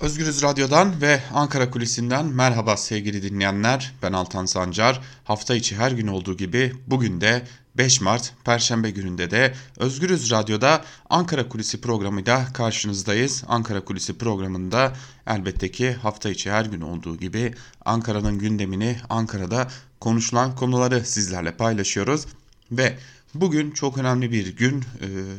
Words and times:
Özgürüz 0.00 0.42
Radyo'dan 0.42 1.00
ve 1.00 1.22
Ankara 1.34 1.70
Kulisi'nden 1.70 2.26
merhaba 2.26 2.76
sevgili 2.76 3.22
dinleyenler. 3.22 3.92
Ben 4.02 4.12
Altan 4.12 4.46
Sancar. 4.46 5.00
Hafta 5.24 5.54
içi 5.54 5.76
her 5.76 5.90
gün 5.90 6.06
olduğu 6.06 6.36
gibi 6.36 6.72
bugün 6.86 7.20
de 7.20 7.46
5 7.76 8.00
Mart 8.00 8.32
Perşembe 8.44 8.90
gününde 8.90 9.30
de 9.30 9.54
Özgürüz 9.78 10.30
Radyo'da 10.30 10.84
Ankara 11.10 11.48
Kulisi 11.48 11.80
programıyla 11.80 12.52
karşınızdayız. 12.52 13.44
Ankara 13.48 13.84
Kulisi 13.84 14.18
programında 14.18 14.92
elbette 15.26 15.70
ki 15.70 15.92
hafta 15.92 16.30
içi 16.30 16.50
her 16.50 16.64
gün 16.64 16.80
olduğu 16.80 17.16
gibi 17.16 17.54
Ankara'nın 17.84 18.38
gündemini, 18.38 18.96
Ankara'da 19.10 19.68
konuşulan 20.00 20.56
konuları 20.56 21.04
sizlerle 21.06 21.56
paylaşıyoruz. 21.56 22.26
Ve 22.72 22.98
bugün 23.34 23.70
çok 23.70 23.98
önemli 23.98 24.32
bir 24.32 24.56
gün 24.56 24.84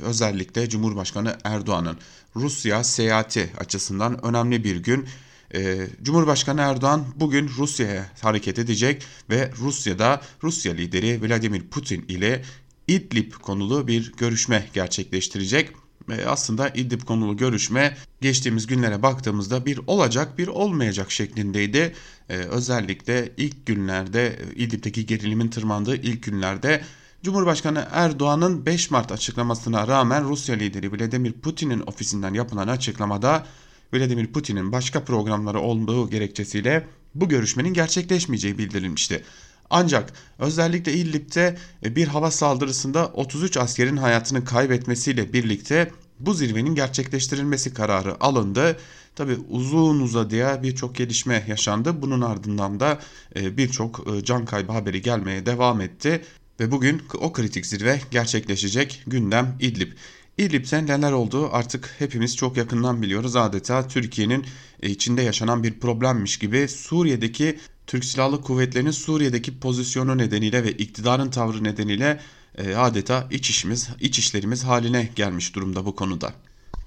özellikle 0.03 0.69
Cumhurbaşkanı 0.69 1.37
Erdoğan'ın 1.43 1.97
Rusya 2.35 2.83
seyahati 2.83 3.49
açısından 3.59 4.25
önemli 4.25 4.63
bir 4.63 4.75
gün. 4.75 5.05
Ee, 5.53 5.87
Cumhurbaşkanı 6.03 6.61
Erdoğan 6.61 7.05
bugün 7.15 7.51
Rusya'ya 7.57 8.05
hareket 8.21 8.59
edecek 8.59 9.03
ve 9.29 9.51
Rusya'da 9.59 10.21
Rusya 10.43 10.73
lideri 10.73 11.21
Vladimir 11.21 11.61
Putin 11.61 12.05
ile 12.07 12.43
İdlib 12.87 13.31
konulu 13.33 13.87
bir 13.87 14.13
görüşme 14.17 14.67
gerçekleştirecek. 14.73 15.69
Ee, 16.11 16.25
aslında 16.25 16.69
İdlib 16.69 17.01
konulu 17.01 17.37
görüşme 17.37 17.97
geçtiğimiz 18.21 18.67
günlere 18.67 19.01
baktığımızda 19.01 19.65
bir 19.65 19.79
olacak 19.87 20.37
bir 20.37 20.47
olmayacak 20.47 21.11
şeklindeydi. 21.11 21.95
Ee, 22.29 22.35
özellikle 22.35 23.31
ilk 23.37 23.65
günlerde 23.65 24.27
e, 24.27 24.55
İdlib'deki 24.55 25.05
gerilimin 25.05 25.47
tırmandığı 25.47 25.95
ilk 25.95 26.23
günlerde 26.23 26.81
Cumhurbaşkanı 27.23 27.87
Erdoğan'ın 27.91 28.65
5 28.65 28.91
Mart 28.91 29.11
açıklamasına 29.11 29.87
rağmen 29.87 30.29
Rusya 30.29 30.55
lideri 30.55 30.91
Vladimir 30.91 31.33
Putin'in 31.33 31.83
ofisinden 31.87 32.33
yapılan 32.33 32.67
açıklamada 32.67 33.45
Vladimir 33.93 34.27
Putin'in 34.27 34.71
başka 34.71 35.03
programları 35.03 35.59
olduğu 35.59 36.09
gerekçesiyle 36.09 36.87
bu 37.15 37.29
görüşmenin 37.29 37.73
gerçekleşmeyeceği 37.73 38.57
bildirilmişti. 38.57 39.23
Ancak 39.69 40.13
özellikle 40.39 40.93
İdlib'de 40.93 41.57
bir 41.83 42.07
hava 42.07 42.31
saldırısında 42.31 43.07
33 43.07 43.57
askerin 43.57 43.97
hayatını 43.97 44.45
kaybetmesiyle 44.45 45.33
birlikte 45.33 45.91
bu 46.19 46.33
zirvenin 46.33 46.75
gerçekleştirilmesi 46.75 47.73
kararı 47.73 48.23
alındı. 48.23 48.77
Tabi 49.15 49.37
uzun 49.49 49.99
uzadıya 49.99 50.63
birçok 50.63 50.95
gelişme 50.95 51.43
yaşandı. 51.47 52.01
Bunun 52.01 52.21
ardından 52.21 52.79
da 52.79 52.99
e, 53.35 53.57
birçok 53.57 54.07
e, 54.07 54.23
can 54.23 54.45
kaybı 54.45 54.71
haberi 54.71 55.01
gelmeye 55.01 55.45
devam 55.45 55.81
etti. 55.81 56.21
Ve 56.61 56.71
bugün 56.71 57.01
o 57.13 57.33
kritik 57.33 57.65
zirve 57.65 58.01
gerçekleşecek 58.11 59.03
gündem 59.07 59.57
İdlib. 59.59 59.91
İdlib'te 60.37 60.85
neler 60.85 61.11
oldu 61.11 61.49
artık 61.51 61.95
hepimiz 61.99 62.35
çok 62.35 62.57
yakından 62.57 63.01
biliyoruz. 63.01 63.35
Adeta 63.35 63.87
Türkiye'nin 63.87 64.45
e, 64.83 64.89
içinde 64.89 65.21
yaşanan 65.21 65.63
bir 65.63 65.79
problemmiş 65.79 66.37
gibi 66.37 66.67
Suriye'deki 66.67 67.59
Türk 67.87 68.05
Silahlı 68.05 68.41
Kuvvetleri'nin 68.41 68.91
Suriye'deki 68.91 69.59
pozisyonu 69.59 70.17
nedeniyle 70.17 70.63
ve 70.63 70.71
iktidarın 70.71 71.29
tavrı 71.29 71.63
nedeniyle 71.63 72.19
e, 72.57 72.75
adeta 72.75 73.27
iç 73.31 73.49
işimiz, 73.49 73.89
iç 73.99 74.19
işlerimiz 74.19 74.63
haline 74.63 75.09
gelmiş 75.15 75.55
durumda 75.55 75.85
bu 75.85 75.95
konuda. 75.95 76.33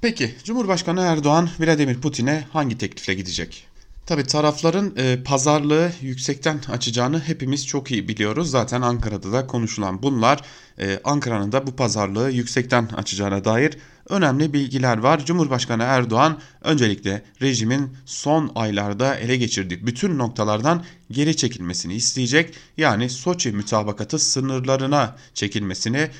Peki 0.00 0.34
Cumhurbaşkanı 0.44 1.00
Erdoğan 1.00 1.50
Vladimir 1.60 2.00
Putin'e 2.00 2.44
hangi 2.52 2.78
teklifle 2.78 3.14
gidecek? 3.14 3.73
Tabi 4.06 4.24
tarafların 4.24 4.92
e, 4.96 5.22
pazarlığı 5.24 5.92
yüksekten 6.00 6.60
açacağını 6.68 7.20
hepimiz 7.20 7.66
çok 7.66 7.90
iyi 7.90 8.08
biliyoruz. 8.08 8.50
Zaten 8.50 8.82
Ankara'da 8.82 9.32
da 9.32 9.46
konuşulan 9.46 10.02
bunlar. 10.02 10.40
E, 10.78 11.00
Ankara'nın 11.04 11.52
da 11.52 11.66
bu 11.66 11.76
pazarlığı 11.76 12.30
yüksekten 12.30 12.88
açacağına 12.96 13.44
dair 13.44 13.78
önemli 14.08 14.52
bilgiler 14.52 14.98
var. 14.98 15.24
Cumhurbaşkanı 15.24 15.82
Erdoğan 15.82 16.40
öncelikle 16.62 17.22
rejimin 17.42 17.96
son 18.06 18.52
aylarda 18.54 19.16
ele 19.16 19.36
geçirdiği 19.36 19.86
bütün 19.86 20.18
noktalardan 20.18 20.84
geri 21.10 21.36
çekilmesini 21.36 21.94
isteyecek. 21.94 22.54
Yani 22.76 23.10
Soçi 23.10 23.52
mütabakatı 23.52 24.18
sınırlarına 24.18 25.16
çekilmesini 25.34 26.10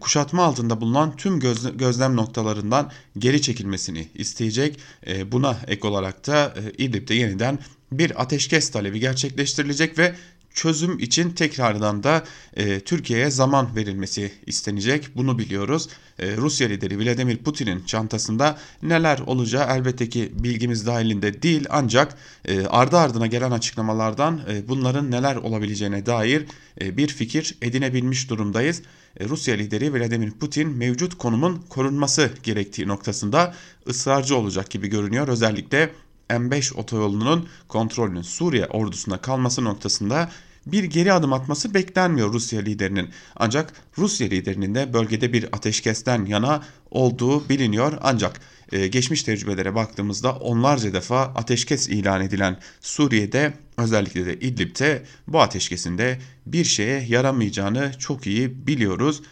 kuşatma 0.00 0.44
altında 0.44 0.80
bulunan 0.80 1.16
tüm 1.16 1.40
göz, 1.40 1.76
gözlem 1.76 2.16
noktalarından 2.16 2.90
geri 3.18 3.42
çekilmesini 3.42 4.08
isteyecek. 4.14 4.78
E, 5.06 5.32
buna 5.32 5.56
ek 5.66 5.88
olarak 5.88 6.26
da 6.26 6.54
e, 6.56 6.84
İdlib'de 6.84 7.14
yeniden 7.14 7.58
bir 7.92 8.22
ateşkes 8.22 8.70
talebi 8.70 9.00
gerçekleştirilecek 9.00 9.98
ve 9.98 10.14
çözüm 10.54 10.98
için 10.98 11.30
tekrardan 11.30 12.02
da 12.02 12.24
e, 12.56 12.80
Türkiye'ye 12.80 13.30
zaman 13.30 13.76
verilmesi 13.76 14.32
istenecek. 14.46 15.08
Bunu 15.16 15.38
biliyoruz. 15.38 15.88
E, 16.18 16.36
Rusya 16.36 16.68
lideri 16.68 16.98
Vladimir 16.98 17.36
Putin'in 17.36 17.84
çantasında 17.84 18.58
neler 18.82 19.18
olacağı 19.18 19.76
elbette 19.76 20.08
ki 20.08 20.32
bilgimiz 20.34 20.86
dahilinde 20.86 21.42
değil 21.42 21.66
ancak 21.70 22.16
e, 22.44 22.66
ardı 22.66 22.96
ardına 22.96 23.26
gelen 23.26 23.50
açıklamalardan 23.50 24.40
e, 24.50 24.68
bunların 24.68 25.10
neler 25.10 25.36
olabileceğine 25.36 26.06
dair 26.06 26.46
e, 26.80 26.96
bir 26.96 27.08
fikir 27.08 27.56
edinebilmiş 27.62 28.30
durumdayız. 28.30 28.82
E, 29.20 29.28
Rusya 29.28 29.54
lideri 29.54 29.94
Vladimir 29.94 30.30
Putin 30.30 30.68
mevcut 30.68 31.18
konumun 31.18 31.64
korunması 31.68 32.30
gerektiği 32.42 32.88
noktasında 32.88 33.54
ısrarcı 33.88 34.36
olacak 34.36 34.70
gibi 34.70 34.88
görünüyor. 34.88 35.28
Özellikle 35.28 35.90
M5 36.32 36.74
otoyolunun 36.74 37.48
kontrolünün 37.68 38.22
Suriye 38.22 38.66
ordusunda 38.66 39.16
kalması 39.16 39.64
noktasında 39.64 40.30
bir 40.66 40.84
geri 40.84 41.12
adım 41.12 41.32
atması 41.32 41.74
beklenmiyor 41.74 42.32
Rusya 42.32 42.60
liderinin. 42.60 43.10
Ancak 43.36 43.72
Rusya 43.98 44.28
liderinin 44.28 44.74
de 44.74 44.92
bölgede 44.92 45.32
bir 45.32 45.48
ateşkesten 45.52 46.24
yana 46.24 46.62
olduğu 46.90 47.48
biliniyor. 47.48 47.92
Ancak 48.02 48.40
e, 48.72 48.86
geçmiş 48.86 49.22
tecrübelere 49.22 49.74
baktığımızda 49.74 50.32
onlarca 50.32 50.92
defa 50.92 51.20
ateşkes 51.22 51.88
ilan 51.88 52.20
edilen 52.20 52.58
Suriye'de 52.80 53.52
özellikle 53.76 54.26
de 54.26 54.34
İdlib'te 54.40 55.02
bu 55.28 55.40
ateşkesin 55.40 55.98
de 55.98 56.18
bir 56.46 56.64
şeye 56.64 57.04
yaramayacağını 57.08 57.92
çok 57.98 58.26
iyi 58.26 58.66
biliyoruz. 58.66 59.22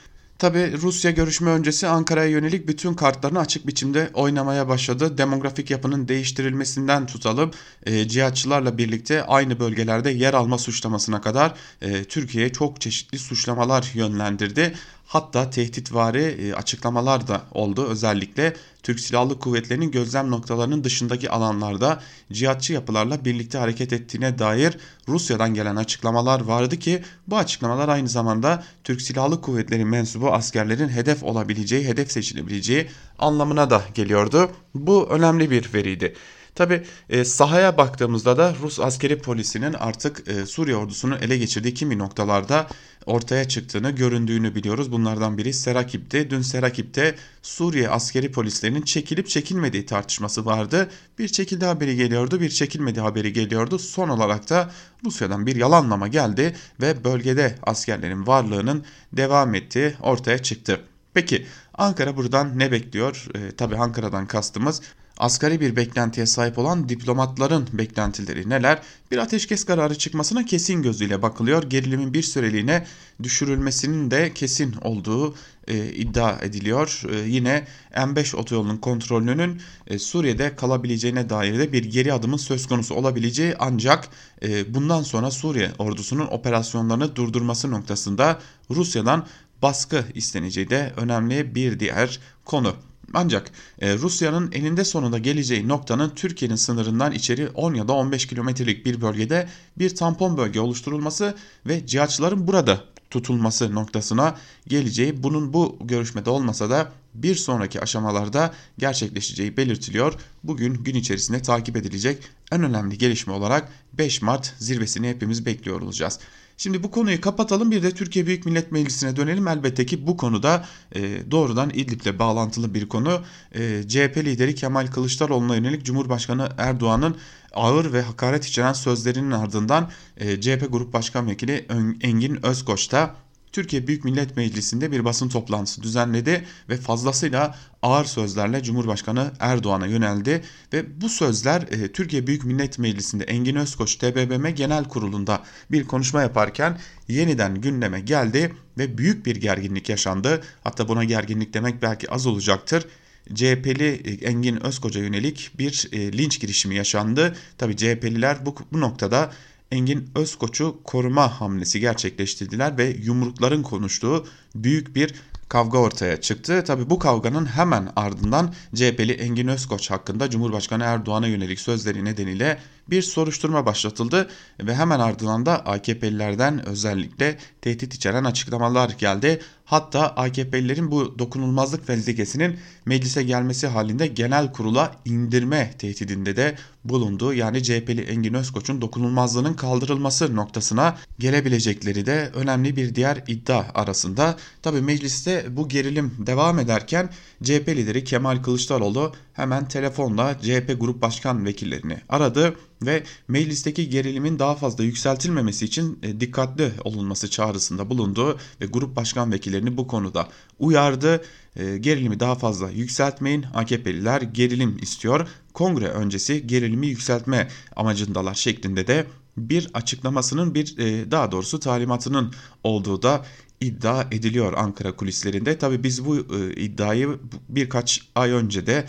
Tabi 0.40 0.72
Rusya 0.82 1.10
görüşme 1.10 1.50
öncesi 1.50 1.86
Ankara'ya 1.86 2.30
yönelik 2.30 2.68
bütün 2.68 2.94
kartlarını 2.94 3.38
açık 3.38 3.66
biçimde 3.66 4.10
oynamaya 4.14 4.68
başladı. 4.68 5.18
Demografik 5.18 5.70
yapının 5.70 6.08
değiştirilmesinden 6.08 7.06
tutalım 7.06 7.50
e, 7.86 8.08
cihatçılarla 8.08 8.78
birlikte 8.78 9.24
aynı 9.24 9.60
bölgelerde 9.60 10.10
yer 10.10 10.34
alma 10.34 10.58
suçlamasına 10.58 11.20
kadar 11.20 11.54
e, 11.82 12.04
Türkiye'ye 12.04 12.52
çok 12.52 12.80
çeşitli 12.80 13.18
suçlamalar 13.18 13.90
yönlendirdi. 13.94 14.74
Hatta 15.10 15.50
tehditvari 15.50 16.22
e, 16.22 16.52
açıklamalar 16.54 17.28
da 17.28 17.42
oldu. 17.52 17.86
Özellikle 17.86 18.54
Türk 18.82 19.00
Silahlı 19.00 19.38
Kuvvetleri'nin 19.38 19.90
gözlem 19.90 20.30
noktalarının 20.30 20.84
dışındaki 20.84 21.30
alanlarda 21.30 22.00
cihatçı 22.32 22.72
yapılarla 22.72 23.24
birlikte 23.24 23.58
hareket 23.58 23.92
ettiğine 23.92 24.38
dair 24.38 24.78
Rusya'dan 25.08 25.54
gelen 25.54 25.76
açıklamalar 25.76 26.40
vardı 26.40 26.76
ki 26.76 27.02
bu 27.26 27.36
açıklamalar 27.36 27.88
aynı 27.88 28.08
zamanda 28.08 28.64
Türk 28.84 29.02
Silahlı 29.02 29.40
Kuvvetleri 29.40 29.84
mensubu 29.84 30.32
askerlerin 30.32 30.88
hedef 30.88 31.22
olabileceği, 31.22 31.88
hedef 31.88 32.12
seçilebileceği 32.12 32.88
anlamına 33.18 33.70
da 33.70 33.82
geliyordu. 33.94 34.50
Bu 34.74 35.08
önemli 35.10 35.50
bir 35.50 35.74
veriydi. 35.74 36.14
Tabi 36.54 36.82
e, 37.08 37.24
sahaya 37.24 37.76
baktığımızda 37.76 38.36
da 38.36 38.54
Rus 38.62 38.80
askeri 38.80 39.18
polisinin 39.18 39.72
artık 39.72 40.28
e, 40.28 40.46
Suriye 40.46 40.76
ordusunu 40.76 41.16
ele 41.16 41.36
geçirdiği 41.36 41.74
kimi 41.74 41.98
noktalarda 41.98 42.66
ortaya 43.06 43.48
çıktığını, 43.48 43.90
göründüğünü 43.90 44.54
biliyoruz. 44.54 44.92
Bunlardan 44.92 45.38
biri 45.38 45.52
Serakip'ti. 45.52 46.30
Dün 46.30 46.42
Serakip'te 46.42 47.14
Suriye 47.42 47.88
askeri 47.88 48.32
polislerinin 48.32 48.82
çekilip 48.82 49.28
çekilmediği 49.28 49.86
tartışması 49.86 50.46
vardı. 50.46 50.90
Bir 51.18 51.28
çekildi 51.28 51.64
haberi 51.64 51.96
geliyordu, 51.96 52.40
bir 52.40 52.50
çekilmedi 52.50 53.00
haberi 53.00 53.32
geliyordu. 53.32 53.78
Son 53.78 54.08
olarak 54.08 54.50
da 54.50 54.70
Rusya'dan 55.04 55.46
bir 55.46 55.56
yalanlama 55.56 56.08
geldi 56.08 56.56
ve 56.80 57.04
bölgede 57.04 57.54
askerlerin 57.62 58.26
varlığının 58.26 58.84
devam 59.12 59.54
ettiği 59.54 59.94
ortaya 60.00 60.38
çıktı. 60.38 60.80
Peki 61.14 61.46
Ankara 61.74 62.16
buradan 62.16 62.58
ne 62.58 62.72
bekliyor? 62.72 63.26
E, 63.34 63.56
tabii 63.56 63.76
Ankara'dan 63.76 64.26
kastımız 64.26 64.82
asgari 65.20 65.60
bir 65.60 65.76
beklentiye 65.76 66.26
sahip 66.26 66.58
olan 66.58 66.88
diplomatların 66.88 67.68
beklentileri 67.72 68.48
neler? 68.48 68.82
Bir 69.10 69.18
ateşkes 69.18 69.64
kararı 69.64 69.98
çıkmasına 69.98 70.44
kesin 70.44 70.82
gözüyle 70.82 71.22
bakılıyor. 71.22 71.62
Gerilimin 71.62 72.14
bir 72.14 72.22
süreliğine 72.22 72.86
düşürülmesinin 73.22 74.10
de 74.10 74.34
kesin 74.34 74.74
olduğu 74.82 75.34
e, 75.68 75.92
iddia 75.92 76.38
ediliyor. 76.42 77.02
E, 77.10 77.28
yine 77.28 77.66
M5 77.94 78.36
otoyolunun 78.36 78.76
kontrolünün 78.76 79.60
e, 79.86 79.98
Suriye'de 79.98 80.56
kalabileceğine 80.56 81.30
dair 81.30 81.58
de 81.58 81.72
bir 81.72 81.84
geri 81.84 82.12
adımın 82.12 82.36
söz 82.36 82.66
konusu 82.66 82.94
olabileceği 82.94 83.54
ancak 83.58 84.08
e, 84.42 84.74
bundan 84.74 85.02
sonra 85.02 85.30
Suriye 85.30 85.72
ordusunun 85.78 86.26
operasyonlarını 86.26 87.16
durdurması 87.16 87.70
noktasında 87.70 88.38
Rusya'dan 88.70 89.26
baskı 89.62 90.04
isteneceği 90.14 90.70
de 90.70 90.92
önemli 90.96 91.54
bir 91.54 91.80
diğer 91.80 92.20
konu. 92.44 92.74
Ancak 93.14 93.50
e, 93.80 93.94
Rusya'nın 93.94 94.52
eninde 94.52 94.84
sonunda 94.84 95.18
geleceği 95.18 95.68
noktanın 95.68 96.10
Türkiye'nin 96.10 96.56
sınırından 96.56 97.12
içeri 97.12 97.48
10 97.48 97.74
ya 97.74 97.88
da 97.88 97.92
15 97.92 98.26
kilometrelik 98.26 98.86
bir 98.86 99.00
bölgede 99.00 99.48
bir 99.78 99.94
tampon 99.94 100.36
bölge 100.36 100.60
oluşturulması 100.60 101.34
ve 101.66 101.86
cihatçıların 101.86 102.46
burada 102.46 102.84
tutulması 103.10 103.74
noktasına 103.74 104.36
geleceği 104.68 105.22
bunun 105.22 105.52
bu 105.52 105.78
görüşmede 105.80 106.30
olmasa 106.30 106.70
da 106.70 106.92
bir 107.14 107.34
sonraki 107.34 107.80
aşamalarda 107.80 108.54
gerçekleşeceği 108.78 109.56
belirtiliyor. 109.56 110.14
Bugün 110.44 110.74
gün 110.74 110.94
içerisinde 110.94 111.42
takip 111.42 111.76
edilecek 111.76 112.22
en 112.52 112.62
önemli 112.62 112.98
gelişme 112.98 113.32
olarak 113.32 113.68
5 113.92 114.22
Mart 114.22 114.54
zirvesini 114.58 115.08
hepimiz 115.08 115.46
bekliyor 115.46 115.80
olacağız. 115.80 116.18
Şimdi 116.62 116.82
bu 116.82 116.90
konuyu 116.90 117.20
kapatalım 117.20 117.70
bir 117.70 117.82
de 117.82 117.90
Türkiye 117.90 118.26
Büyük 118.26 118.46
Millet 118.46 118.72
Meclisi'ne 118.72 119.16
dönelim. 119.16 119.48
Elbette 119.48 119.86
ki 119.86 120.06
bu 120.06 120.16
konuda 120.16 120.64
e, 120.94 121.30
doğrudan 121.30 121.70
İdlib'le 121.70 122.18
bağlantılı 122.18 122.74
bir 122.74 122.88
konu. 122.88 123.22
E, 123.54 123.88
CHP 123.88 124.16
lideri 124.16 124.54
Kemal 124.54 124.86
Kılıçdaroğlu'na 124.86 125.56
yönelik 125.56 125.84
Cumhurbaşkanı 125.84 126.48
Erdoğan'ın 126.58 127.16
ağır 127.52 127.92
ve 127.92 128.02
hakaret 128.02 128.44
içeren 128.44 128.72
sözlerinin 128.72 129.30
ardından 129.30 129.90
e, 130.16 130.40
CHP 130.40 130.72
Grup 130.72 130.92
Başkan 130.92 131.28
Vekili 131.28 131.66
Engin 132.00 132.46
Özkoç 132.46 132.92
da 132.92 133.14
Türkiye 133.52 133.86
Büyük 133.86 134.04
Millet 134.04 134.36
Meclisi'nde 134.36 134.92
bir 134.92 135.04
basın 135.04 135.28
toplantısı 135.28 135.82
düzenledi 135.82 136.44
ve 136.68 136.76
fazlasıyla 136.76 137.58
ağır 137.82 138.04
sözlerle 138.04 138.62
Cumhurbaşkanı 138.62 139.32
Erdoğan'a 139.40 139.86
yöneldi 139.86 140.42
ve 140.72 141.00
bu 141.00 141.08
sözler 141.08 141.62
e, 141.62 141.92
Türkiye 141.92 142.26
Büyük 142.26 142.44
Millet 142.44 142.78
Meclisi'nde 142.78 143.24
Engin 143.24 143.56
Özkoç 143.56 143.96
TBMM 143.96 144.48
Genel 144.48 144.84
Kurulu'nda 144.84 145.42
bir 145.70 145.84
konuşma 145.84 146.22
yaparken 146.22 146.78
yeniden 147.08 147.60
gündeme 147.60 148.00
geldi 148.00 148.54
ve 148.78 148.98
büyük 148.98 149.26
bir 149.26 149.36
gerginlik 149.36 149.88
yaşandı. 149.88 150.42
Hatta 150.64 150.88
buna 150.88 151.04
gerginlik 151.04 151.54
demek 151.54 151.82
belki 151.82 152.10
az 152.10 152.26
olacaktır. 152.26 152.86
CHP'li 153.34 154.02
e, 154.04 154.26
Engin 154.26 154.66
Özkoç'a 154.66 154.98
yönelik 154.98 155.50
bir 155.58 155.88
e, 155.92 156.12
linç 156.12 156.40
girişimi 156.40 156.74
yaşandı. 156.76 157.36
Tabi 157.58 157.76
CHP'liler 157.76 158.46
bu, 158.46 158.54
bu 158.72 158.80
noktada 158.80 159.32
Engin 159.70 160.10
Özkoç'u 160.14 160.80
koruma 160.84 161.40
hamlesi 161.40 161.80
gerçekleştirdiler 161.80 162.78
ve 162.78 162.96
yumrukların 163.02 163.62
konuştuğu 163.62 164.26
büyük 164.54 164.94
bir 164.96 165.14
kavga 165.48 165.78
ortaya 165.78 166.20
çıktı. 166.20 166.64
Tabi 166.64 166.90
bu 166.90 166.98
kavganın 166.98 167.46
hemen 167.46 167.88
ardından 167.96 168.54
CHP'li 168.74 169.12
Engin 169.12 169.48
Özkoç 169.48 169.90
hakkında 169.90 170.30
Cumhurbaşkanı 170.30 170.84
Erdoğan'a 170.84 171.26
yönelik 171.26 171.60
sözleri 171.60 172.04
nedeniyle 172.04 172.58
bir 172.90 173.02
soruşturma 173.02 173.66
başlatıldı 173.66 174.28
ve 174.60 174.74
hemen 174.74 175.00
ardından 175.00 175.46
da 175.46 175.66
AKP'lilerden 175.66 176.66
özellikle 176.66 177.38
tehdit 177.62 177.94
içeren 177.94 178.24
açıklamalar 178.24 178.90
geldi. 178.90 179.40
Hatta 179.64 180.08
AKP'lilerin 180.08 180.90
bu 180.90 181.18
dokunulmazlık 181.18 181.86
fezlekesinin 181.86 182.58
meclise 182.86 183.22
gelmesi 183.22 183.66
halinde 183.66 184.06
genel 184.06 184.52
kurula 184.52 184.96
indirme 185.04 185.74
tehdidinde 185.78 186.36
de 186.36 186.56
bulundu. 186.84 187.34
Yani 187.34 187.62
CHP'li 187.62 188.00
Engin 188.00 188.34
Özkoç'un 188.34 188.80
dokunulmazlığının 188.80 189.54
kaldırılması 189.54 190.36
noktasına 190.36 190.96
gelebilecekleri 191.18 192.06
de 192.06 192.30
önemli 192.34 192.76
bir 192.76 192.94
diğer 192.94 193.24
iddia 193.26 193.64
arasında. 193.74 194.36
Tabi 194.62 194.80
mecliste 194.80 195.46
bu 195.50 195.68
gerilim 195.68 196.14
devam 196.18 196.58
ederken 196.58 197.10
CHP 197.42 197.68
lideri 197.68 198.04
Kemal 198.04 198.42
Kılıçdaroğlu 198.42 199.12
hemen 199.40 199.68
telefonla 199.68 200.38
CHP 200.42 200.80
Grup 200.80 201.02
Başkan 201.02 201.44
vekillerini 201.44 201.96
aradı 202.08 202.54
ve 202.82 203.02
meclisteki 203.28 203.90
gerilimin 203.90 204.38
daha 204.38 204.54
fazla 204.54 204.84
yükseltilmemesi 204.84 205.64
için 205.64 205.98
e, 206.02 206.20
dikkatli 206.20 206.72
olunması 206.84 207.30
çağrısında 207.30 207.90
bulundu 207.90 208.38
ve 208.60 208.66
grup 208.66 208.96
başkan 208.96 209.32
vekillerini 209.32 209.76
bu 209.76 209.86
konuda 209.86 210.28
uyardı. 210.58 211.22
E, 211.56 211.78
gerilimi 211.78 212.20
daha 212.20 212.34
fazla 212.34 212.70
yükseltmeyin. 212.70 213.44
AKP'liler 213.54 214.22
gerilim 214.22 214.78
istiyor. 214.82 215.28
Kongre 215.54 215.88
öncesi 215.88 216.46
gerilimi 216.46 216.86
yükseltme 216.86 217.48
amacındalar 217.76 218.34
şeklinde 218.34 218.86
de 218.86 219.06
bir 219.36 219.70
açıklamasının 219.74 220.54
bir 220.54 220.78
e, 220.78 221.10
daha 221.10 221.32
doğrusu 221.32 221.60
talimatının 221.60 222.34
olduğu 222.64 223.02
da 223.02 223.24
iddia 223.60 224.02
ediliyor 224.10 224.52
Ankara 224.52 224.96
kulislerinde. 224.96 225.58
Tabi 225.58 225.82
biz 225.82 226.04
bu 226.04 226.16
e, 226.16 226.54
iddiayı 226.54 227.18
birkaç 227.48 228.02
ay 228.14 228.30
önce 228.30 228.66
de 228.66 228.84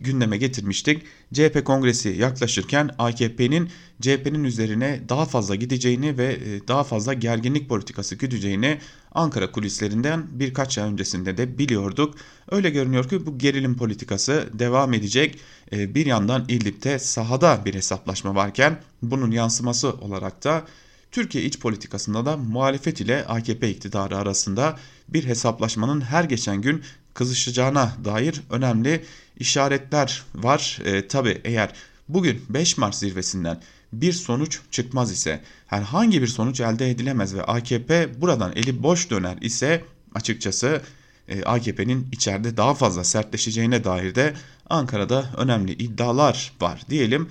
gündeme 0.00 0.36
getirmiştik. 0.36 1.02
CHP 1.34 1.64
kongresi 1.64 2.08
yaklaşırken 2.08 2.90
AKP'nin 2.98 3.68
CHP'nin 4.00 4.44
üzerine 4.44 5.00
daha 5.08 5.24
fazla 5.24 5.54
gideceğini 5.54 6.18
ve 6.18 6.32
e, 6.32 6.68
daha 6.68 6.84
fazla 6.84 7.14
gerginlik 7.14 7.68
politikası 7.68 8.14
güdeceğini 8.14 8.78
Ankara 9.14 9.52
kulislerinden 9.52 10.26
birkaç 10.30 10.78
ay 10.78 10.90
öncesinde 10.90 11.36
de 11.36 11.58
biliyorduk. 11.58 12.14
Öyle 12.50 12.70
görünüyor 12.70 13.08
ki 13.08 13.26
bu 13.26 13.38
gerilim 13.38 13.76
politikası 13.76 14.48
devam 14.52 14.94
edecek. 14.94 15.38
E, 15.72 15.94
bir 15.94 16.06
yandan 16.06 16.44
İdlib'de 16.48 16.98
sahada 16.98 17.64
bir 17.64 17.74
hesaplaşma 17.74 18.34
varken 18.34 18.80
bunun 19.02 19.30
yansıması 19.30 19.92
olarak 19.92 20.44
da 20.44 20.64
Türkiye 21.12 21.44
iç 21.44 21.58
politikasında 21.58 22.26
da 22.26 22.36
muhalefet 22.36 23.00
ile 23.00 23.24
AKP 23.24 23.70
iktidarı 23.70 24.16
arasında 24.16 24.78
bir 25.08 25.24
hesaplaşmanın 25.24 26.00
her 26.00 26.24
geçen 26.24 26.62
gün 26.62 26.82
kızışacağına 27.14 27.92
dair 28.04 28.42
önemli 28.50 29.04
işaretler 29.36 30.22
var. 30.34 30.78
E, 30.84 31.08
Tabi 31.08 31.40
eğer 31.44 31.72
bugün 32.08 32.44
5 32.48 32.78
Mart 32.78 32.94
zirvesinden 32.94 33.60
bir 33.92 34.12
sonuç 34.12 34.60
çıkmaz 34.70 35.12
ise 35.12 35.40
herhangi 35.66 36.22
bir 36.22 36.26
sonuç 36.26 36.60
elde 36.60 36.90
edilemez 36.90 37.34
ve 37.34 37.42
AKP 37.42 38.20
buradan 38.20 38.52
eli 38.56 38.82
boş 38.82 39.10
döner 39.10 39.38
ise 39.40 39.84
açıkçası 40.14 40.82
e, 41.28 41.42
AKP'nin 41.42 42.08
içeride 42.12 42.56
daha 42.56 42.74
fazla 42.74 43.04
sertleşeceğine 43.04 43.84
dair 43.84 44.14
de 44.14 44.34
Ankara'da 44.70 45.24
önemli 45.36 45.72
iddialar 45.72 46.52
var 46.60 46.82
diyelim. 46.90 47.28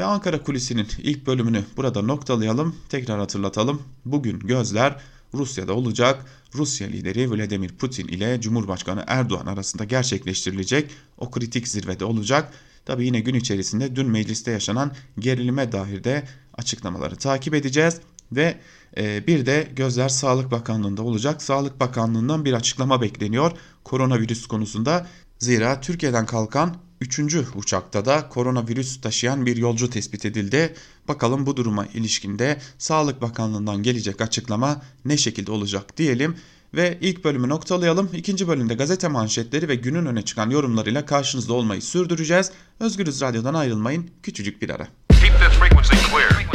Ve 0.00 0.04
Ankara 0.04 0.42
Kulisi'nin 0.42 0.86
ilk 0.98 1.26
bölümünü 1.26 1.64
burada 1.76 2.02
noktalayalım. 2.02 2.76
Tekrar 2.88 3.18
hatırlatalım. 3.18 3.82
Bugün 4.04 4.38
gözler 4.38 4.96
Rusya'da 5.34 5.72
olacak. 5.72 6.26
Rusya 6.54 6.88
lideri 6.88 7.30
Vladimir 7.30 7.68
Putin 7.68 8.08
ile 8.08 8.40
Cumhurbaşkanı 8.40 9.04
Erdoğan 9.06 9.46
arasında 9.46 9.84
gerçekleştirilecek 9.84 10.90
o 11.18 11.30
kritik 11.30 11.68
zirvede 11.68 12.04
olacak. 12.04 12.52
Tabi 12.84 13.06
yine 13.06 13.20
gün 13.20 13.34
içerisinde 13.34 13.96
dün 13.96 14.10
mecliste 14.10 14.50
yaşanan 14.50 14.92
gerilime 15.18 15.72
dair 15.72 16.04
de 16.04 16.24
açıklamaları 16.54 17.16
takip 17.16 17.54
edeceğiz. 17.54 18.00
Ve 18.32 18.58
e, 18.96 19.26
bir 19.26 19.46
de 19.46 19.68
gözler 19.76 20.08
Sağlık 20.08 20.50
Bakanlığı'nda 20.50 21.02
olacak. 21.02 21.42
Sağlık 21.42 21.80
Bakanlığı'ndan 21.80 22.44
bir 22.44 22.52
açıklama 22.52 23.00
bekleniyor 23.00 23.52
koronavirüs 23.84 24.46
konusunda. 24.46 25.06
Zira 25.38 25.80
Türkiye'den 25.80 26.26
kalkan 26.26 26.76
3. 27.00 27.20
uçakta 27.54 28.04
da 28.04 28.28
koronavirüs 28.28 29.00
taşıyan 29.00 29.46
bir 29.46 29.56
yolcu 29.56 29.90
tespit 29.90 30.24
edildi. 30.24 30.74
Bakalım 31.08 31.46
bu 31.46 31.56
duruma 31.56 31.86
ilişkinde 31.86 32.60
Sağlık 32.78 33.22
Bakanlığı'ndan 33.22 33.82
gelecek 33.82 34.20
açıklama 34.20 34.82
ne 35.04 35.16
şekilde 35.16 35.52
olacak 35.52 35.96
diyelim. 35.96 36.36
Ve 36.74 36.98
ilk 37.00 37.24
bölümü 37.24 37.48
noktalayalım. 37.48 38.10
İkinci 38.12 38.48
bölümde 38.48 38.74
gazete 38.74 39.08
manşetleri 39.08 39.68
ve 39.68 39.74
günün 39.74 40.06
öne 40.06 40.22
çıkan 40.22 40.50
yorumlarıyla 40.50 41.06
karşınızda 41.06 41.52
olmayı 41.52 41.82
sürdüreceğiz. 41.82 42.50
Özgürüz 42.80 43.20
Radyo'dan 43.20 43.54
ayrılmayın. 43.54 44.10
Küçücük 44.22 44.62
bir 44.62 44.70
ara. 44.70 44.88
Keep 45.10 45.32
frequency 45.32 45.94
clear. 46.10 46.50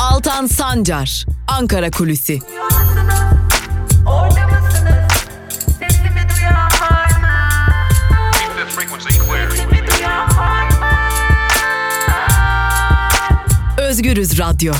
Altan 0.00 0.46
Sancar, 0.46 1.26
Ankara 1.48 1.90
Kulüsi. 1.90 2.38
Özgürüz 14.00 14.38
Radyo. 14.38 14.72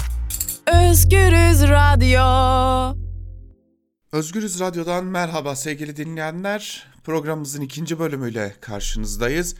Özgürüz 0.66 1.62
Radyo. 1.62 2.96
Özgürüz 4.12 4.60
Radyo'dan 4.60 5.04
merhaba 5.04 5.56
sevgili 5.56 5.96
dinleyenler. 5.96 6.86
Programımızın 7.04 7.60
ikinci 7.60 7.98
bölümüyle 7.98 8.54
karşınızdayız. 8.60 9.54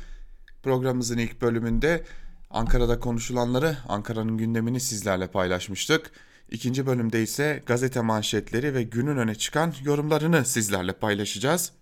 Programımızın 0.62 1.18
ilk 1.18 1.42
bölümünde 1.42 2.04
Ankara'da 2.50 3.00
konuşulanları, 3.00 3.76
Ankara'nın 3.88 4.38
gündemini 4.38 4.80
sizlerle 4.80 5.26
paylaşmıştık. 5.26 6.10
İkinci 6.50 6.86
bölümde 6.86 7.22
ise 7.22 7.62
gazete 7.66 8.00
manşetleri 8.00 8.74
ve 8.74 8.82
günün 8.82 9.16
öne 9.16 9.34
çıkan 9.34 9.74
yorumlarını 9.82 10.44
sizlerle 10.44 10.92
paylaşacağız. 10.92 11.72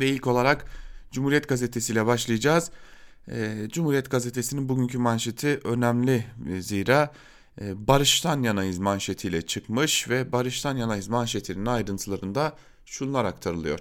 Ve 0.00 0.08
ilk 0.08 0.26
olarak 0.26 0.64
Cumhuriyet 1.12 1.48
Gazetesi 1.48 1.92
ile 1.92 2.06
başlayacağız. 2.06 2.70
Ee, 3.30 3.68
Cumhuriyet 3.68 4.10
Gazetesi'nin 4.10 4.68
bugünkü 4.68 4.98
manşeti 4.98 5.60
önemli 5.64 6.24
e, 6.50 6.62
zira 6.62 7.12
e, 7.60 7.88
barıştan 7.88 8.42
yanayız 8.42 8.78
manşetiyle 8.78 9.42
çıkmış 9.42 10.08
ve 10.08 10.32
barıştan 10.32 10.76
yanayız 10.76 11.08
manşetinin 11.08 11.66
ayrıntılarında 11.66 12.56
şunlar 12.84 13.24
aktarılıyor. 13.24 13.78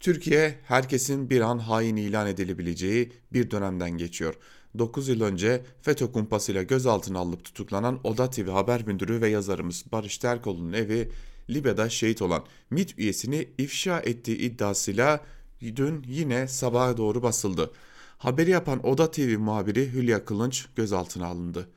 Türkiye 0.00 0.58
herkesin 0.64 1.30
bir 1.30 1.40
an 1.40 1.58
hain 1.58 1.96
ilan 1.96 2.26
edilebileceği 2.26 3.12
bir 3.32 3.50
dönemden 3.50 3.90
geçiyor. 3.90 4.34
9 4.78 5.08
yıl 5.08 5.20
önce 5.20 5.62
FETÖ 5.82 6.12
kumpasıyla 6.12 6.62
gözaltına 6.62 7.18
alınıp 7.18 7.44
tutuklanan 7.44 8.00
Oda 8.04 8.30
TV 8.30 8.50
haber 8.50 8.86
müdürü 8.86 9.20
ve 9.20 9.28
yazarımız 9.28 9.84
Barış 9.92 10.18
Terkoğlu'nun 10.18 10.72
evi 10.72 11.10
Libya'da 11.50 11.88
şehit 11.88 12.22
olan 12.22 12.44
MİT 12.70 12.98
üyesini 12.98 13.48
ifşa 13.58 14.00
ettiği 14.00 14.38
iddiasıyla 14.38 15.20
dün 15.60 16.04
yine 16.08 16.48
sabaha 16.48 16.96
doğru 16.96 17.22
basıldı. 17.22 17.70
Haberi 18.18 18.50
yapan 18.50 18.86
Oda 18.86 19.10
TV 19.10 19.38
muhabiri 19.38 19.92
Hülya 19.92 20.24
Kılınç 20.24 20.66
gözaltına 20.76 21.26
alındı. 21.26 21.68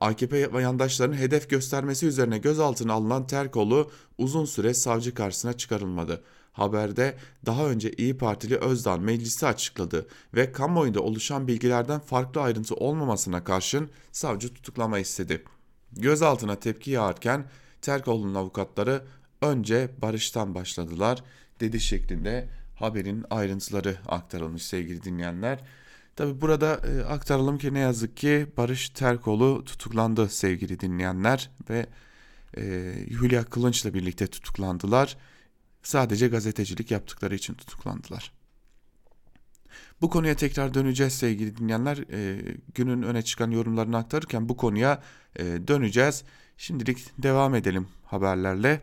AKP 0.00 0.38
yandaşlarının 0.38 1.16
hedef 1.16 1.50
göstermesi 1.50 2.06
üzerine 2.06 2.38
gözaltına 2.38 2.92
alınan 2.92 3.26
Terkoğlu 3.26 3.90
uzun 4.18 4.44
süre 4.44 4.74
savcı 4.74 5.14
karşısına 5.14 5.52
çıkarılmadı. 5.52 6.24
Haberde 6.52 7.16
daha 7.46 7.66
önce 7.66 7.92
İyi 7.92 8.18
Partili 8.18 8.56
Özdağ 8.56 8.96
meclisi 8.96 9.46
açıkladı 9.46 10.06
ve 10.34 10.52
kamuoyunda 10.52 11.00
oluşan 11.00 11.48
bilgilerden 11.48 12.00
farklı 12.00 12.40
ayrıntı 12.40 12.74
olmamasına 12.74 13.44
karşın 13.44 13.90
savcı 14.12 14.54
tutuklama 14.54 14.98
istedi. 14.98 15.44
Gözaltına 15.92 16.56
tepki 16.56 16.90
yağarken 16.90 17.44
Terkoğlu'nun 17.82 18.34
avukatları 18.34 19.02
önce 19.42 19.90
barıştan 20.02 20.54
başladılar 20.54 21.24
dedi 21.60 21.80
şeklinde 21.80 22.48
haberin 22.78 23.24
ayrıntıları 23.30 23.96
aktarılmış 24.06 24.62
sevgili 24.62 25.02
dinleyenler. 25.02 25.64
Tabi 26.16 26.40
burada 26.40 26.74
e, 26.74 27.04
aktaralım 27.04 27.58
ki 27.58 27.74
ne 27.74 27.78
yazık 27.78 28.16
ki 28.16 28.46
Barış 28.56 28.90
Terkoğlu 28.90 29.64
tutuklandı 29.64 30.28
sevgili 30.28 30.80
dinleyenler 30.80 31.50
ve 31.70 31.86
e, 32.56 32.62
Hülya 33.10 33.44
Kılınç'la 33.44 33.94
birlikte 33.94 34.26
tutuklandılar. 34.26 35.16
Sadece 35.82 36.28
gazetecilik 36.28 36.90
yaptıkları 36.90 37.34
için 37.34 37.54
tutuklandılar. 37.54 38.32
Bu 40.00 40.10
konuya 40.10 40.36
tekrar 40.36 40.74
döneceğiz 40.74 41.12
sevgili 41.12 41.56
dinleyenler. 41.56 41.98
E, 42.12 42.40
günün 42.74 43.02
öne 43.02 43.22
çıkan 43.22 43.50
yorumlarını 43.50 43.96
aktarırken 43.96 44.48
bu 44.48 44.56
konuya 44.56 45.02
e, 45.36 45.44
döneceğiz. 45.44 46.24
Şimdilik 46.56 47.22
devam 47.22 47.54
edelim 47.54 47.88
haberlerle. 48.04 48.80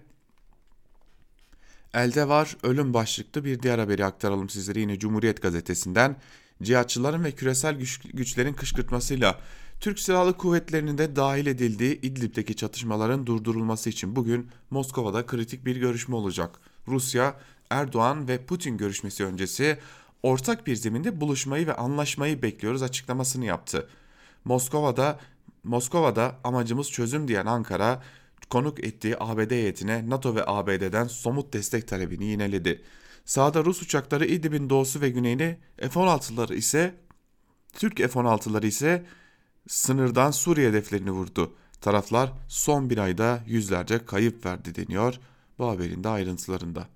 Elde 1.96 2.28
var 2.28 2.58
ölüm 2.64 2.94
başlıklı 2.94 3.46
bir 3.46 3.60
diğer 3.60 3.80
haberi 3.80 4.06
aktaralım 4.06 4.50
sizlere 4.50 4.80
yine 4.80 5.00
Cumhuriyet 5.00 5.42
gazetesinden. 5.42 6.16
Cihatçıların 6.64 7.24
ve 7.24 7.32
küresel 7.32 7.76
güç, 7.76 8.00
güçlerin 8.14 8.54
kışkırtmasıyla 8.54 9.40
Türk 9.80 10.00
Silahlı 10.00 10.38
Kuvvetleri'nin 10.38 10.98
de 10.98 11.16
dahil 11.16 11.46
edildiği 11.46 12.02
İdlib'deki 12.02 12.56
çatışmaların 12.56 13.26
durdurulması 13.26 13.90
için 13.90 14.16
bugün 14.16 14.50
Moskova'da 14.70 15.26
kritik 15.26 15.66
bir 15.66 15.76
görüşme 15.76 16.16
olacak. 16.16 16.60
Rusya, 16.88 17.36
Erdoğan 17.70 18.28
ve 18.28 18.46
Putin 18.46 18.78
görüşmesi 18.78 19.26
öncesi 19.26 19.78
ortak 20.24 20.68
bir 20.68 20.76
zeminde 20.76 21.22
buluşmayı 21.22 21.68
ve 21.68 21.76
anlaşmayı 21.76 22.42
bekliyoruz 22.42 22.84
açıklamasını 22.84 23.46
yaptı. 23.46 23.90
Moskova'da 24.46 25.20
Moskova'da 25.64 26.36
amacımız 26.44 26.92
çözüm 26.92 27.28
diyen 27.28 27.46
Ankara 27.46 28.02
konuk 28.50 28.84
ettiği 28.84 29.16
ABD 29.20 29.52
heyetine 29.52 30.10
NATO 30.10 30.36
ve 30.36 30.44
ABD'den 30.48 31.08
somut 31.08 31.54
destek 31.54 31.88
talebini 31.88 32.26
yineledi. 32.26 32.82
Sağda 33.26 33.66
Rus 33.66 33.82
uçakları 33.82 34.26
İdlib'in 34.26 34.70
doğusu 34.70 35.02
ve 35.02 35.10
güneyini 35.10 35.58
F-16'ları 35.78 36.56
ise 36.56 36.96
Türk 37.74 37.98
F-16'ları 37.98 38.68
ise 38.68 39.06
sınırdan 39.68 40.32
Suriye 40.32 40.70
hedeflerini 40.70 41.12
vurdu. 41.12 41.56
Taraflar 41.82 42.34
son 42.48 42.90
bir 42.90 42.98
ayda 42.98 43.44
yüzlerce 43.48 44.06
kayıp 44.06 44.46
verdi 44.46 44.76
deniyor 44.76 45.20
bu 45.60 45.68
haberin 45.68 46.04
de 46.04 46.10
ayrıntılarında. 46.10 46.88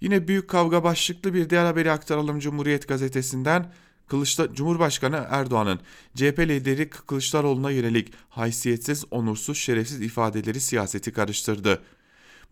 Yine 0.00 0.28
büyük 0.28 0.50
kavga 0.50 0.84
başlıklı 0.84 1.34
bir 1.34 1.50
diğer 1.50 1.64
haberi 1.64 1.90
aktaralım 1.90 2.38
Cumhuriyet 2.38 2.88
gazetesinden. 2.88 3.72
Kılıçda, 4.10 4.54
Cumhurbaşkanı 4.54 5.26
Erdoğan'ın 5.30 5.80
CHP 6.14 6.38
lideri 6.38 6.90
Kılıçdaroğlu'na 6.90 7.70
yönelik 7.70 8.12
haysiyetsiz, 8.28 9.04
onursuz, 9.10 9.58
şerefsiz 9.58 10.00
ifadeleri 10.00 10.60
siyaseti 10.60 11.12
karıştırdı. 11.12 11.82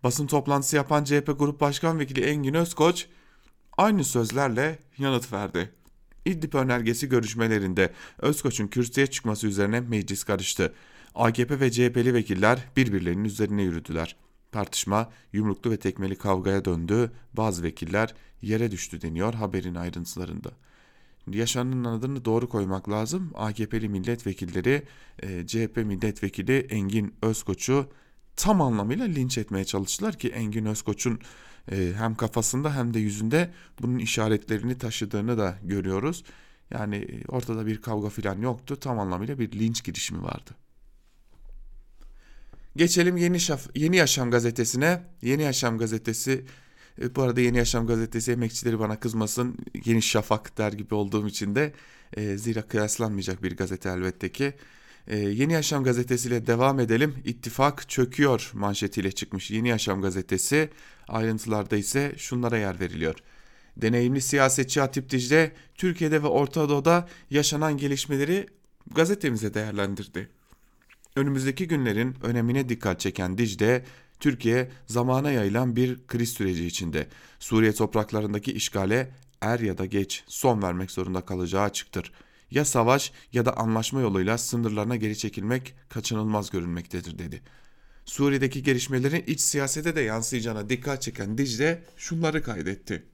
Basın 0.02 0.26
toplantısı 0.26 0.76
yapan 0.76 1.04
CHP 1.04 1.38
Grup 1.38 1.60
Başkan 1.60 1.98
Vekili 1.98 2.20
Engin 2.20 2.54
Özkoç 2.54 3.06
aynı 3.76 4.04
sözlerle 4.04 4.78
yanıt 4.98 5.32
verdi. 5.32 5.70
İdlib 6.24 6.52
önergesi 6.52 7.08
görüşmelerinde 7.08 7.92
Özkoç'un 8.18 8.66
kürsüye 8.66 9.06
çıkması 9.06 9.46
üzerine 9.46 9.80
meclis 9.80 10.24
karıştı. 10.24 10.74
AKP 11.14 11.60
ve 11.60 11.70
CHP'li 11.70 12.14
vekiller 12.14 12.64
birbirlerinin 12.76 13.24
üzerine 13.24 13.62
yürüdüler. 13.62 14.16
Tartışma 14.52 15.10
yumruklu 15.32 15.70
ve 15.70 15.76
tekmeli 15.76 16.16
kavgaya 16.16 16.64
döndü. 16.64 17.12
Bazı 17.32 17.62
vekiller 17.62 18.14
yere 18.42 18.70
düştü 18.70 19.02
deniyor 19.02 19.34
haberin 19.34 19.74
ayrıntılarında. 19.74 20.50
Yaşananın 21.32 21.84
adını 21.84 22.24
doğru 22.24 22.48
koymak 22.48 22.90
lazım. 22.90 23.32
AKP'li 23.34 23.88
milletvekilleri 23.88 24.82
e, 25.22 25.46
CHP 25.46 25.76
milletvekili 25.76 26.58
Engin 26.58 27.14
Özkoç'u 27.22 27.88
tam 28.36 28.60
anlamıyla 28.60 29.04
linç 29.04 29.38
etmeye 29.38 29.64
çalıştılar 29.64 30.18
ki 30.18 30.28
Engin 30.28 30.64
Özkoç'un 30.64 31.20
e, 31.72 31.92
hem 31.96 32.14
kafasında 32.14 32.76
hem 32.76 32.94
de 32.94 32.98
yüzünde 32.98 33.50
bunun 33.82 33.98
işaretlerini 33.98 34.78
taşıdığını 34.78 35.38
da 35.38 35.58
görüyoruz. 35.62 36.24
Yani 36.70 36.96
e, 36.96 37.24
ortada 37.28 37.66
bir 37.66 37.82
kavga 37.82 38.08
falan 38.08 38.40
yoktu. 38.40 38.76
Tam 38.80 38.98
anlamıyla 38.98 39.38
bir 39.38 39.52
linç 39.52 39.84
girişimi 39.84 40.22
vardı. 40.22 40.50
Geçelim 42.76 43.16
Yeni, 43.16 43.40
Şaf 43.40 43.66
Yeni 43.74 43.96
Yaşam 43.96 44.30
gazetesine. 44.30 45.02
Yeni 45.22 45.42
Yaşam 45.42 45.78
gazetesi 45.78 46.44
bu 47.16 47.22
arada 47.22 47.40
Yeni 47.40 47.56
Yaşam 47.56 47.86
gazetesi 47.86 48.32
emekçileri 48.32 48.78
bana 48.78 49.00
kızmasın. 49.00 49.56
Yeni 49.84 50.02
Şafak 50.02 50.58
der 50.58 50.72
gibi 50.72 50.94
olduğum 50.94 51.28
için 51.28 51.54
de 51.54 51.72
e, 52.16 52.38
zira 52.38 52.62
kıyaslanmayacak 52.62 53.42
bir 53.42 53.56
gazete 53.56 53.88
elbette 53.88 54.32
ki. 54.32 54.54
E, 55.06 55.18
Yeni 55.18 55.52
Yaşam 55.52 55.84
gazetesiyle 55.84 56.46
devam 56.46 56.80
edelim. 56.80 57.14
İttifak 57.24 57.88
çöküyor 57.88 58.50
manşetiyle 58.54 59.12
çıkmış 59.12 59.50
Yeni 59.50 59.68
Yaşam 59.68 60.02
gazetesi. 60.02 60.70
Ayrıntılarda 61.08 61.76
ise 61.76 62.14
şunlara 62.16 62.58
yer 62.58 62.80
veriliyor. 62.80 63.14
Deneyimli 63.76 64.20
siyasetçi 64.20 64.80
Hatip 64.80 65.10
Dicle 65.10 65.52
Türkiye'de 65.74 66.22
ve 66.22 66.26
Orta 66.26 66.68
Doğu'da 66.68 67.08
yaşanan 67.30 67.76
gelişmeleri 67.76 68.46
gazetemize 68.94 69.54
değerlendirdi. 69.54 70.28
Önümüzdeki 71.16 71.68
günlerin 71.68 72.16
önemine 72.22 72.68
dikkat 72.68 73.00
çeken 73.00 73.38
Dicle, 73.38 73.84
Türkiye 74.20 74.70
zamana 74.86 75.30
yayılan 75.30 75.76
bir 75.76 76.06
kriz 76.06 76.32
süreci 76.32 76.66
içinde. 76.66 77.08
Suriye 77.38 77.72
topraklarındaki 77.72 78.52
işgale 78.52 79.10
er 79.40 79.60
ya 79.60 79.78
da 79.78 79.86
geç 79.86 80.24
son 80.26 80.62
vermek 80.62 80.90
zorunda 80.90 81.20
kalacağı 81.20 81.62
açıktır. 81.62 82.12
Ya 82.50 82.64
savaş 82.64 83.12
ya 83.32 83.46
da 83.46 83.56
anlaşma 83.56 84.00
yoluyla 84.00 84.38
sınırlarına 84.38 84.96
geri 84.96 85.18
çekilmek 85.18 85.74
kaçınılmaz 85.88 86.50
görünmektedir 86.50 87.18
dedi. 87.18 87.42
Suriye'deki 88.04 88.62
gelişmelerin 88.62 89.24
iç 89.26 89.40
siyasete 89.40 89.96
de 89.96 90.00
yansıyacağına 90.00 90.68
dikkat 90.68 91.02
çeken 91.02 91.38
Dicle 91.38 91.84
şunları 91.96 92.42
kaydetti. 92.42 93.04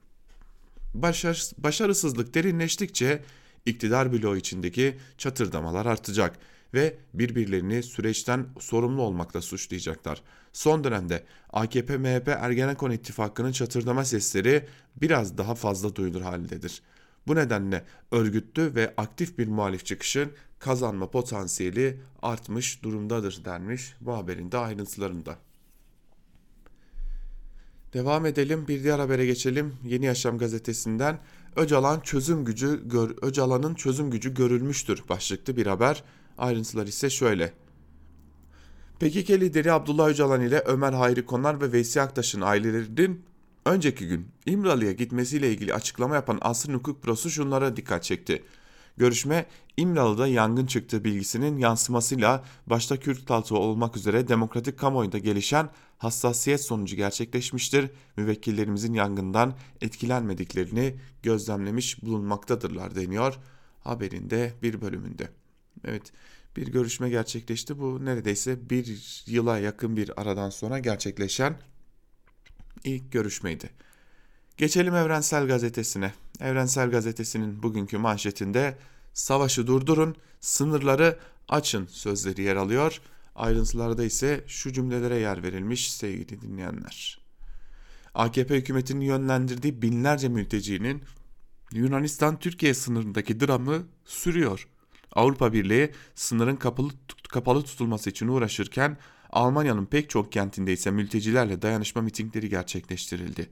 Başar, 0.93 1.51
başarısızlık 1.57 2.33
derinleştikçe 2.33 3.23
iktidar 3.65 4.13
bloğu 4.13 4.37
içindeki 4.37 4.97
çatırdamalar 5.17 5.85
artacak 5.85 6.39
ve 6.75 6.97
birbirlerini 7.13 7.83
süreçten 7.83 8.45
sorumlu 8.59 9.01
olmakla 9.01 9.41
suçlayacaklar. 9.41 10.21
Son 10.53 10.83
dönemde 10.83 11.23
AKP, 11.53 11.97
MHP, 11.97 12.27
Ergenekon 12.27 12.91
ittifakının 12.91 13.51
çatırdama 13.51 14.05
sesleri 14.05 14.65
biraz 15.01 15.37
daha 15.37 15.55
fazla 15.55 15.95
duyulur 15.95 16.21
haldedir. 16.21 16.81
Bu 17.27 17.35
nedenle 17.35 17.85
örgütlü 18.11 18.75
ve 18.75 18.93
aktif 18.97 19.37
bir 19.37 19.47
muhalif 19.47 19.85
çıkışın 19.85 20.31
kazanma 20.59 21.11
potansiyeli 21.11 21.99
artmış 22.21 22.83
durumdadır 22.83 23.45
denmiş 23.45 23.93
bu 24.01 24.13
haberin 24.13 24.51
de 24.51 24.57
ayrıntılarında. 24.57 25.37
Devam 27.93 28.25
edelim 28.25 28.67
bir 28.67 28.83
diğer 28.83 28.99
habere 28.99 29.25
geçelim. 29.25 29.73
Yeni 29.83 30.05
Yaşam 30.05 30.37
gazetesinden 30.37 31.19
Öcalan 31.55 31.99
çözüm 31.99 32.45
gücü 32.45 32.89
gör, 32.89 33.15
Öcalan'ın 33.21 33.75
çözüm 33.75 34.11
gücü 34.11 34.33
görülmüştür 34.33 35.03
başlıklı 35.09 35.57
bir 35.57 35.67
haber. 35.67 36.03
Ayrıntılar 36.37 36.87
ise 36.87 37.09
şöyle. 37.09 37.53
PKK 38.99 39.29
lideri 39.29 39.71
Abdullah 39.71 40.07
Öcalan 40.07 40.41
ile 40.41 40.59
Ömer 40.59 40.93
Hayri 40.93 41.25
Konar 41.25 41.61
ve 41.61 41.71
Veysi 41.71 42.01
Aktaş'ın 42.01 42.41
ailelerinin 42.41 43.25
önceki 43.65 44.07
gün 44.07 44.27
İmralı'ya 44.45 44.91
gitmesiyle 44.91 45.51
ilgili 45.51 45.73
açıklama 45.73 46.15
yapan 46.15 46.37
Asrın 46.41 46.73
Hukuk 46.73 47.03
Bürosu 47.03 47.29
şunlara 47.29 47.75
dikkat 47.75 48.03
çekti. 48.03 48.43
Görüşme 48.97 49.45
İmralı'da 49.77 50.27
yangın 50.27 50.65
çıktığı 50.65 51.03
bilgisinin 51.03 51.57
yansımasıyla 51.57 52.43
başta 52.67 52.97
Kürt 52.97 53.29
halkı 53.29 53.55
olmak 53.55 53.97
üzere 53.97 54.27
demokratik 54.27 54.79
kamuoyunda 54.79 55.17
gelişen 55.17 55.69
hassasiyet 55.97 56.61
sonucu 56.61 56.95
gerçekleşmiştir. 56.95 57.89
Müvekkillerimizin 58.17 58.93
yangından 58.93 59.53
etkilenmediklerini 59.81 60.95
gözlemlemiş 61.23 62.03
bulunmaktadırlar 62.03 62.95
deniyor 62.95 63.39
haberinde 63.83 64.53
bir 64.63 64.81
bölümünde. 64.81 65.29
Evet 65.85 66.11
bir 66.55 66.67
görüşme 66.67 67.09
gerçekleşti. 67.09 67.79
Bu 67.79 68.05
neredeyse 68.05 68.69
bir 68.69 69.23
yıla 69.27 69.59
yakın 69.59 69.97
bir 69.97 70.21
aradan 70.21 70.49
sonra 70.49 70.79
gerçekleşen 70.79 71.57
ilk 72.83 73.11
görüşmeydi. 73.11 73.69
Geçelim 74.57 74.95
Evrensel 74.95 75.47
Gazetesi'ne. 75.47 76.13
Evrensel 76.39 76.91
Gazetesi'nin 76.91 77.63
bugünkü 77.63 77.97
manşetinde 77.97 78.77
savaşı 79.13 79.67
durdurun, 79.67 80.15
sınırları 80.39 81.19
açın 81.49 81.85
sözleri 81.85 82.41
yer 82.41 82.55
alıyor. 82.55 83.01
Ayrıntılarda 83.35 84.03
ise 84.03 84.43
şu 84.47 84.73
cümlelere 84.73 85.17
yer 85.17 85.43
verilmiş 85.43 85.93
sevgili 85.93 86.41
dinleyenler. 86.41 87.19
AKP 88.13 88.57
hükümetinin 88.57 89.01
yönlendirdiği 89.01 89.81
binlerce 89.81 90.27
mültecinin 90.29 91.03
Yunanistan-Türkiye 91.71 92.73
sınırındaki 92.73 93.39
dramı 93.39 93.83
sürüyor. 94.05 94.67
Avrupa 95.15 95.53
Birliği 95.53 95.91
sınırın 96.15 96.55
kapalı, 96.55 96.89
kapalı 97.29 97.63
tutulması 97.63 98.09
için 98.09 98.27
uğraşırken 98.27 98.97
Almanya'nın 99.29 99.85
pek 99.85 100.09
çok 100.09 100.31
kentinde 100.31 100.73
ise 100.73 100.91
mültecilerle 100.91 101.61
dayanışma 101.61 102.01
mitingleri 102.01 102.49
gerçekleştirildi. 102.49 103.49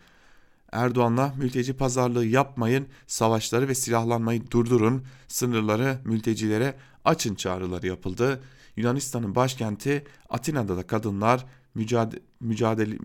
Erdoğan'la 0.71 1.33
mülteci 1.37 1.73
pazarlığı 1.73 2.25
yapmayın, 2.25 2.87
savaşları 3.07 3.67
ve 3.67 3.75
silahlanmayı 3.75 4.51
durdurun, 4.51 5.05
sınırları 5.27 5.97
mültecilere 6.05 6.75
açın 7.05 7.35
çağrıları 7.35 7.87
yapıldı. 7.87 8.43
Yunanistan'ın 8.75 9.35
başkenti 9.35 10.03
Atina'da 10.29 10.77
da 10.77 10.87
kadınlar 10.87 11.45
mücadele, 11.75 12.21
mücadele 12.39 12.97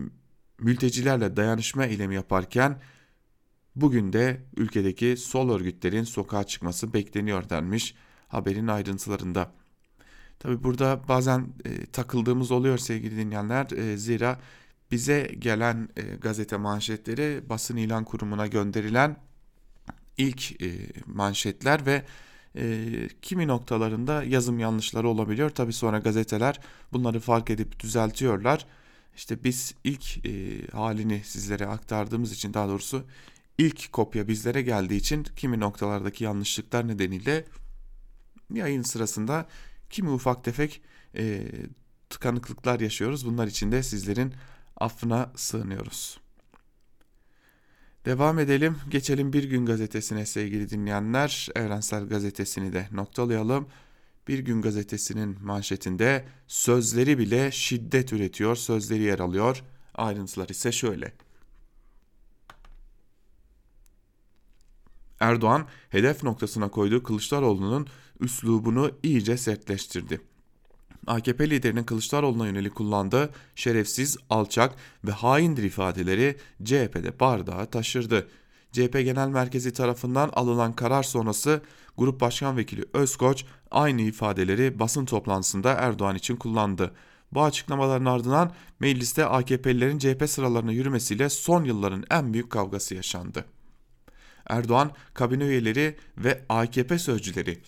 mültecilerle 0.59 1.35
dayanışma 1.35 1.85
eylemi 1.85 2.15
yaparken 2.15 2.81
bugün 3.75 4.13
de 4.13 4.41
ülkedeki 4.57 5.17
sol 5.17 5.49
örgütlerin 5.49 6.03
sokağa 6.03 6.43
çıkması 6.43 6.93
bekleniyor 6.93 7.49
denmiş 7.49 7.95
haberin 8.29 8.67
ayrıntılarında. 8.67 9.51
Tabi 10.39 10.63
burada 10.63 11.01
bazen 11.07 11.47
e, 11.65 11.85
takıldığımız 11.85 12.51
oluyor 12.51 12.77
sevgili 12.77 13.17
dinleyenler. 13.17 13.71
E, 13.71 13.97
zira 13.97 14.39
bize 14.91 15.31
gelen 15.39 15.89
e, 15.97 16.01
gazete 16.01 16.57
manşetleri 16.57 17.49
basın 17.49 17.77
ilan 17.77 18.03
kurumuna 18.03 18.47
gönderilen 18.47 19.17
ilk 20.17 20.61
e, 20.61 20.69
manşetler 21.05 21.85
ve 21.85 22.03
e, 22.55 22.85
kimi 23.21 23.47
noktalarında 23.47 24.23
yazım 24.23 24.59
yanlışları 24.59 25.07
olabiliyor. 25.07 25.49
Tabi 25.49 25.73
sonra 25.73 25.99
gazeteler 25.99 26.59
bunları 26.93 27.19
fark 27.19 27.49
edip 27.49 27.79
düzeltiyorlar. 27.79 28.65
İşte 29.15 29.43
biz 29.43 29.75
ilk 29.83 30.25
e, 30.25 30.61
halini 30.71 31.21
sizlere 31.23 31.65
aktardığımız 31.65 32.31
için 32.31 32.53
daha 32.53 32.67
doğrusu 32.67 33.05
ilk 33.57 33.91
kopya 33.91 34.27
bizlere 34.27 34.61
geldiği 34.61 34.97
için 34.97 35.23
kimi 35.23 35.59
noktalardaki 35.59 36.23
yanlışlıklar 36.23 36.87
nedeniyle 36.87 37.45
yayın 38.53 38.81
sırasında 38.81 39.47
kimi 39.89 40.09
ufak 40.09 40.43
tefek 40.43 40.81
e, 41.15 41.51
tıkanıklıklar 42.09 42.79
yaşıyoruz. 42.79 43.25
Bunlar 43.25 43.47
için 43.47 43.71
de 43.71 43.83
sizlerin 43.83 44.33
affına 44.77 45.31
sığınıyoruz. 45.35 46.19
Devam 48.05 48.39
edelim. 48.39 48.77
Geçelim 48.89 49.33
Bir 49.33 49.43
Gün 49.43 49.65
Gazetesi'ne 49.65 50.25
sevgili 50.25 50.69
dinleyenler. 50.69 51.47
Evrensel 51.55 52.07
Gazetesi'ni 52.07 52.73
de 52.73 52.87
noktalayalım. 52.91 53.67
Bir 54.27 54.39
Gün 54.39 54.61
Gazetesi'nin 54.61 55.37
manşetinde 55.43 56.25
sözleri 56.47 57.17
bile 57.17 57.51
şiddet 57.51 58.13
üretiyor 58.13 58.55
sözleri 58.55 59.01
yer 59.01 59.19
alıyor. 59.19 59.63
Ayrıntılar 59.95 60.49
ise 60.49 60.71
şöyle. 60.71 61.13
Erdoğan 65.19 65.67
hedef 65.89 66.23
noktasına 66.23 66.69
koyduğu 66.69 67.03
Kılıçdaroğlu'nun 67.03 67.87
üslubunu 68.19 68.91
iyice 69.03 69.37
sertleştirdi. 69.37 70.21
AKP 71.07 71.49
liderinin 71.49 71.83
Kılıçdaroğlu'na 71.83 72.47
yönelik 72.47 72.75
kullandığı 72.75 73.29
şerefsiz, 73.55 74.17
alçak 74.29 74.75
ve 75.03 75.11
haindir 75.11 75.63
ifadeleri 75.63 76.37
CHP'de 76.63 77.19
bardağı 77.19 77.65
taşırdı. 77.65 78.27
CHP 78.71 78.93
Genel 78.93 79.27
Merkezi 79.27 79.73
tarafından 79.73 80.29
alınan 80.33 80.73
karar 80.73 81.03
sonrası 81.03 81.61
Grup 81.97 82.21
Başkan 82.21 82.57
Vekili 82.57 82.85
Özkoç 82.93 83.45
aynı 83.71 84.01
ifadeleri 84.01 84.79
basın 84.79 85.05
toplantısında 85.05 85.73
Erdoğan 85.73 86.15
için 86.15 86.35
kullandı. 86.35 86.91
Bu 87.31 87.43
açıklamaların 87.43 88.05
ardından 88.05 88.51
mecliste 88.79 89.25
AKP'lilerin 89.25 89.99
CHP 89.99 90.29
sıralarına 90.29 90.71
yürümesiyle 90.71 91.29
son 91.29 91.63
yılların 91.63 92.03
en 92.11 92.33
büyük 92.33 92.49
kavgası 92.49 92.95
yaşandı. 92.95 93.45
Erdoğan, 94.49 94.91
kabine 95.13 95.43
üyeleri 95.43 95.95
ve 96.17 96.45
AKP 96.49 96.99
sözcüleri 96.99 97.61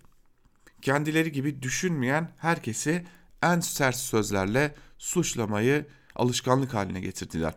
kendileri 0.81 1.31
gibi 1.31 1.61
düşünmeyen 1.61 2.29
herkesi 2.37 3.05
en 3.43 3.59
sert 3.59 3.95
sözlerle 3.95 4.75
suçlamayı 4.97 5.85
alışkanlık 6.15 6.73
haline 6.73 6.99
getirdiler. 6.99 7.53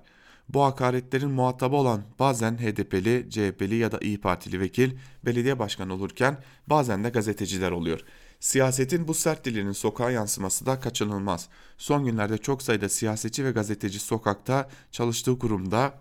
Bu 0.48 0.64
hakaretlerin 0.64 1.30
muhatabı 1.30 1.76
olan 1.76 2.02
bazen 2.18 2.58
HDP'li, 2.58 3.26
CHP'li 3.30 3.74
ya 3.74 3.92
da 3.92 3.98
İyi 4.00 4.20
Partili 4.20 4.60
vekil 4.60 4.96
belediye 5.24 5.58
başkanı 5.58 5.94
olurken 5.94 6.38
bazen 6.66 7.04
de 7.04 7.08
gazeteciler 7.08 7.70
oluyor. 7.70 8.00
Siyasetin 8.40 9.08
bu 9.08 9.14
sert 9.14 9.44
dilinin 9.44 9.72
sokağa 9.72 10.10
yansıması 10.10 10.66
da 10.66 10.80
kaçınılmaz. 10.80 11.48
Son 11.78 12.04
günlerde 12.04 12.38
çok 12.38 12.62
sayıda 12.62 12.88
siyasetçi 12.88 13.44
ve 13.44 13.50
gazeteci 13.50 13.98
sokakta, 13.98 14.68
çalıştığı 14.92 15.38
kurumda 15.38 15.94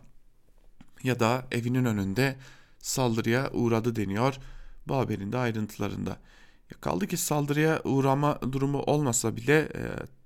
ya 1.03 1.19
da 1.19 1.47
evinin 1.51 1.85
önünde 1.85 2.35
saldırıya 2.79 3.51
uğradı 3.51 3.95
deniyor 3.95 4.35
bu 4.87 4.95
haberin 4.95 5.31
de 5.31 5.37
ayrıntılarında. 5.37 6.17
Kaldı 6.81 7.07
ki 7.07 7.17
saldırıya 7.17 7.81
uğrama 7.83 8.39
durumu 8.51 8.79
olmasa 8.79 9.37
bile 9.37 9.59
e, 9.59 9.81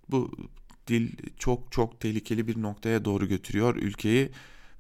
bu 0.10 0.32
dil 0.88 1.12
çok 1.38 1.72
çok 1.72 2.00
tehlikeli 2.00 2.48
bir 2.48 2.62
noktaya 2.62 3.06
doğru 3.06 3.28
götürüyor 3.28 3.76
ülkeyi 3.76 4.32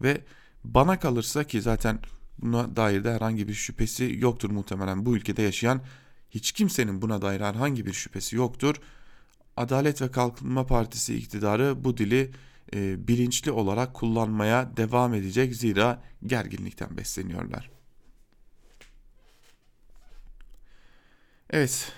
ve 0.01 0.21
bana 0.63 0.99
kalırsa 0.99 1.43
ki 1.43 1.61
zaten 1.61 1.99
buna 2.37 2.75
dair 2.75 3.03
de 3.03 3.13
herhangi 3.13 3.47
bir 3.47 3.53
şüphesi 3.53 4.15
yoktur 4.19 4.49
muhtemelen 4.49 5.05
bu 5.05 5.15
ülkede 5.15 5.41
yaşayan 5.41 5.81
hiç 6.31 6.51
kimsenin 6.51 7.01
buna 7.01 7.21
dair 7.21 7.41
herhangi 7.41 7.85
bir 7.85 7.93
şüphesi 7.93 8.35
yoktur. 8.35 8.75
Adalet 9.57 10.01
ve 10.01 10.11
Kalkınma 10.11 10.65
Partisi 10.65 11.15
iktidarı 11.15 11.83
bu 11.83 11.97
dili 11.97 12.31
e, 12.73 13.07
bilinçli 13.07 13.51
olarak 13.51 13.93
kullanmaya 13.93 14.77
devam 14.77 15.13
edecek 15.13 15.55
zira 15.55 16.03
gerginlikten 16.25 16.97
besleniyorlar. 16.97 17.76
Evet, 21.49 21.91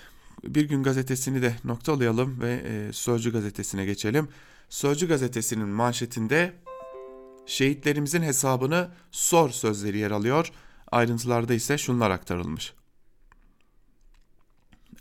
bir 0.44 0.68
gün 0.68 0.82
gazetesini 0.82 1.42
de 1.42 1.56
noktalayalım 1.64 2.40
ve 2.40 2.52
e, 2.52 2.92
Sözcü 2.92 3.32
gazetesine 3.32 3.84
geçelim. 3.84 4.28
Sözcü 4.68 5.08
gazetesinin 5.08 5.68
manşetinde 5.68 6.52
şehitlerimizin 7.46 8.22
hesabını 8.22 8.90
sor 9.10 9.50
sözleri 9.50 9.98
yer 9.98 10.10
alıyor. 10.10 10.52
Ayrıntılarda 10.92 11.54
ise 11.54 11.78
şunlar 11.78 12.10
aktarılmış. 12.10 12.72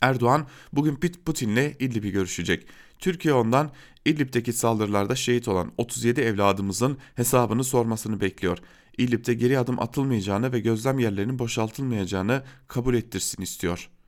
Erdoğan 0.01 0.47
bugün 0.73 0.95
Putin'le 0.95 1.75
İdlib'i 1.79 2.11
görüşecek. 2.11 2.67
Türkiye 2.99 3.33
ondan 3.33 3.71
İdlib'deki 4.05 4.53
saldırılarda 4.53 5.15
şehit 5.15 5.47
olan 5.47 5.71
37 5.77 6.21
evladımızın 6.21 6.97
hesabını 7.15 7.63
sormasını 7.63 8.21
bekliyor. 8.21 8.57
İdlib'de 8.97 9.33
geri 9.33 9.59
adım 9.59 9.79
atılmayacağını 9.79 10.53
ve 10.53 10.59
gözlem 10.59 10.99
yerlerinin 10.99 11.39
boşaltılmayacağını 11.39 12.43
kabul 12.67 12.93
ettirsin 12.93 13.41
istiyor.'' 13.41 13.98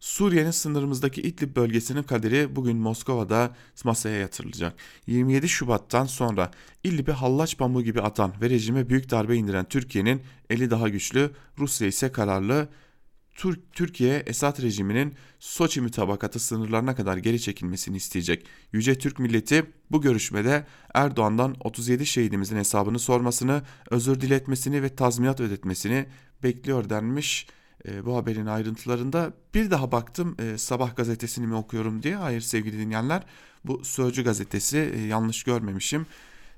Suriye'nin 0.00 0.50
sınırımızdaki 0.50 1.22
İdlib 1.22 1.56
bölgesinin 1.56 2.02
kaderi 2.02 2.56
bugün 2.56 2.76
Moskova'da 2.76 3.56
masaya 3.84 4.18
yatırılacak. 4.18 4.74
27 5.06 5.48
Şubat'tan 5.48 6.04
sonra 6.04 6.50
İdlib'i 6.84 7.12
hallaç 7.12 7.58
pamuğu 7.58 7.82
gibi 7.82 8.00
atan 8.02 8.32
ve 8.40 8.50
rejime 8.50 8.88
büyük 8.88 9.10
darbe 9.10 9.36
indiren 9.36 9.64
Türkiye'nin 9.64 10.22
eli 10.50 10.70
daha 10.70 10.88
güçlü, 10.88 11.30
Rusya 11.58 11.88
ise 11.88 12.12
kararlı. 12.12 12.68
Türkiye 13.72 14.16
Esad 14.26 14.62
rejiminin 14.62 15.14
Soçi 15.38 15.80
mütabakatı 15.80 16.38
sınırlarına 16.38 16.94
kadar 16.94 17.16
geri 17.16 17.40
çekilmesini 17.40 17.96
isteyecek. 17.96 18.46
Yüce 18.72 18.98
Türk 18.98 19.18
milleti 19.18 19.64
bu 19.90 20.02
görüşmede 20.02 20.66
Erdoğan'dan 20.94 21.56
37 21.60 22.06
şehidimizin 22.06 22.56
hesabını 22.56 22.98
sormasını, 22.98 23.62
özür 23.90 24.20
diletmesini 24.20 24.82
ve 24.82 24.96
tazminat 24.96 25.40
ödetmesini 25.40 26.06
bekliyor 26.42 26.90
denmiş 26.90 27.46
e, 27.88 28.06
bu 28.06 28.16
haberin 28.16 28.46
ayrıntılarında. 28.46 29.32
Bir 29.54 29.70
daha 29.70 29.92
baktım 29.92 30.36
e, 30.38 30.58
sabah 30.58 30.96
gazetesini 30.96 31.46
mi 31.46 31.54
okuyorum 31.54 32.02
diye. 32.02 32.16
Hayır 32.16 32.40
sevgili 32.40 32.78
dinleyenler 32.78 33.22
bu 33.64 33.84
Sözcü 33.84 34.24
gazetesi 34.24 34.92
e, 34.94 35.00
yanlış 35.00 35.42
görmemişim. 35.42 36.06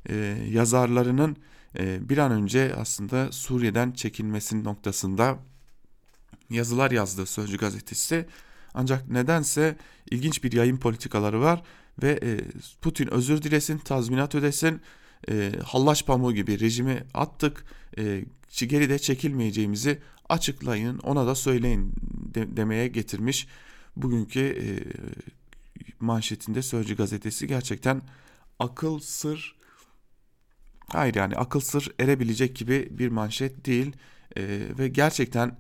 E, 0.09 0.15
yazarlarının 0.51 1.37
e, 1.79 2.09
bir 2.09 2.19
an 2.19 2.33
önce 2.33 2.75
aslında 2.75 3.33
Suriye'den 3.33 3.93
çekilmesinin 3.93 4.65
noktasında 4.65 5.39
yazılar 6.51 6.91
yazdığı 6.91 7.27
Sözcü 7.27 7.57
gazetesi. 7.57 8.27
Ancak 8.75 9.11
nedense 9.11 9.77
ilginç 10.11 10.45
bir 10.45 10.53
yayın 10.53 10.77
politikaları 10.77 11.41
var 11.41 11.63
ve 12.03 12.19
e, 12.23 12.41
Putin 12.81 13.15
özür 13.15 13.43
dilesin, 13.43 13.79
tazminat 13.79 14.35
ödesin, 14.35 14.81
e, 15.31 15.53
hallaç 15.65 16.07
pamuğu 16.07 16.33
gibi 16.33 16.61
rejimi 16.61 17.05
attık, 17.15 17.65
e, 17.99 18.25
geride 18.67 18.99
çekilmeyeceğimizi 18.99 19.99
açıklayın 20.29 20.99
ona 20.99 21.27
da 21.27 21.35
söyleyin 21.35 21.93
de, 22.35 22.57
demeye 22.57 22.89
getirmiş 22.89 23.49
bugünkü 23.97 24.41
e, 24.41 24.67
manşetinde 26.01 26.63
Sözcü 26.63 26.97
gazetesi 26.97 27.47
gerçekten 27.47 28.03
akıl 28.59 28.99
sır 28.99 29.57
hayır 30.87 31.15
yani 31.15 31.37
akıl 31.37 31.61
sır 31.61 31.93
erebilecek 32.01 32.57
gibi 32.57 32.89
bir 32.91 33.09
manşet 33.09 33.67
değil 33.67 33.93
e, 34.37 34.43
ve 34.79 34.89
gerçekten 34.89 35.57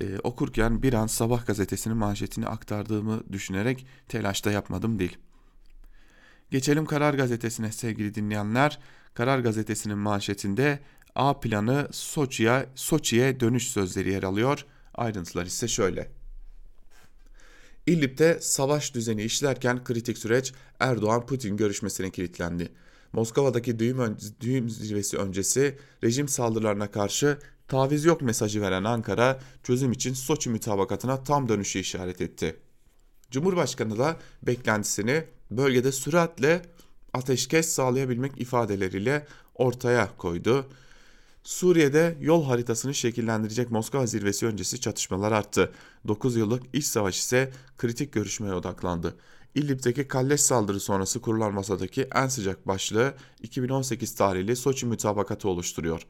e, 0.00 0.18
okurken 0.18 0.82
bir 0.82 0.92
an 0.92 1.06
sabah 1.06 1.46
gazetesinin 1.46 1.96
manşetini 1.96 2.46
aktardığımı 2.46 3.32
düşünerek 3.32 3.86
telaşta 4.08 4.50
yapmadım 4.50 4.98
değil. 4.98 5.18
Geçelim 6.50 6.86
Karar 6.86 7.14
Gazetesi'ne 7.14 7.72
sevgili 7.72 8.14
dinleyenler. 8.14 8.78
Karar 9.14 9.38
Gazetesi'nin 9.38 9.98
manşetinde 9.98 10.78
A 11.14 11.40
planı 11.40 11.88
Soçi'ye 11.92 12.68
Soçi'ye 12.74 13.40
dönüş 13.40 13.68
sözleri 13.68 14.10
yer 14.10 14.22
alıyor. 14.22 14.66
Ayrıntılar 14.94 15.46
ise 15.46 15.68
şöyle. 15.68 16.10
İdlib'de 17.86 18.38
savaş 18.40 18.94
düzeni 18.94 19.22
işlerken 19.22 19.84
kritik 19.84 20.18
süreç 20.18 20.52
Erdoğan-Putin 20.80 21.56
görüşmesine 21.56 22.10
kilitlendi. 22.10 22.72
Moskova'daki 23.12 23.78
düğüm, 23.78 24.16
düğüm 24.40 24.70
zirvesi 24.70 25.16
öncesi 25.16 25.78
rejim 26.04 26.28
saldırılarına 26.28 26.90
karşı 26.90 27.38
taviz 27.68 28.04
yok 28.04 28.22
mesajı 28.22 28.60
veren 28.60 28.84
Ankara 28.84 29.40
çözüm 29.62 29.92
için 29.92 30.14
Soçi 30.14 30.50
mütabakatına 30.50 31.24
tam 31.24 31.48
dönüşü 31.48 31.78
işaret 31.78 32.20
etti. 32.20 32.56
Cumhurbaşkanı 33.30 33.98
da 33.98 34.16
beklentisini 34.42 35.24
bölgede 35.50 35.92
süratle 35.92 36.62
ateşkes 37.12 37.68
sağlayabilmek 37.68 38.40
ifadeleriyle 38.40 39.26
ortaya 39.54 40.16
koydu. 40.16 40.66
Suriye'de 41.44 42.16
yol 42.20 42.44
haritasını 42.44 42.94
şekillendirecek 42.94 43.70
Moskova 43.70 44.06
zirvesi 44.06 44.46
öncesi 44.46 44.80
çatışmalar 44.80 45.32
arttı. 45.32 45.72
9 46.08 46.36
yıllık 46.36 46.62
iç 46.72 46.84
savaş 46.84 47.18
ise 47.18 47.52
kritik 47.78 48.12
görüşmeye 48.12 48.54
odaklandı. 48.54 49.16
İdlib'deki 49.54 50.08
kalleş 50.08 50.40
saldırı 50.40 50.80
sonrası 50.80 51.20
kurulan 51.20 51.54
masadaki 51.54 52.08
en 52.14 52.28
sıcak 52.28 52.68
başlığı 52.68 53.14
2018 53.42 54.14
tarihli 54.14 54.56
Soçi 54.56 54.86
mütabakatı 54.86 55.48
oluşturuyor. 55.48 56.06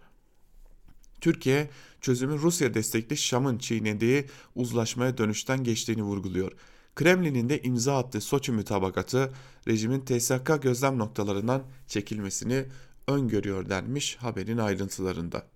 Türkiye 1.21 1.71
çözümün 2.01 2.39
Rusya 2.39 2.75
destekli 2.75 3.17
Şam'ın 3.17 3.59
çiğnediği 3.59 4.27
uzlaşmaya 4.55 5.19
dönüşten 5.19 5.65
geçtiğini 5.65 6.03
vurguluyor. 6.03 6.53
Kremlin'in 6.95 7.49
de 7.49 7.63
imza 7.63 7.99
attığı 7.99 8.21
Soçi 8.21 8.53
mütabakatı 8.53 9.33
rejimin 9.69 10.01
TSK 10.01 10.63
gözlem 10.63 10.99
noktalarından 10.99 11.63
çekilmesini 11.87 12.65
öngörüyor 13.09 13.69
denmiş 13.69 14.17
haberin 14.17 14.59
ayrıntılarında. 14.59 15.47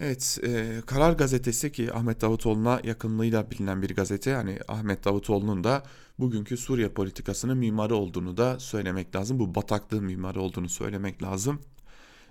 Evet, 0.00 0.38
e, 0.42 0.80
Karar 0.86 1.12
Gazetesi 1.12 1.72
ki 1.72 1.94
Ahmet 1.94 2.20
Davutoğlu'na 2.20 2.80
yakınlığıyla 2.84 3.50
bilinen 3.50 3.82
bir 3.82 3.94
gazete. 3.94 4.30
Yani 4.30 4.58
Ahmet 4.68 5.04
Davutoğlu'nun 5.04 5.64
da 5.64 5.82
bugünkü 6.18 6.56
Suriye 6.56 6.88
politikasının 6.88 7.58
mimarı 7.58 7.94
olduğunu 7.94 8.36
da 8.36 8.60
söylemek 8.60 9.16
lazım. 9.16 9.38
Bu 9.38 9.54
bataklığın 9.54 10.04
mimarı 10.04 10.40
olduğunu 10.40 10.68
söylemek 10.68 11.22
lazım. 11.22 11.60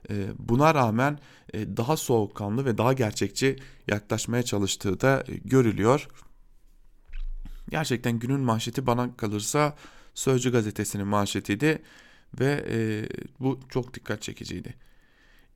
E, 0.10 0.28
buna 0.40 0.76
rağmen 0.76 1.20
e, 1.54 1.78
daha 1.78 1.98
soğukkanlı 1.98 2.66
ve 2.66 2.78
daha 2.78 2.94
gerçekçi 2.94 3.56
yaklaşmaya 3.88 4.44
çalıştığı 4.44 5.02
da 5.02 5.24
e, 5.28 5.36
görülüyor. 5.36 6.08
Gerçekten 7.70 8.20
günün 8.20 8.40
manşeti 8.40 8.88
bana 8.88 9.18
kalırsa 9.18 9.76
Sözcü 10.14 10.52
gazetesinin 10.52 11.08
manşetiydi 11.08 11.82
ve 12.40 12.66
e, 12.70 13.06
bu 13.40 13.60
çok 13.70 13.94
dikkat 13.94 14.22
çekiciydi. 14.22 14.74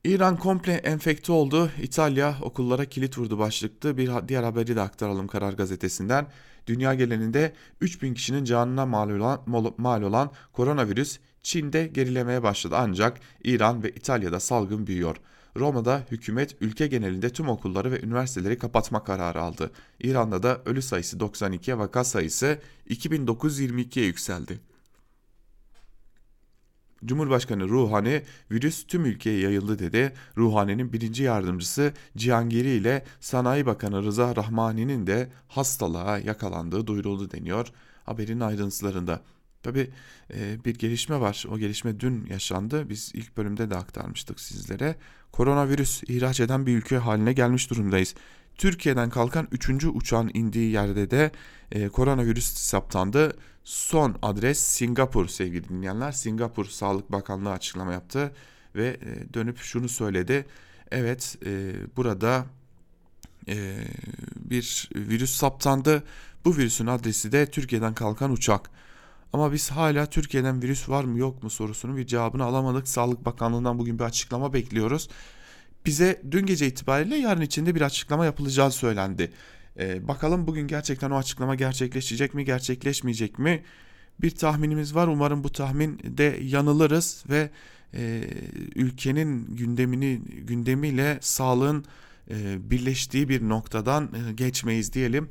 İran 0.04 0.36
komple 0.36 0.72
enfekte 0.72 1.32
oldu. 1.32 1.70
İtalya 1.82 2.36
okullara 2.42 2.84
kilit 2.84 3.18
vurdu 3.18 3.38
başlıklı. 3.38 3.96
Bir 3.96 4.10
diğer 4.28 4.42
haberi 4.42 4.76
de 4.76 4.80
aktaralım 4.80 5.26
Karar 5.26 5.52
Gazetesi'nden. 5.52 6.26
Dünya 6.66 6.94
geleninde 6.94 7.52
3000 7.80 8.14
kişinin 8.14 8.44
canına 8.44 8.86
mal 8.86 9.10
olan, 9.10 9.40
mal 9.78 10.02
olan 10.02 10.30
koronavirüs 10.52 11.18
Çin'de 11.42 11.86
gerilemeye 11.86 12.42
başladı 12.42 12.74
ancak 12.78 13.20
İran 13.44 13.82
ve 13.82 13.90
İtalya'da 13.90 14.40
salgın 14.40 14.86
büyüyor. 14.86 15.16
Roma'da 15.56 16.02
hükümet 16.10 16.56
ülke 16.60 16.86
genelinde 16.86 17.30
tüm 17.30 17.48
okulları 17.48 17.92
ve 17.92 18.02
üniversiteleri 18.02 18.58
kapatma 18.58 19.04
kararı 19.04 19.40
aldı. 19.40 19.70
İran'da 20.00 20.42
da 20.42 20.62
ölü 20.64 20.82
sayısı 20.82 21.16
92'ye 21.16 21.78
vaka 21.78 22.04
sayısı 22.04 22.58
2922'ye 22.90 24.06
yükseldi. 24.06 24.71
Cumhurbaşkanı 27.04 27.68
Ruhani 27.68 28.22
virüs 28.50 28.86
tüm 28.86 29.04
ülkeye 29.04 29.40
yayıldı 29.40 29.78
dedi. 29.78 30.12
Ruhani'nin 30.36 30.92
birinci 30.92 31.22
yardımcısı 31.22 31.92
Cihangiri 32.16 32.70
ile 32.70 33.04
Sanayi 33.20 33.66
Bakanı 33.66 34.02
Rıza 34.02 34.36
Rahmani'nin 34.36 35.06
de 35.06 35.28
hastalığa 35.48 36.18
yakalandığı 36.18 36.86
duyuruldu 36.86 37.30
deniyor 37.30 37.72
haberin 38.04 38.40
ayrıntılarında. 38.40 39.20
Tabi 39.62 39.90
e, 40.34 40.64
bir 40.64 40.74
gelişme 40.74 41.20
var. 41.20 41.44
O 41.50 41.58
gelişme 41.58 42.00
dün 42.00 42.26
yaşandı. 42.26 42.88
Biz 42.88 43.10
ilk 43.14 43.36
bölümde 43.36 43.70
de 43.70 43.76
aktarmıştık 43.76 44.40
sizlere. 44.40 44.96
Koronavirüs 45.32 46.02
ihraç 46.02 46.40
eden 46.40 46.66
bir 46.66 46.76
ülke 46.76 46.96
haline 46.96 47.32
gelmiş 47.32 47.70
durumdayız. 47.70 48.14
Türkiye'den 48.56 49.10
kalkan 49.10 49.48
3. 49.52 49.84
uçağın 49.84 50.30
indiği 50.34 50.72
yerde 50.72 51.10
de 51.10 51.30
e, 51.72 51.88
koronavirüs 51.88 52.54
saptandı. 52.54 53.36
Son 53.64 54.16
adres 54.22 54.58
Singapur 54.58 55.28
sevgili 55.28 55.68
dinleyenler. 55.68 56.12
Singapur 56.12 56.64
Sağlık 56.64 57.12
Bakanlığı 57.12 57.50
açıklama 57.50 57.92
yaptı 57.92 58.32
ve 58.76 58.88
e, 58.88 59.34
dönüp 59.34 59.58
şunu 59.58 59.88
söyledi. 59.88 60.46
Evet 60.90 61.36
e, 61.46 61.72
burada 61.96 62.46
e, 63.48 63.78
bir 64.36 64.90
virüs 64.94 65.36
saptandı. 65.36 66.04
Bu 66.44 66.56
virüsün 66.56 66.86
adresi 66.86 67.32
de 67.32 67.50
Türkiye'den 67.50 67.94
kalkan 67.94 68.32
uçak. 68.32 68.70
Ama 69.32 69.52
biz 69.52 69.70
hala 69.70 70.06
Türkiye'den 70.06 70.62
virüs 70.62 70.88
var 70.88 71.04
mı 71.04 71.18
yok 71.18 71.42
mu 71.42 71.50
sorusunun 71.50 71.96
bir 71.96 72.06
cevabını 72.06 72.44
alamadık. 72.44 72.88
Sağlık 72.88 73.24
Bakanlığı'ndan 73.24 73.78
bugün 73.78 73.98
bir 73.98 74.04
açıklama 74.04 74.52
bekliyoruz. 74.52 75.08
Bize 75.86 76.22
dün 76.30 76.46
gece 76.46 76.66
itibariyle 76.66 77.16
yarın 77.16 77.40
içinde 77.40 77.74
bir 77.74 77.80
açıklama 77.80 78.24
yapılacağı 78.24 78.70
söylendi. 78.70 79.32
Ee, 79.78 80.08
bakalım 80.08 80.46
bugün 80.46 80.66
gerçekten 80.68 81.10
o 81.10 81.16
açıklama 81.16 81.54
gerçekleşecek 81.54 82.34
mi 82.34 82.44
gerçekleşmeyecek 82.44 83.38
mi? 83.38 83.62
Bir 84.20 84.30
tahminimiz 84.30 84.94
var. 84.94 85.06
Umarım 85.06 85.44
bu 85.44 85.50
tahminde 85.50 86.38
yanılırız 86.42 87.24
ve 87.30 87.50
e, 87.94 88.24
ülkenin 88.74 89.56
gündemini 89.56 90.20
gündemiyle 90.46 91.18
sağlığın 91.20 91.84
e, 92.30 92.70
birleştiği 92.70 93.28
bir 93.28 93.48
noktadan 93.48 94.10
e, 94.14 94.32
geçmeyiz 94.32 94.92
diyelim. 94.92 95.28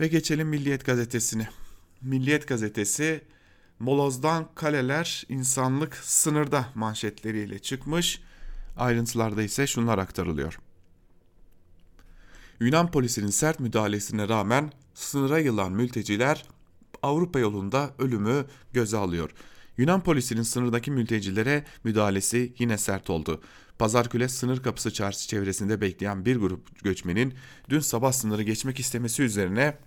Ve 0.00 0.08
geçelim 0.08 0.48
Milliyet 0.48 0.86
Gazetesi'ne. 0.86 1.48
Milliyet 2.02 2.48
Gazetesi 2.48 3.20
Moloz'dan 3.78 4.48
kaleler 4.54 5.24
insanlık 5.28 5.96
sınırda 5.96 6.66
manşetleriyle 6.74 7.58
çıkmış. 7.58 8.20
Ayrıntılarda 8.76 9.42
ise 9.42 9.66
şunlar 9.66 9.98
aktarılıyor. 9.98 10.58
Yunan 12.60 12.90
polisinin 12.90 13.30
sert 13.30 13.60
müdahalesine 13.60 14.28
rağmen 14.28 14.72
sınıra 14.94 15.38
yılan 15.38 15.72
mülteciler 15.72 16.44
Avrupa 17.02 17.38
yolunda 17.38 17.90
ölümü 17.98 18.44
göze 18.72 18.96
alıyor. 18.96 19.30
Yunan 19.78 20.02
polisinin 20.02 20.42
sınırdaki 20.42 20.90
mültecilere 20.90 21.64
müdahalesi 21.84 22.52
yine 22.58 22.78
sert 22.78 23.10
oldu. 23.10 23.40
Pazarküle 23.78 24.28
sınır 24.28 24.62
kapısı 24.62 24.92
çarşı 24.92 25.28
çevresinde 25.28 25.80
bekleyen 25.80 26.24
bir 26.24 26.36
grup 26.36 26.84
göçmenin 26.84 27.34
dün 27.68 27.80
sabah 27.80 28.12
sınırı 28.12 28.42
geçmek 28.42 28.80
istemesi 28.80 29.22
üzerine 29.22 29.78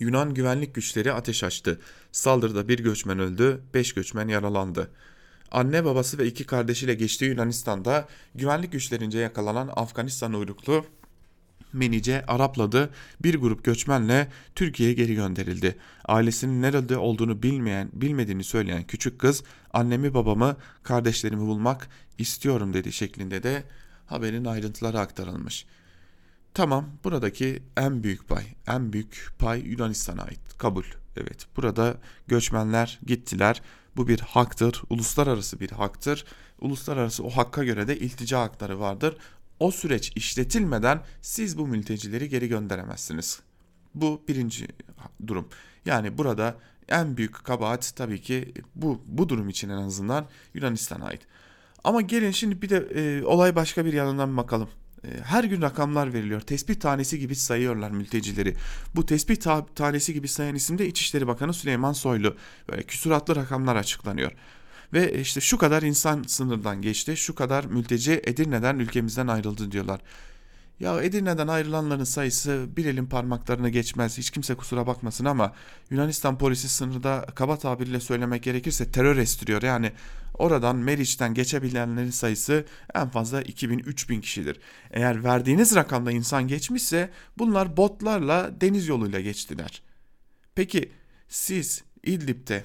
Yunan 0.00 0.34
güvenlik 0.34 0.74
güçleri 0.74 1.12
ateş 1.12 1.44
açtı. 1.44 1.80
Saldırıda 2.12 2.68
bir 2.68 2.78
göçmen 2.78 3.18
öldü, 3.18 3.62
beş 3.74 3.94
göçmen 3.94 4.28
yaralandı. 4.28 4.90
Anne 5.50 5.84
babası 5.84 6.18
ve 6.18 6.26
iki 6.26 6.46
kardeşiyle 6.46 6.94
geçtiği 6.94 7.24
Yunanistan'da 7.24 8.08
güvenlik 8.34 8.72
güçlerince 8.72 9.18
yakalanan 9.18 9.70
Afganistan 9.76 10.32
uyruklu 10.32 10.84
Menice 11.72 12.24
Arapladı 12.26 12.90
bir 13.22 13.34
grup 13.34 13.64
göçmenle 13.64 14.28
Türkiye'ye 14.54 14.94
geri 14.94 15.14
gönderildi. 15.14 15.76
Ailesinin 16.04 16.62
nerede 16.62 16.96
olduğunu 16.96 17.42
bilmeyen, 17.42 17.88
bilmediğini 17.92 18.44
söyleyen 18.44 18.84
küçük 18.84 19.18
kız 19.18 19.44
annemi 19.72 20.14
babamı 20.14 20.56
kardeşlerimi 20.82 21.46
bulmak 21.46 21.88
istiyorum 22.18 22.74
dedi 22.74 22.92
şeklinde 22.92 23.42
de 23.42 23.62
haberin 24.06 24.44
ayrıntıları 24.44 24.98
aktarılmış. 25.00 25.66
Tamam 26.54 26.86
buradaki 27.04 27.62
en 27.76 28.02
büyük 28.02 28.28
pay, 28.28 28.44
en 28.66 28.92
büyük 28.92 29.28
pay 29.38 29.60
Yunanistan'a 29.60 30.22
ait. 30.22 30.40
Kabul. 30.58 30.84
Evet 31.16 31.46
burada 31.56 31.96
göçmenler 32.26 33.00
gittiler. 33.06 33.62
Bu 33.96 34.08
bir 34.08 34.20
haktır, 34.20 34.82
uluslararası 34.90 35.60
bir 35.60 35.70
haktır. 35.70 36.24
Uluslararası 36.60 37.24
o 37.24 37.30
hakka 37.30 37.64
göre 37.64 37.88
de 37.88 37.98
iltica 37.98 38.40
hakları 38.40 38.80
vardır. 38.80 39.16
O 39.60 39.70
süreç 39.70 40.12
işletilmeden 40.16 41.02
siz 41.22 41.58
bu 41.58 41.66
mültecileri 41.66 42.28
geri 42.28 42.48
gönderemezsiniz. 42.48 43.40
Bu 43.94 44.22
birinci 44.28 44.68
durum. 45.26 45.48
Yani 45.86 46.18
burada 46.18 46.56
en 46.88 47.16
büyük 47.16 47.44
kabahat 47.44 47.92
tabii 47.96 48.20
ki 48.20 48.54
bu 48.74 49.02
bu 49.06 49.28
durum 49.28 49.48
için 49.48 49.68
en 49.68 49.76
azından 49.76 50.26
Yunanistan'a 50.54 51.04
ait. 51.04 51.20
Ama 51.84 52.00
gelin 52.00 52.30
şimdi 52.30 52.62
bir 52.62 52.68
de 52.68 52.76
e, 52.76 53.24
olay 53.24 53.56
başka 53.56 53.84
bir 53.84 53.92
yanından 53.92 54.36
bakalım. 54.36 54.68
E, 55.04 55.08
her 55.24 55.44
gün 55.44 55.62
rakamlar 55.62 56.14
veriliyor. 56.14 56.40
Tespit 56.40 56.82
tanesi 56.82 57.18
gibi 57.18 57.36
sayıyorlar 57.36 57.90
mültecileri. 57.90 58.56
Bu 58.94 59.06
tespit 59.06 59.42
ta 59.42 59.66
tanesi 59.66 60.14
gibi 60.14 60.28
sayan 60.28 60.54
isim 60.54 60.78
de 60.78 60.86
İçişleri 60.86 61.26
Bakanı 61.26 61.54
Süleyman 61.54 61.92
Soylu. 61.92 62.36
Böyle 62.68 62.82
küsuratlı 62.82 63.36
rakamlar 63.36 63.76
açıklanıyor. 63.76 64.32
Ve 64.92 65.20
işte 65.20 65.40
şu 65.40 65.58
kadar 65.58 65.82
insan 65.82 66.22
sınırdan 66.22 66.82
geçti, 66.82 67.16
şu 67.16 67.34
kadar 67.34 67.64
mülteci 67.64 68.20
Edirne'den 68.24 68.78
ülkemizden 68.78 69.26
ayrıldı 69.26 69.72
diyorlar. 69.72 70.00
Ya 70.80 71.02
Edirne'den 71.02 71.48
ayrılanların 71.48 72.04
sayısı 72.04 72.66
bir 72.76 72.84
elin 72.84 73.06
parmaklarına 73.06 73.68
geçmez. 73.68 74.18
Hiç 74.18 74.30
kimse 74.30 74.54
kusura 74.54 74.86
bakmasın 74.86 75.24
ama 75.24 75.52
Yunanistan 75.90 76.38
polisi 76.38 76.68
sınırda 76.68 77.26
kaba 77.34 77.58
tabirle 77.58 78.00
söylemek 78.00 78.42
gerekirse 78.42 78.90
terör 78.90 79.16
estiriyor. 79.16 79.62
Yani 79.62 79.92
oradan 80.34 80.76
Meriç'ten 80.76 81.34
geçebilenlerin 81.34 82.10
sayısı 82.10 82.64
en 82.94 83.08
fazla 83.08 83.42
2000-3000 83.42 84.20
kişidir. 84.20 84.60
Eğer 84.90 85.24
verdiğiniz 85.24 85.74
rakamda 85.74 86.12
insan 86.12 86.48
geçmişse 86.48 87.10
bunlar 87.38 87.76
botlarla 87.76 88.60
deniz 88.60 88.88
yoluyla 88.88 89.20
geçtiler. 89.20 89.82
Peki 90.54 90.92
siz 91.28 91.84
İdlib'de 92.04 92.64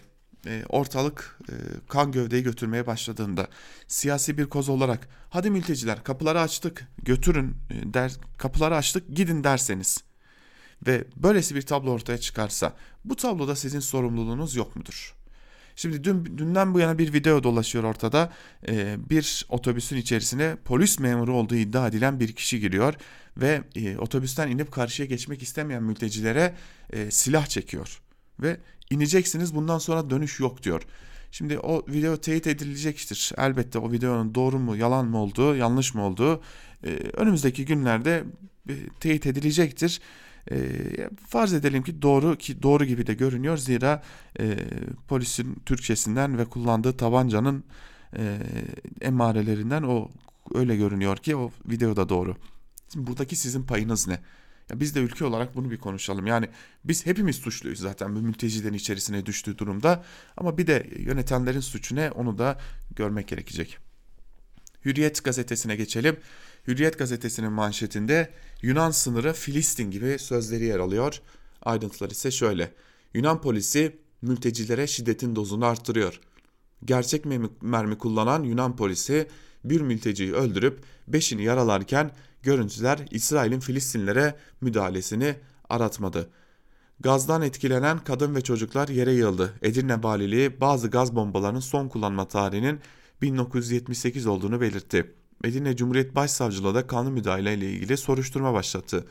ortalık 0.69 1.39
e, 1.49 1.53
kan 1.89 2.11
gövdeyi 2.11 2.43
götürmeye 2.43 2.87
başladığında 2.87 3.47
siyasi 3.87 4.37
bir 4.37 4.45
koz 4.45 4.69
olarak 4.69 5.07
hadi 5.29 5.49
mülteciler 5.49 6.03
kapıları 6.03 6.41
açtık 6.41 6.87
götürün 7.03 7.55
e, 7.69 7.93
der 7.93 8.11
kapıları 8.37 8.75
açtık 8.75 9.15
gidin 9.15 9.43
derseniz 9.43 10.03
ve 10.87 11.03
böylesi 11.15 11.55
bir 11.55 11.61
tablo 11.61 11.91
ortaya 11.91 12.17
çıkarsa 12.17 12.73
bu 13.05 13.15
tabloda 13.15 13.55
sizin 13.55 13.79
sorumluluğunuz 13.79 14.55
yok 14.55 14.75
mudur? 14.75 15.15
Şimdi 15.75 16.03
dün 16.03 16.37
dünden 16.37 16.73
bu 16.73 16.79
yana 16.79 16.97
bir 16.97 17.13
video 17.13 17.43
dolaşıyor 17.43 17.83
ortada. 17.83 18.33
Ee, 18.67 18.97
bir 19.09 19.45
otobüsün 19.49 19.97
içerisine 19.97 20.55
polis 20.65 20.99
memuru 20.99 21.35
olduğu 21.35 21.55
iddia 21.55 21.87
edilen 21.87 22.19
bir 22.19 22.33
kişi 22.33 22.59
giriyor 22.59 22.93
ve 23.37 23.63
e, 23.75 23.97
otobüsten 23.97 24.51
inip 24.51 24.71
karşıya 24.71 25.07
geçmek 25.07 25.41
istemeyen 25.41 25.83
mültecilere 25.83 26.55
e, 26.93 27.11
silah 27.11 27.45
çekiyor 27.45 28.01
ve 28.39 28.57
ineceksiniz 28.89 29.55
bundan 29.55 29.77
sonra 29.77 30.09
dönüş 30.09 30.39
yok 30.39 30.63
diyor. 30.63 30.81
Şimdi 31.31 31.59
o 31.59 31.85
video 31.87 32.17
teyit 32.17 32.47
edilecektir. 32.47 33.31
Elbette 33.37 33.79
o 33.79 33.91
videonun 33.91 34.35
doğru 34.35 34.59
mu 34.59 34.75
yalan 34.75 35.05
mı 35.05 35.17
olduğu 35.17 35.55
yanlış 35.55 35.93
mı 35.93 36.01
olduğu 36.01 36.41
e, 36.83 36.89
önümüzdeki 37.13 37.65
günlerde 37.65 38.23
teyit 38.99 39.25
edilecektir. 39.25 40.01
E, 40.51 40.57
farz 41.27 41.53
edelim 41.53 41.83
ki 41.83 42.01
doğru 42.01 42.37
ki 42.37 42.63
doğru 42.63 42.85
gibi 42.85 43.07
de 43.07 43.13
görünüyor 43.13 43.57
zira 43.57 44.03
e, 44.39 44.57
polisin 45.07 45.55
Türkçesinden 45.65 46.37
ve 46.37 46.45
kullandığı 46.45 46.97
tabancanın 46.97 47.63
e, 48.17 48.37
emarelerinden 49.01 49.83
o 49.83 50.09
öyle 50.53 50.75
görünüyor 50.75 51.17
ki 51.17 51.35
o 51.35 51.51
videoda 51.69 52.09
doğru. 52.09 52.35
Şimdi 52.93 53.07
buradaki 53.07 53.35
sizin 53.35 53.63
payınız 53.63 54.07
ne? 54.07 54.19
Ya 54.69 54.79
biz 54.79 54.95
de 54.95 54.99
ülke 54.99 55.25
olarak 55.25 55.55
bunu 55.55 55.71
bir 55.71 55.77
konuşalım. 55.77 56.27
Yani 56.27 56.49
biz 56.83 57.05
hepimiz 57.05 57.35
suçluyuz 57.35 57.79
zaten 57.79 58.15
bu 58.15 58.19
mültecilerin 58.19 58.73
içerisine 58.73 59.25
düştüğü 59.25 59.57
durumda. 59.57 60.03
Ama 60.37 60.57
bir 60.57 60.67
de 60.67 60.89
yönetenlerin 60.97 61.59
suçu 61.59 61.95
ne 61.95 62.11
onu 62.11 62.37
da 62.37 62.59
görmek 62.95 63.27
gerekecek. 63.27 63.77
Hürriyet 64.85 65.23
gazetesine 65.23 65.75
geçelim. 65.75 66.17
Hürriyet 66.67 66.99
gazetesinin 66.99 67.51
manşetinde 67.51 68.29
Yunan 68.61 68.91
sınırı 68.91 69.33
Filistin 69.33 69.91
gibi 69.91 70.19
sözleri 70.19 70.65
yer 70.65 70.79
alıyor. 70.79 71.21
Ayrıntılar 71.61 72.09
ise 72.09 72.31
şöyle. 72.31 72.73
Yunan 73.13 73.41
polisi 73.41 73.95
mültecilere 74.21 74.87
şiddetin 74.87 75.35
dozunu 75.35 75.65
arttırıyor. 75.65 76.19
Gerçek 76.85 77.25
mermi 77.61 77.97
kullanan 77.97 78.43
Yunan 78.43 78.75
polisi 78.75 79.27
bir 79.69 79.81
mülteciyi 79.81 80.33
öldürüp 80.33 80.83
beşini 81.07 81.43
yaralarken 81.43 82.11
görüntüler 82.43 82.99
İsrail'in 83.11 83.59
Filistinlere 83.59 84.35
müdahalesini 84.61 85.35
aratmadı. 85.69 86.29
Gazdan 86.99 87.41
etkilenen 87.41 87.99
kadın 87.99 88.35
ve 88.35 88.41
çocuklar 88.41 88.87
yere 88.87 89.11
yığıldı. 89.11 89.53
Edirne 89.61 90.03
Valiliği 90.03 90.61
bazı 90.61 90.87
gaz 90.87 91.15
bombalarının 91.15 91.59
son 91.59 91.87
kullanma 91.87 92.27
tarihinin 92.27 92.79
1978 93.21 94.27
olduğunu 94.27 94.61
belirtti. 94.61 95.11
Edirne 95.43 95.75
Cumhuriyet 95.75 96.15
Başsavcılığı 96.15 96.75
da 96.75 96.87
kanlı 96.87 97.11
müdahale 97.11 97.53
ile 97.53 97.71
ilgili 97.71 97.97
soruşturma 97.97 98.53
başlattı. 98.53 99.05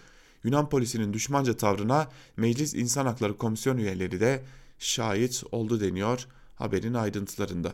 Yunan 0.44 0.68
polisinin 0.68 1.12
düşmanca 1.12 1.56
tavrına 1.56 2.08
Meclis 2.36 2.74
İnsan 2.74 3.06
Hakları 3.06 3.36
Komisyon 3.36 3.78
üyeleri 3.78 4.20
de 4.20 4.42
şahit 4.78 5.44
oldu 5.52 5.80
deniyor 5.80 6.26
haberin 6.56 6.94
ayrıntılarında. 6.94 7.72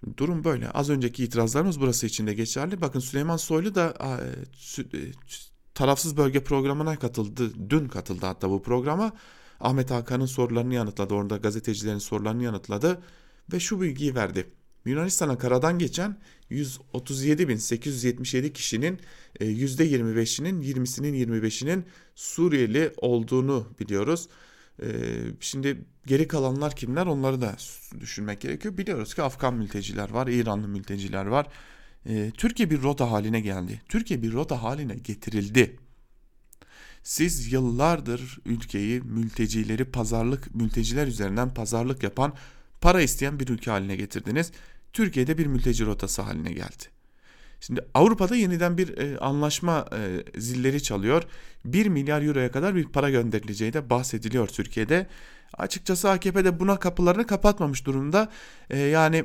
Şimdi 0.00 0.16
durum 0.16 0.44
böyle. 0.44 0.70
Az 0.70 0.90
önceki 0.90 1.24
itirazlarımız 1.24 1.80
burası 1.80 2.06
için 2.06 2.26
de 2.26 2.34
geçerli. 2.34 2.80
Bakın 2.80 3.00
Süleyman 3.00 3.36
Soylu 3.36 3.74
da 3.74 3.94
e, 4.00 4.10
tarafsız 5.74 6.16
bölge 6.16 6.44
programına 6.44 6.98
katıldı. 6.98 7.70
Dün 7.70 7.88
katıldı 7.88 8.26
hatta 8.26 8.50
bu 8.50 8.62
programa. 8.62 9.12
Ahmet 9.60 9.90
Hakan'ın 9.90 10.26
sorularını 10.26 10.74
yanıtladı. 10.74 11.14
Orada 11.14 11.36
gazetecilerin 11.36 11.98
sorularını 11.98 12.44
yanıtladı. 12.44 13.02
Ve 13.52 13.60
şu 13.60 13.80
bilgiyi 13.80 14.14
verdi. 14.14 14.46
Yunanistan'a 14.84 15.38
karadan 15.38 15.78
geçen 15.78 16.18
137.877 16.50 18.52
kişinin 18.52 19.00
%25'inin 19.40 20.62
20'sinin 20.62 21.14
25'inin 21.14 21.84
Suriyeli 22.14 22.92
olduğunu 22.96 23.66
biliyoruz. 23.80 24.28
Ee, 24.82 24.86
şimdi 25.40 25.84
geri 26.06 26.28
kalanlar 26.28 26.76
kimler 26.76 27.06
onları 27.06 27.40
da 27.40 27.56
düşünmek 28.00 28.40
gerekiyor. 28.40 28.78
Biliyoruz 28.78 29.14
ki 29.14 29.22
Afgan 29.22 29.54
mülteciler 29.54 30.10
var, 30.10 30.26
İranlı 30.26 30.68
mülteciler 30.68 31.26
var. 31.26 31.46
Ee, 32.08 32.32
Türkiye 32.36 32.70
bir 32.70 32.82
rota 32.82 33.10
haline 33.10 33.40
geldi. 33.40 33.82
Türkiye 33.88 34.22
bir 34.22 34.32
rota 34.32 34.62
haline 34.62 34.94
getirildi. 34.94 35.76
Siz 37.02 37.52
yıllardır 37.52 38.38
ülkeyi 38.44 39.00
mültecileri 39.00 39.84
pazarlık 39.84 40.54
mülteciler 40.54 41.06
üzerinden 41.06 41.54
pazarlık 41.54 42.02
yapan 42.02 42.34
para 42.80 43.02
isteyen 43.02 43.40
bir 43.40 43.48
ülke 43.48 43.70
haline 43.70 43.96
getirdiniz. 43.96 44.52
Türkiye'de 44.92 45.38
bir 45.38 45.46
mülteci 45.46 45.86
rotası 45.86 46.22
haline 46.22 46.52
geldi. 46.52 46.95
Şimdi 47.60 47.80
Avrupa'da 47.94 48.36
yeniden 48.36 48.78
bir 48.78 48.98
e, 48.98 49.18
anlaşma 49.18 49.86
e, 49.92 50.40
zilleri 50.40 50.82
çalıyor. 50.82 51.22
1 51.64 51.86
milyar 51.86 52.22
euroya 52.22 52.50
kadar 52.50 52.74
bir 52.74 52.84
para 52.84 53.10
gönderileceği 53.10 53.72
de 53.72 53.90
bahsediliyor 53.90 54.48
Türkiye'de. 54.48 55.06
Açıkçası 55.58 56.10
AKP 56.10 56.44
de 56.44 56.60
buna 56.60 56.78
kapılarını 56.78 57.26
kapatmamış 57.26 57.86
durumda. 57.86 58.28
E, 58.70 58.78
yani 58.78 59.24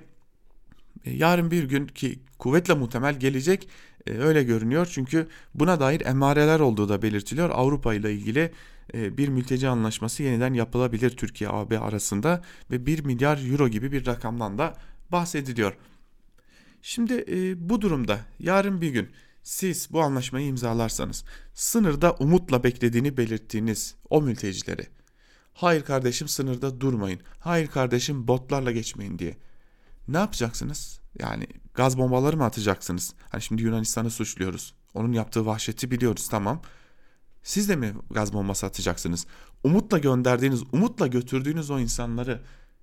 e, 1.05 1.11
yarın 1.11 1.51
bir 1.51 1.63
gün 1.63 1.87
ki 1.87 2.19
kuvvetle 2.39 2.73
muhtemel 2.73 3.19
gelecek 3.19 3.69
e, 4.07 4.11
öyle 4.11 4.43
görünüyor. 4.43 4.87
Çünkü 4.91 5.27
buna 5.53 5.79
dair 5.79 6.01
emareler 6.01 6.59
olduğu 6.59 6.89
da 6.89 7.01
belirtiliyor. 7.01 7.49
Avrupa 7.49 7.93
ile 7.93 8.13
ilgili 8.13 8.51
e, 8.93 9.17
bir 9.17 9.27
mülteci 9.27 9.67
anlaşması 9.67 10.23
yeniden 10.23 10.53
yapılabilir 10.53 11.09
Türkiye 11.09 11.49
AB 11.49 11.79
arasında 11.79 12.41
ve 12.71 12.85
1 12.85 13.05
milyar 13.05 13.51
euro 13.51 13.67
gibi 13.67 13.91
bir 13.91 14.05
rakamdan 14.05 14.57
da 14.57 14.77
bahsediliyor. 15.11 15.73
Şimdi 16.81 17.25
e, 17.27 17.69
bu 17.69 17.81
durumda 17.81 18.19
yarın 18.39 18.81
bir 18.81 18.89
gün 18.89 19.09
siz 19.43 19.87
bu 19.91 20.01
anlaşmayı 20.01 20.47
imzalarsanız 20.47 21.23
sınırda 21.53 22.15
umutla 22.19 22.63
beklediğini 22.63 23.17
belirttiğiniz 23.17 23.95
o 24.09 24.21
mültecileri 24.21 24.87
hayır 25.53 25.83
kardeşim 25.83 26.27
sınırda 26.27 26.81
durmayın 26.81 27.21
hayır 27.39 27.67
kardeşim 27.67 28.27
botlarla 28.27 28.71
geçmeyin 28.71 29.19
diye 29.19 29.37
ne 30.07 30.17
yapacaksınız? 30.17 30.99
Yani 31.19 31.47
gaz 31.73 31.97
bombaları 31.97 32.37
mı 32.37 32.45
atacaksınız? 32.45 33.13
Hani 33.29 33.41
şimdi 33.41 33.63
Yunanistan'ı 33.63 34.11
suçluyoruz. 34.11 34.73
Onun 34.93 35.11
yaptığı 35.11 35.45
vahşeti 35.45 35.91
biliyoruz 35.91 36.27
tamam. 36.29 36.61
Siz 37.43 37.69
de 37.69 37.75
mi 37.75 37.93
gaz 38.11 38.33
bombası 38.33 38.65
atacaksınız? 38.65 39.25
Umutla 39.63 39.97
gönderdiğiniz, 39.97 40.63
umutla 40.71 41.07
götürdüğünüz 41.07 41.69
o 41.69 41.79
insanları 41.79 42.41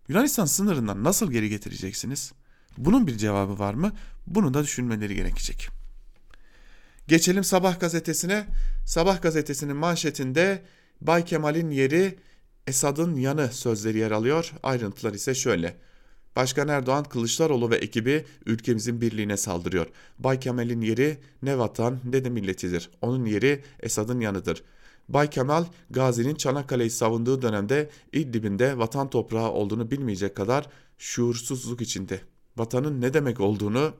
Yunanistan 0.08 0.44
sınırından 0.44 1.04
nasıl 1.04 1.32
geri 1.32 1.48
getireceksiniz? 1.48 2.32
Bunun 2.78 3.06
bir 3.06 3.16
cevabı 3.16 3.58
var 3.58 3.74
mı? 3.74 3.92
Bunu 4.26 4.54
da 4.54 4.62
düşünmeleri 4.62 5.14
gerekecek. 5.14 5.68
Geçelim 7.08 7.44
Sabah 7.44 7.80
gazetesine. 7.80 8.46
Sabah 8.86 9.22
gazetesinin 9.22 9.76
manşetinde 9.76 10.62
Bay 11.00 11.24
Kemal'in 11.24 11.70
yeri 11.70 12.18
Esad'ın 12.66 13.16
yanı 13.16 13.52
sözleri 13.52 13.98
yer 13.98 14.10
alıyor. 14.10 14.52
Ayrıntılar 14.62 15.12
ise 15.14 15.34
şöyle. 15.34 15.76
Başkan 16.36 16.68
Erdoğan 16.68 17.04
Kılıçdaroğlu 17.04 17.70
ve 17.70 17.76
ekibi 17.76 18.24
ülkemizin 18.46 19.00
birliğine 19.00 19.36
saldırıyor. 19.36 19.86
Bay 20.18 20.40
Kemal'in 20.40 20.80
yeri 20.80 21.18
ne 21.42 21.58
vatan 21.58 22.00
ne 22.04 22.24
de 22.24 22.30
milletidir. 22.30 22.90
Onun 23.02 23.24
yeri 23.24 23.64
Esad'ın 23.80 24.20
yanıdır. 24.20 24.62
Bay 25.08 25.30
Kemal, 25.30 25.64
Gazi'nin 25.90 26.34
Çanakkale'yi 26.34 26.90
savunduğu 26.90 27.42
dönemde 27.42 27.90
İdlib'inde 28.12 28.78
vatan 28.78 29.10
toprağı 29.10 29.50
olduğunu 29.50 29.90
bilmeyecek 29.90 30.36
kadar 30.36 30.66
şuursuzluk 30.98 31.80
içinde 31.80 32.20
vatanın 32.58 33.00
ne 33.00 33.14
demek 33.14 33.40
olduğunu, 33.40 33.94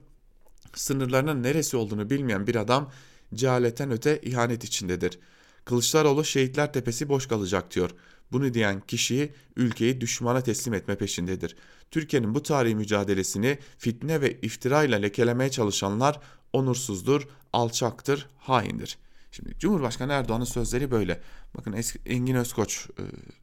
sınırlarının 0.74 1.42
neresi 1.42 1.76
olduğunu 1.76 2.10
bilmeyen 2.10 2.46
bir 2.46 2.54
adam 2.54 2.90
cehaleten 3.34 3.90
öte 3.90 4.20
ihanet 4.20 4.64
içindedir. 4.64 5.18
Kılıçdaroğlu 5.64 6.24
şehitler 6.24 6.72
tepesi 6.72 7.08
boş 7.08 7.26
kalacak 7.26 7.74
diyor. 7.74 7.90
Bunu 8.32 8.54
diyen 8.54 8.80
kişiyi 8.80 9.32
ülkeyi 9.56 10.00
düşmana 10.00 10.40
teslim 10.40 10.74
etme 10.74 10.96
peşindedir. 10.96 11.56
Türkiye'nin 11.90 12.34
bu 12.34 12.42
tarihi 12.42 12.74
mücadelesini 12.74 13.58
fitne 13.78 14.20
ve 14.20 14.40
iftira 14.40 14.84
ile 14.84 15.02
lekelemeye 15.02 15.50
çalışanlar 15.50 16.20
onursuzdur, 16.52 17.28
alçaktır, 17.52 18.26
haindir. 18.38 18.98
Şimdi 19.32 19.58
Cumhurbaşkanı 19.58 20.12
Erdoğan'ın 20.12 20.44
sözleri 20.44 20.90
böyle. 20.90 21.20
Bakın 21.56 21.76
Engin 22.06 22.34
Özkoç 22.34 22.88
e, 22.98 23.02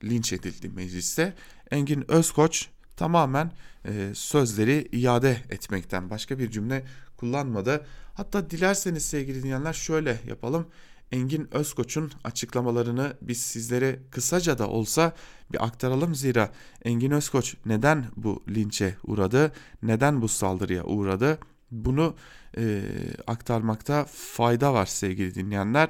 linç 0.10 0.34
edildi 0.34 0.70
mecliste. 0.70 1.34
Engin 1.72 2.12
Özkoç 2.12 2.68
tamamen 2.98 3.52
e, 3.86 4.12
sözleri 4.14 4.88
iade 4.92 5.38
etmekten 5.50 6.10
başka 6.10 6.40
bir 6.40 6.52
cümle 6.52 6.86
kullanmadı. 7.18 7.86
Hatta 8.14 8.50
dilerseniz 8.50 9.06
sevgili 9.06 9.44
dinleyenler 9.44 9.74
şöyle 9.74 10.20
yapalım. 10.28 10.68
Engin 11.12 11.48
Özkoç'un 11.52 12.12
açıklamalarını 12.24 13.14
biz 13.22 13.42
sizlere 13.42 14.00
kısaca 14.12 14.58
da 14.58 14.70
olsa 14.70 15.14
bir 15.52 15.66
aktaralım 15.66 16.16
zira 16.16 16.52
Engin 16.86 17.12
Özkoç 17.12 17.56
neden 17.66 18.06
bu 18.16 18.44
linçe 18.50 18.96
uğradı, 19.04 19.52
neden 19.84 20.22
bu 20.22 20.28
saldırıya 20.28 20.84
uğradı 20.84 21.40
bunu 21.72 22.16
e, 22.58 22.82
aktarmakta 23.28 24.06
fayda 24.12 24.74
var 24.74 24.86
sevgili 24.86 25.36
dinleyenler. 25.36 25.90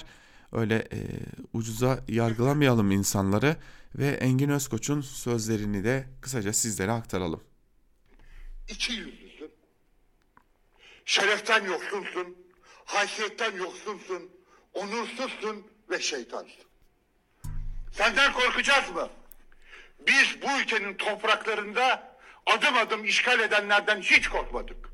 Öyle 0.52 0.76
e, 0.76 1.00
ucuza 1.54 2.00
yargılamayalım 2.08 2.91
insanları 2.91 3.56
ve 3.97 4.08
Engin 4.08 4.49
Özkoç'un 4.49 5.01
sözlerini 5.01 5.84
de 5.84 6.08
kısaca 6.21 6.53
sizlere 6.53 6.91
aktaralım. 6.91 7.43
İki 8.67 8.93
yüzlüsün. 8.93 9.51
Şereften 11.05 11.65
yoksunsun, 11.65 12.38
haysiyetten 12.86 13.55
yoksunsun, 13.58 14.31
onursuzsun 14.73 15.67
ve 15.89 15.99
şeytansın. 15.99 16.65
Senden 17.91 18.34
korkacağız 18.34 18.89
mı? 18.89 19.10
Biz 20.08 20.41
bu 20.41 20.62
ülkenin 20.62 20.93
topraklarında 20.93 22.17
adım 22.45 22.77
adım 22.77 23.05
işgal 23.05 23.39
edenlerden 23.39 24.01
hiç 24.01 24.27
korkmadık. 24.27 24.89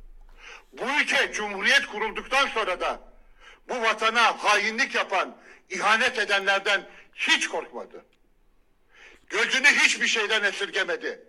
Bu 0.74 0.84
ülke 1.02 1.32
cumhuriyet 1.34 1.86
kurulduktan 1.86 2.48
sonra 2.48 2.80
da 2.80 3.14
bu 3.70 3.82
vatana 3.82 4.44
hainlik 4.44 4.96
yapan, 4.96 5.38
ihanet 5.70 6.20
edenlerden 6.20 6.90
hiç 7.16 7.48
korkmadı. 7.48 8.06
Gözünü 9.32 9.68
hiçbir 9.68 10.08
şeyden 10.08 10.44
esirgemedi. 10.44 11.20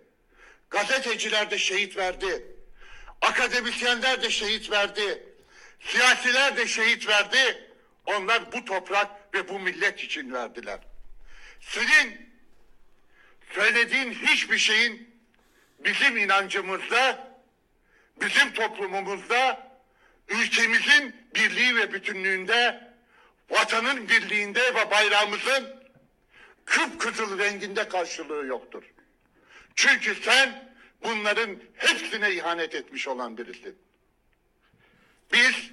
Gazeteciler 0.69 1.51
de 1.51 1.57
şehit 1.57 1.97
verdi. 1.97 2.45
Akademisyenler 3.21 4.23
de 4.23 4.29
şehit 4.29 4.71
verdi. 4.71 5.23
Siyasiler 5.79 6.57
de 6.57 6.67
şehit 6.67 7.07
verdi. 7.07 7.69
Onlar 8.05 8.51
bu 8.51 8.65
toprak 8.65 9.33
ve 9.33 9.49
bu 9.49 9.59
millet 9.59 9.99
için 9.99 10.33
verdiler. 10.33 10.79
Senin 11.61 12.33
söylediğin 13.53 14.13
hiçbir 14.13 14.57
şeyin 14.57 15.15
bizim 15.79 16.17
inancımızda, 16.17 17.33
bizim 18.21 18.53
toplumumuzda, 18.53 19.71
ülkemizin 20.27 21.15
birliği 21.35 21.75
ve 21.75 21.93
bütünlüğünde, 21.93 22.93
vatanın 23.49 24.09
birliğinde 24.09 24.75
ve 24.75 24.91
bayrağımızın 24.91 25.82
kıpkızıl 26.65 27.39
renginde 27.39 27.87
karşılığı 27.89 28.45
yoktur. 28.45 28.83
Çünkü 29.75 30.15
sen 30.15 30.73
bunların 31.03 31.57
hepsine 31.73 32.31
ihanet 32.31 32.75
etmiş 32.75 33.07
olan 33.07 33.37
birisin. 33.37 33.77
Biz 35.33 35.71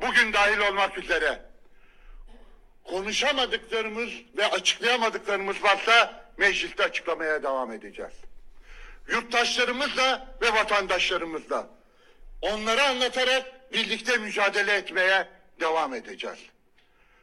bugün 0.00 0.32
dahil 0.32 0.58
olmak 0.58 0.98
üzere 0.98 1.42
konuşamadıklarımız 2.84 4.10
ve 4.36 4.46
açıklayamadıklarımız 4.46 5.62
varsa 5.62 6.24
mecliste 6.36 6.84
açıklamaya 6.84 7.42
devam 7.42 7.72
edeceğiz. 7.72 8.14
Yurttaşlarımızla 9.08 10.36
ve 10.42 10.52
vatandaşlarımızla 10.52 11.70
onları 12.42 12.82
anlatarak 12.82 13.72
birlikte 13.72 14.16
mücadele 14.16 14.72
etmeye 14.72 15.28
devam 15.60 15.94
edeceğiz. 15.94 16.38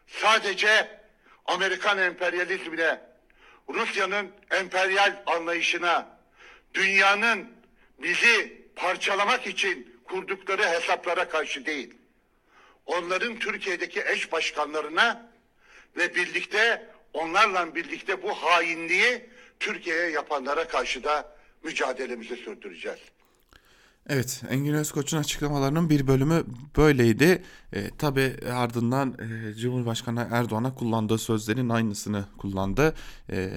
Sadece 0.08 1.03
Amerikan 1.46 1.98
emperyalizmine, 1.98 3.02
Rusya'nın 3.70 4.32
emperyal 4.52 5.24
anlayışına, 5.26 6.18
dünyanın 6.74 7.50
bizi 8.00 8.62
parçalamak 8.76 9.48
için 9.48 10.00
kurdukları 10.04 10.64
hesaplara 10.64 11.30
karşı 11.30 11.66
değil, 11.66 11.94
onların 12.86 13.40
Türkiye'deki 13.40 14.04
eş 14.06 14.32
başkanlarına 14.32 15.32
ve 15.98 16.16
birlikte 16.16 16.90
onlarla 17.14 17.76
birlikte 17.76 18.24
bu 18.24 18.34
hainliği 18.34 19.30
Türkiye'ye 19.60 20.10
yapanlara 20.10 20.68
karşı 20.68 21.04
da 21.04 21.36
mücadelemizi 21.64 22.36
sürdüreceğiz. 22.36 23.00
Evet, 24.10 24.44
Engin 24.50 24.74
Özkoç'un 24.74 25.18
açıklamalarının 25.18 25.90
bir 25.90 26.08
bölümü 26.08 26.44
böyleydi. 26.78 27.44
E, 27.74 27.90
Tabi 27.98 28.36
ardından 28.54 29.16
e, 29.20 29.54
Cumhurbaşkanı 29.54 30.28
Erdoğan'a 30.32 30.76
kullandığı 30.76 31.18
sözlerin 31.18 31.70
aynısını 31.70 32.26
kullandı. 32.38 32.94
E, 33.30 33.50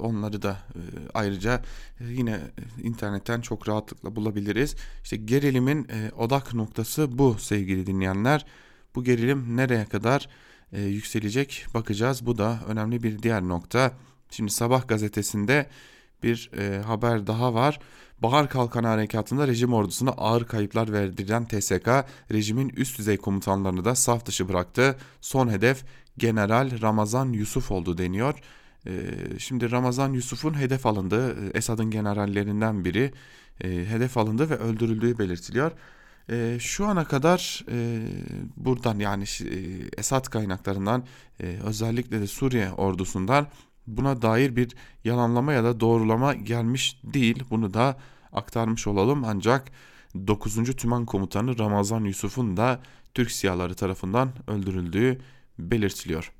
onları 0.00 0.42
da 0.42 0.50
e, 0.50 0.80
ayrıca 1.14 1.62
e, 2.00 2.04
yine 2.04 2.40
internetten 2.82 3.40
çok 3.40 3.68
rahatlıkla 3.68 4.16
bulabiliriz. 4.16 4.76
İşte 5.04 5.16
gerilimin 5.16 5.88
e, 5.88 6.10
odak 6.16 6.54
noktası 6.54 7.18
bu 7.18 7.36
sevgili 7.38 7.86
dinleyenler. 7.86 8.46
Bu 8.94 9.04
gerilim 9.04 9.56
nereye 9.56 9.84
kadar 9.84 10.28
e, 10.72 10.82
yükselecek 10.82 11.66
bakacağız. 11.74 12.26
Bu 12.26 12.38
da 12.38 12.58
önemli 12.68 13.02
bir 13.02 13.22
diğer 13.22 13.42
nokta. 13.42 13.92
Şimdi 14.30 14.50
Sabah 14.50 14.88
gazetesinde 14.88 15.66
bir 16.22 16.50
e, 16.58 16.82
haber 16.82 17.26
daha 17.26 17.54
var. 17.54 17.80
Bahar 18.18 18.48
Kalkanı 18.48 18.86
Harekatı'nda 18.86 19.48
rejim 19.48 19.74
ordusuna 19.74 20.10
ağır 20.10 20.44
kayıplar 20.44 20.92
verdiren 20.92 21.44
TSK, 21.44 21.88
rejimin 22.32 22.68
üst 22.68 22.98
düzey 22.98 23.16
komutanlarını 23.16 23.84
da 23.84 23.94
saf 23.94 24.26
dışı 24.26 24.48
bıraktı. 24.48 24.96
Son 25.20 25.48
hedef 25.48 25.84
General 26.18 26.80
Ramazan 26.82 27.32
Yusuf 27.32 27.70
oldu 27.70 27.98
deniyor. 27.98 28.34
E, 28.86 28.92
şimdi 29.38 29.70
Ramazan 29.70 30.12
Yusuf'un 30.12 30.58
hedef 30.58 30.86
alındığı, 30.86 31.30
e, 31.30 31.50
Esad'ın 31.54 31.90
generallerinden 31.90 32.84
biri 32.84 33.12
e, 33.60 33.68
hedef 33.68 34.16
alındı 34.16 34.50
ve 34.50 34.56
öldürüldüğü 34.56 35.18
belirtiliyor. 35.18 35.72
E, 36.30 36.56
şu 36.60 36.86
ana 36.86 37.04
kadar 37.04 37.64
e, 37.70 38.06
buradan 38.56 38.98
yani 38.98 39.24
e, 39.24 39.56
Esad 39.96 40.24
kaynaklarından 40.28 41.04
özellikle 41.64 42.20
de 42.20 42.26
Suriye 42.26 42.72
ordusundan 42.72 43.46
buna 43.86 44.22
dair 44.22 44.56
bir 44.56 44.76
yalanlama 45.04 45.52
ya 45.52 45.64
da 45.64 45.80
doğrulama 45.80 46.34
gelmiş 46.34 47.00
değil. 47.04 47.44
Bunu 47.50 47.74
da 47.74 47.96
aktarmış 48.32 48.86
olalım 48.86 49.24
ancak 49.24 49.70
9. 50.26 50.76
Tümen 50.76 51.06
Komutanı 51.06 51.58
Ramazan 51.58 52.04
Yusuf'un 52.04 52.56
da 52.56 52.80
Türk 53.14 53.30
siyahları 53.30 53.74
tarafından 53.74 54.32
öldürüldüğü 54.46 55.20
belirtiliyor. 55.58 56.32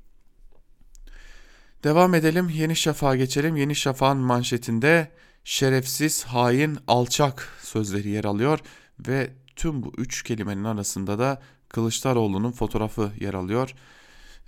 Devam 1.83 2.15
edelim 2.15 2.49
Yeni 2.49 2.75
Şafak'a 2.75 3.15
geçelim. 3.15 3.55
Yeni 3.55 3.75
Şafak'ın 3.75 4.17
manşetinde 4.17 5.11
şerefsiz, 5.43 6.23
hain, 6.23 6.77
alçak 6.87 7.57
sözleri 7.61 8.09
yer 8.09 8.23
alıyor 8.23 8.59
ve 9.07 9.29
tüm 9.55 9.83
bu 9.83 9.93
üç 9.97 10.23
kelimenin 10.23 10.63
arasında 10.63 11.19
da 11.19 11.41
Kılıçdaroğlu'nun 11.69 12.51
fotoğrafı 12.51 13.11
yer 13.19 13.33
alıyor. 13.33 13.75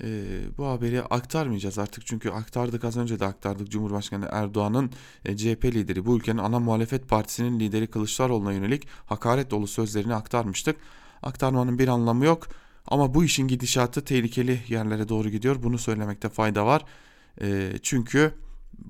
Ee, 0.03 0.39
bu 0.57 0.67
haberi 0.67 1.01
aktarmayacağız 1.01 1.79
artık 1.79 2.05
çünkü 2.05 2.29
aktardık 2.29 2.83
az 2.83 2.97
önce 2.97 3.19
de 3.19 3.25
aktardık 3.25 3.71
Cumhurbaşkanı 3.71 4.27
Erdoğan'ın 4.31 4.91
e, 5.25 5.37
CHP 5.37 5.65
lideri 5.65 6.05
bu 6.05 6.17
ülkenin 6.17 6.37
ana 6.37 6.59
muhalefet 6.59 7.09
partisinin 7.09 7.59
lideri 7.59 7.87
Kılıçdaroğlu'na 7.87 8.53
yönelik 8.53 8.87
hakaret 9.05 9.51
dolu 9.51 9.67
sözlerini 9.67 10.15
aktarmıştık. 10.15 10.77
Aktarmanın 11.23 11.79
bir 11.79 11.87
anlamı 11.87 12.25
yok 12.25 12.47
ama 12.87 13.13
bu 13.13 13.23
işin 13.23 13.47
gidişatı 13.47 14.05
tehlikeli 14.05 14.59
yerlere 14.67 15.09
doğru 15.09 15.29
gidiyor 15.29 15.63
bunu 15.63 15.77
söylemekte 15.77 16.29
fayda 16.29 16.65
var. 16.65 16.85
E, 17.41 17.73
çünkü 17.83 18.33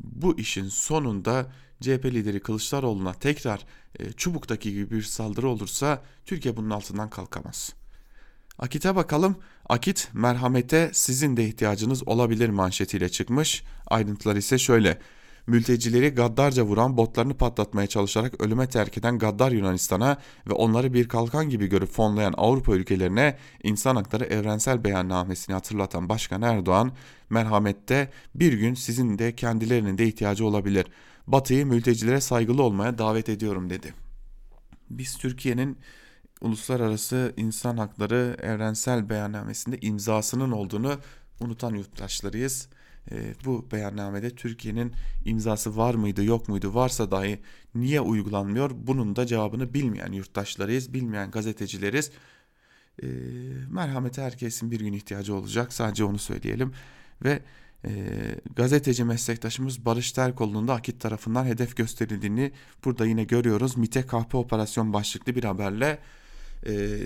bu 0.03 0.39
işin 0.39 0.67
sonunda 0.67 1.51
CHP 1.81 2.05
lideri 2.05 2.39
Kılıçdaroğlu'na 2.39 3.13
tekrar 3.13 3.65
e, 3.99 4.11
çubuktaki 4.11 4.71
gibi 4.71 4.91
bir 4.91 5.01
saldırı 5.01 5.47
olursa 5.47 6.01
Türkiye 6.25 6.57
bunun 6.57 6.69
altından 6.69 7.09
kalkamaz. 7.09 7.73
Akit'e 8.59 8.95
bakalım. 8.95 9.37
Akit 9.69 10.09
merhamete 10.13 10.89
sizin 10.93 11.37
de 11.37 11.45
ihtiyacınız 11.45 12.07
olabilir 12.07 12.49
manşetiyle 12.49 13.09
çıkmış. 13.09 13.63
Ayrıntılar 13.87 14.35
ise 14.35 14.57
şöyle. 14.57 14.99
Mültecileri 15.47 16.09
gaddarca 16.09 16.63
vuran 16.63 16.97
botlarını 16.97 17.37
patlatmaya 17.37 17.87
çalışarak 17.87 18.41
ölüme 18.41 18.67
terk 18.67 18.97
eden 18.97 19.19
gaddar 19.19 19.51
Yunanistan'a 19.51 20.17
ve 20.47 20.53
onları 20.53 20.93
bir 20.93 21.07
kalkan 21.07 21.49
gibi 21.49 21.67
görüp 21.67 21.89
fonlayan 21.89 22.33
Avrupa 22.37 22.75
ülkelerine 22.75 23.37
insan 23.63 23.95
hakları 23.95 24.23
evrensel 24.23 24.83
beyannamesini 24.83 25.53
hatırlatan 25.53 26.09
Başkan 26.09 26.41
Erdoğan, 26.41 26.91
merhamette 27.29 28.11
bir 28.35 28.53
gün 28.53 28.73
sizin 28.73 29.19
de 29.19 29.35
kendilerinin 29.35 29.97
de 29.97 30.07
ihtiyacı 30.07 30.45
olabilir. 30.45 30.85
Batı'yı 31.27 31.65
mültecilere 31.65 32.21
saygılı 32.21 32.63
olmaya 32.63 32.97
davet 32.97 33.29
ediyorum 33.29 33.69
dedi. 33.69 33.93
Biz 34.89 35.17
Türkiye'nin 35.17 35.77
uluslararası 36.41 37.33
insan 37.37 37.77
hakları 37.77 38.37
evrensel 38.41 39.09
beyannamesinde 39.09 39.77
imzasının 39.81 40.51
olduğunu 40.51 40.99
unutan 41.39 41.73
yurttaşlarıyız. 41.73 42.67
E, 43.11 43.33
bu 43.45 43.67
beyannamede 43.71 44.29
Türkiye'nin 44.29 44.93
imzası 45.25 45.77
var 45.77 45.93
mıydı 45.93 46.23
yok 46.23 46.49
muydu 46.49 46.73
varsa 46.73 47.11
dahi 47.11 47.39
niye 47.75 48.01
uygulanmıyor 48.01 48.71
bunun 48.73 49.15
da 49.15 49.25
cevabını 49.25 49.73
bilmeyen 49.73 50.11
yurttaşlarıyız 50.11 50.93
bilmeyen 50.93 51.31
gazetecileriz. 51.31 52.11
E, 53.03 53.07
merhamete 53.69 54.21
herkesin 54.21 54.71
bir 54.71 54.79
gün 54.79 54.93
ihtiyacı 54.93 55.35
olacak 55.35 55.73
sadece 55.73 56.03
onu 56.03 56.17
söyleyelim 56.19 56.73
ve 57.23 57.39
e, 57.85 57.91
gazeteci 58.55 59.03
meslektaşımız 59.03 59.85
Barış 59.85 60.11
Terkoğlu'nun 60.11 60.67
da 60.67 60.73
Akit 60.73 61.01
tarafından 61.01 61.45
hedef 61.45 61.77
gösterildiğini 61.77 62.51
burada 62.85 63.05
yine 63.05 63.23
görüyoruz. 63.23 63.77
MİT'e 63.77 64.05
kahpe 64.05 64.37
operasyon 64.37 64.93
başlıklı 64.93 65.35
bir 65.35 65.43
haberle 65.43 65.99
e, 66.65 66.99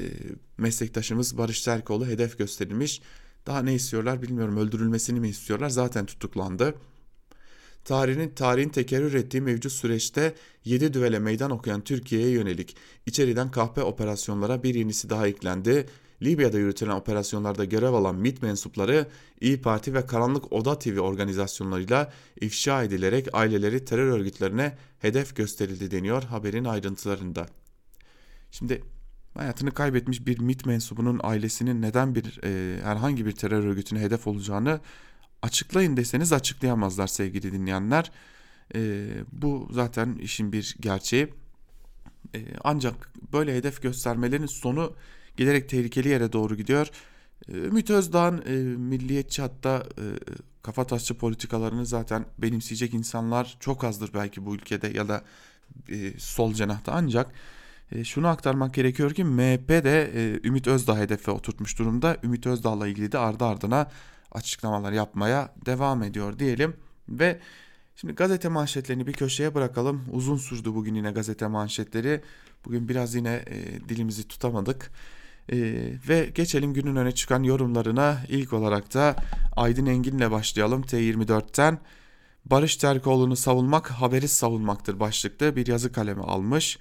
meslektaşımız 0.57 1.37
Barış 1.37 1.61
Terkoğlu 1.61 2.07
hedef 2.07 2.37
gösterilmiş. 2.37 3.01
Daha 3.45 3.61
ne 3.61 3.73
istiyorlar 3.73 4.21
bilmiyorum 4.21 4.57
öldürülmesini 4.57 5.19
mi 5.19 5.29
istiyorlar 5.29 5.69
zaten 5.69 6.05
tutuklandı. 6.05 6.75
Tarihin, 7.85 8.29
tarihin 8.29 8.69
tekerrür 8.69 9.13
ettiği 9.13 9.41
mevcut 9.41 9.71
süreçte 9.71 10.33
7 10.65 10.93
düvele 10.93 11.19
meydan 11.19 11.51
okuyan 11.51 11.81
Türkiye'ye 11.81 12.29
yönelik 12.29 12.75
içeriden 13.05 13.51
kahpe 13.51 13.81
operasyonlara 13.83 14.63
bir 14.63 14.75
yenisi 14.75 15.09
daha 15.09 15.27
eklendi. 15.27 15.85
Libya'da 16.21 16.57
yürütülen 16.57 16.91
operasyonlarda 16.91 17.65
görev 17.65 17.93
alan 17.93 18.15
MİT 18.15 18.41
mensupları 18.41 19.07
İyi 19.41 19.61
Parti 19.61 19.93
ve 19.93 20.05
Karanlık 20.05 20.53
Oda 20.53 20.79
TV 20.79 20.99
organizasyonlarıyla 20.99 22.13
ifşa 22.41 22.83
edilerek 22.83 23.27
aileleri 23.33 23.85
terör 23.85 24.07
örgütlerine 24.07 24.77
hedef 24.99 25.35
gösterildi 25.35 25.91
deniyor 25.91 26.23
haberin 26.23 26.65
ayrıntılarında. 26.65 27.47
Şimdi 28.51 28.83
hayatını 29.33 29.71
kaybetmiş 29.71 30.27
bir 30.27 30.39
MİT 30.39 30.65
mensubunun 30.65 31.19
ailesinin 31.23 31.81
neden 31.81 32.15
bir 32.15 32.39
e, 32.43 32.81
herhangi 32.83 33.25
bir 33.25 33.31
terör 33.31 33.63
örgütüne 33.63 33.99
hedef 33.99 34.27
olacağını 34.27 34.79
açıklayın 35.41 35.97
deseniz 35.97 36.33
açıklayamazlar 36.33 37.07
sevgili 37.07 37.51
dinleyenler. 37.51 38.11
E, 38.75 39.09
bu 39.31 39.69
zaten 39.71 40.15
işin 40.15 40.51
bir 40.51 40.75
gerçeği. 40.79 41.33
E, 42.35 42.45
ancak 42.63 43.11
böyle 43.33 43.55
hedef 43.55 43.81
göstermelerin 43.81 44.45
sonu 44.45 44.95
giderek 45.37 45.69
tehlikeli 45.69 46.09
yere 46.09 46.33
doğru 46.33 46.55
gidiyor. 46.55 46.87
E, 47.47 47.57
Ümit 47.57 47.89
Özdağ'ın 47.89 48.43
e, 48.45 48.77
milliyetçi 48.77 49.41
hatta 49.41 49.83
e, 49.97 50.05
kafatasçı 50.61 51.17
politikalarını 51.17 51.85
zaten 51.85 52.25
benimseyecek 52.37 52.93
insanlar 52.93 53.57
çok 53.59 53.83
azdır 53.83 54.11
belki 54.13 54.45
bu 54.45 54.55
ülkede 54.55 54.87
ya 54.87 55.07
da 55.07 55.23
e, 55.89 56.19
sol 56.19 56.53
cenahta 56.53 56.91
ancak 56.91 57.31
e, 57.91 58.03
şunu 58.03 58.27
aktarmak 58.27 58.73
gerekiyor 58.73 59.13
ki 59.13 59.23
MHP 59.23 59.69
de 59.69 60.11
e, 60.15 60.47
Ümit 60.47 60.67
Özdağ 60.67 60.97
hedefe 60.97 61.31
oturtmuş 61.31 61.79
durumda. 61.79 62.17
Ümit 62.23 62.47
Özdağ'la 62.47 62.87
ilgili 62.87 63.11
de 63.11 63.17
ardı 63.17 63.45
ardına 63.45 63.87
açıklamalar 64.31 64.91
yapmaya 64.91 65.53
devam 65.65 66.03
ediyor 66.03 66.39
diyelim 66.39 66.73
ve 67.09 67.39
şimdi 67.95 68.13
gazete 68.13 68.49
manşetlerini 68.49 69.07
bir 69.07 69.13
köşeye 69.13 69.55
bırakalım. 69.55 70.05
Uzun 70.11 70.37
sürdü 70.37 70.75
bugün 70.75 70.95
yine 70.95 71.11
gazete 71.11 71.47
manşetleri. 71.47 72.21
Bugün 72.65 72.89
biraz 72.89 73.15
yine 73.15 73.43
e, 73.47 73.89
dilimizi 73.89 74.27
tutamadık. 74.27 74.91
E, 75.51 75.57
ve 76.07 76.31
geçelim 76.35 76.73
günün 76.73 76.95
öne 76.95 77.11
çıkan 77.11 77.43
yorumlarına. 77.43 78.17
İlk 78.29 78.53
olarak 78.53 78.93
da 78.93 79.15
Aydın 79.55 79.85
Engin'le 79.85 80.31
başlayalım 80.31 80.81
T24'ten. 80.81 81.79
Barış 82.45 82.77
Terkoğlu'nu 82.77 83.35
savunmak 83.35 83.91
haberi 83.91 84.27
savunmaktır 84.27 84.99
başlıklı 84.99 85.55
bir 85.55 85.67
yazı 85.67 85.91
kalemi 85.91 86.21
almış. 86.21 86.79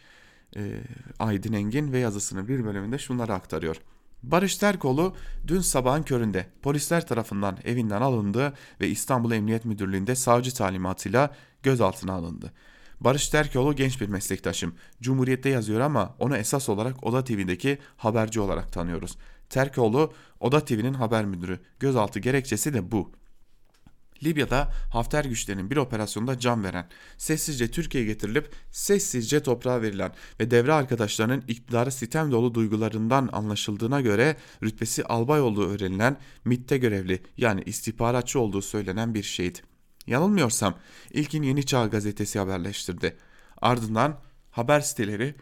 E, 0.57 0.81
Aydın 1.19 1.53
Engin 1.53 1.93
ve 1.93 1.99
yazısının 1.99 2.49
bir 2.49 2.65
bölümünde 2.65 2.99
şunları 2.99 3.35
aktarıyor. 3.35 3.77
Barış 4.23 4.57
Terkoğlu 4.57 5.15
dün 5.47 5.61
sabahın 5.61 6.03
köründe 6.03 6.47
polisler 6.63 7.07
tarafından 7.07 7.59
evinden 7.65 8.01
alındı 8.01 8.53
ve 8.81 8.89
İstanbul 8.89 9.33
Emniyet 9.33 9.65
Müdürlüğü'nde 9.65 10.15
savcı 10.15 10.55
talimatıyla 10.55 11.35
gözaltına 11.63 12.13
alındı. 12.13 12.53
Barış 13.01 13.29
Terkoğlu 13.29 13.77
genç 13.77 14.01
bir 14.01 14.09
meslektaşım. 14.09 14.75
Cumhuriyet'te 15.01 15.49
yazıyor 15.49 15.81
ama 15.81 16.15
onu 16.19 16.37
esas 16.37 16.69
olarak 16.69 17.05
Oda 17.05 17.25
TV'deki 17.25 17.79
haberci 17.97 18.41
olarak 18.41 18.73
tanıyoruz. 18.73 19.19
Terkoğlu 19.51 20.13
Oda 20.41 20.65
TV'nin 20.65 20.95
haber 20.95 21.25
müdürü. 21.25 21.61
Gözaltı 21.81 22.19
gerekçesi 22.19 22.75
de 22.75 22.93
bu. 22.93 23.13
Libya'da 24.25 24.73
Hafter 24.93 25.25
güçlerinin 25.25 25.71
bir 25.71 25.77
operasyonda 25.77 26.39
can 26.39 26.65
veren, 26.65 26.89
sessizce 27.19 27.71
Türkiye'ye 27.71 28.13
getirilip 28.13 28.53
sessizce 28.71 29.43
toprağa 29.43 29.83
verilen 29.83 30.13
ve 30.41 30.51
devre 30.51 30.73
arkadaşlarının 30.73 31.45
iktidarı 31.49 31.93
sitem 31.93 32.33
dolu 32.33 32.55
duygularından 32.55 33.29
anlaşıldığına 33.33 34.01
göre 34.01 34.37
rütbesi 34.63 35.05
albay 35.05 35.41
olduğu 35.41 35.69
öğrenilen 35.71 36.17
MİT'te 36.45 36.79
görevli 36.79 37.23
yani 37.37 37.63
istihbaratçı 37.67 38.41
olduğu 38.41 38.63
söylenen 38.63 39.15
bir 39.15 39.23
şehit. 39.23 39.63
Yanılmıyorsam 40.07 40.75
ilkin 41.11 41.43
Yeni 41.43 41.67
Çağ 41.67 41.87
gazetesi 41.87 42.39
haberleştirdi. 42.39 43.17
Ardından 43.61 44.21
haber 44.51 44.81
siteleri 44.81 45.35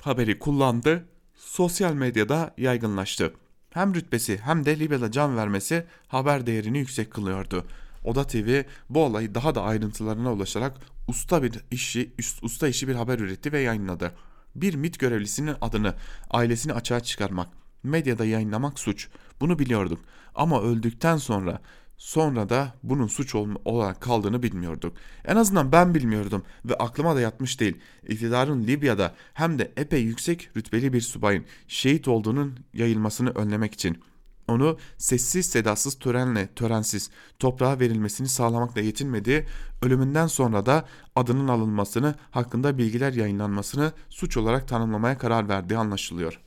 haberi 0.00 0.38
kullandı, 0.38 1.08
sosyal 1.36 1.94
medyada 1.94 2.54
yaygınlaştı. 2.58 3.34
Hem 3.70 3.94
rütbesi 3.94 4.38
hem 4.38 4.64
de 4.64 4.78
Libya'da 4.78 5.10
can 5.10 5.36
vermesi 5.36 5.86
haber 6.08 6.46
değerini 6.46 6.78
yüksek 6.78 7.10
kılıyordu. 7.10 7.66
Oda 8.04 8.26
TV 8.26 8.62
bu 8.90 9.04
olayı 9.04 9.34
daha 9.34 9.54
da 9.54 9.62
ayrıntılarına 9.62 10.32
ulaşarak 10.32 10.76
usta 11.08 11.42
bir 11.42 11.60
işi 11.70 12.12
usta 12.42 12.68
işi 12.68 12.88
bir 12.88 12.94
haber 12.94 13.18
üretti 13.18 13.52
ve 13.52 13.60
yayınladı. 13.60 14.12
Bir 14.54 14.74
MIT 14.74 14.98
görevlisinin 14.98 15.54
adını, 15.60 15.94
ailesini 16.30 16.72
açığa 16.72 17.00
çıkarmak, 17.00 17.48
medyada 17.82 18.24
yayınlamak 18.24 18.78
suç. 18.78 19.08
Bunu 19.40 19.58
biliyorduk. 19.58 20.00
Ama 20.34 20.62
öldükten 20.62 21.16
sonra 21.16 21.60
sonra 21.96 22.48
da 22.48 22.74
bunun 22.82 23.06
suç 23.06 23.34
olarak 23.64 24.00
kaldığını 24.00 24.42
bilmiyorduk. 24.42 24.96
En 25.24 25.36
azından 25.36 25.72
ben 25.72 25.94
bilmiyordum 25.94 26.42
ve 26.64 26.74
aklıma 26.74 27.16
da 27.16 27.20
yatmış 27.20 27.60
değil. 27.60 27.76
İktidarın 28.08 28.66
Libya'da 28.66 29.14
hem 29.34 29.58
de 29.58 29.72
epey 29.76 30.02
yüksek 30.02 30.50
rütbeli 30.56 30.92
bir 30.92 31.00
subayın 31.00 31.44
şehit 31.68 32.08
olduğunun 32.08 32.58
yayılmasını 32.74 33.30
önlemek 33.30 33.74
için 33.74 34.02
onu 34.50 34.78
sessiz 34.98 35.46
sedasız 35.46 35.98
törenle 35.98 36.48
törensiz 36.54 37.10
toprağa 37.38 37.80
verilmesini 37.80 38.28
sağlamakla 38.28 38.80
yetinmedi, 38.80 39.46
ölümünden 39.82 40.26
sonra 40.26 40.66
da 40.66 40.84
adının 41.16 41.48
alınmasını, 41.48 42.14
hakkında 42.30 42.78
bilgiler 42.78 43.12
yayınlanmasını 43.12 43.92
suç 44.08 44.36
olarak 44.36 44.68
tanımlamaya 44.68 45.18
karar 45.18 45.48
verdiği 45.48 45.76
anlaşılıyor. 45.76 46.40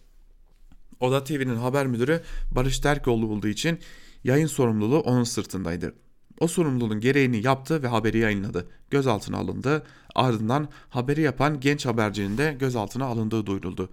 Oda 1.00 1.24
TV'nin 1.24 1.56
haber 1.56 1.88
müdürü 1.88 2.22
Barış 2.52 2.80
Terkoğlu 2.80 3.28
olduğu 3.28 3.48
için 3.48 3.80
yayın 4.24 4.48
sorumluluğu 4.48 5.00
onun 5.00 5.24
sırtındaydı. 5.24 5.96
O 6.40 6.48
sorumluluğun 6.48 7.00
gereğini 7.00 7.46
yaptı 7.46 7.84
ve 7.84 7.88
haberi 7.88 8.18
yayınladı. 8.18 8.68
Gözaltına 8.90 9.38
alındı. 9.38 9.84
Ardından 10.16 10.70
haberi 10.90 11.22
yapan 11.22 11.60
genç 11.60 11.86
habercinin 11.86 12.38
de 12.38 12.56
gözaltına 12.60 13.06
alındığı 13.06 13.46
duyuruldu. 13.46 13.90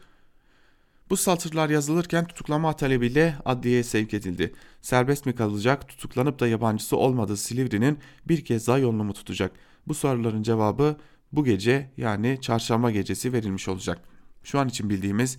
Bu 1.10 1.16
satırlar 1.16 1.70
yazılırken 1.70 2.24
tutuklama 2.24 2.76
talebiyle 2.76 3.36
adliyeye 3.44 3.82
sevk 3.82 4.14
edildi. 4.14 4.54
Serbest 4.82 5.26
mi 5.26 5.34
kalacak, 5.34 5.88
tutuklanıp 5.88 6.40
da 6.40 6.46
yabancısı 6.48 6.96
olmadığı 6.96 7.36
Silivri'nin 7.36 7.98
bir 8.28 8.44
kez 8.44 8.66
daha 8.66 8.78
yolunu 8.78 9.04
mu 9.04 9.12
tutacak? 9.12 9.52
Bu 9.88 9.94
soruların 9.94 10.42
cevabı 10.42 10.96
bu 11.32 11.44
gece 11.44 11.90
yani 11.96 12.38
çarşamba 12.40 12.90
gecesi 12.90 13.32
verilmiş 13.32 13.68
olacak. 13.68 13.98
Şu 14.42 14.58
an 14.58 14.68
için 14.68 14.90
bildiğimiz 14.90 15.38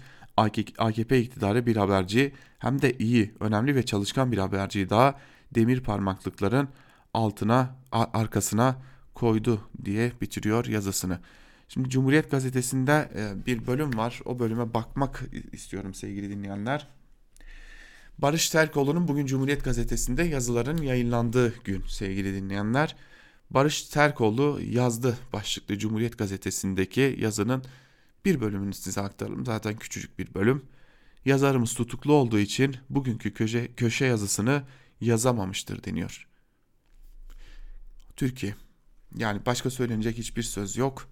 AKP 0.78 1.19
iktidarı 1.19 1.65
bir 1.65 1.76
haberci 1.76 2.34
hem 2.59 2.82
de 2.82 2.97
iyi, 2.97 3.34
önemli 3.39 3.76
ve 3.76 3.86
çalışkan 3.86 4.32
bir 4.32 4.38
haberciyi 4.38 4.89
daha 4.89 5.15
demir 5.55 5.82
parmaklıkların 5.82 6.67
altına, 7.13 7.76
arkasına 7.91 8.76
koydu 9.15 9.61
diye 9.86 10.11
bitiriyor 10.22 10.65
yazısını. 10.65 11.19
Şimdi 11.74 11.89
Cumhuriyet 11.89 12.32
Gazetesi'nde 12.32 13.11
e, 13.15 13.45
bir 13.45 13.67
bölüm 13.67 13.97
var. 13.97 14.22
O 14.26 14.39
bölüme 14.39 14.74
bakmak 14.74 15.24
istiyorum 15.51 15.93
sevgili 15.93 16.30
dinleyenler. 16.30 16.88
Barış 18.17 18.49
Terkoğlu'nun 18.49 19.07
bugün 19.07 19.26
Cumhuriyet 19.26 19.63
Gazetesi'nde 19.63 20.24
yazıların 20.24 20.78
yayınlandığı 20.78 21.63
gün 21.63 21.84
sevgili 21.88 22.34
dinleyenler. 22.34 22.95
Barış 23.49 23.84
Terkoğlu 23.84 24.59
yazdı 24.61 25.17
başlıklı 25.34 25.78
Cumhuriyet 25.78 26.17
Gazetesi'ndeki 26.17 27.15
yazının 27.19 27.63
bir 28.26 28.41
bölümünü 28.41 28.74
size 28.74 29.01
aktaralım. 29.01 29.45
Zaten 29.45 29.76
küçücük 29.76 30.19
bir 30.19 30.34
bölüm. 30.34 30.65
Yazarımız 31.26 31.74
tutuklu 31.74 32.13
olduğu 32.13 32.39
için 32.39 32.76
bugünkü 32.89 33.34
köşe, 33.34 33.74
köşe 33.76 34.05
yazısını 34.05 34.63
yazamamıştır 35.01 35.84
deniyor. 35.84 36.28
Türkiye. 38.15 38.55
Yani 39.15 39.45
başka 39.45 39.69
söylenecek 39.69 40.17
hiçbir 40.17 40.43
söz 40.43 40.78
yok. 40.78 41.11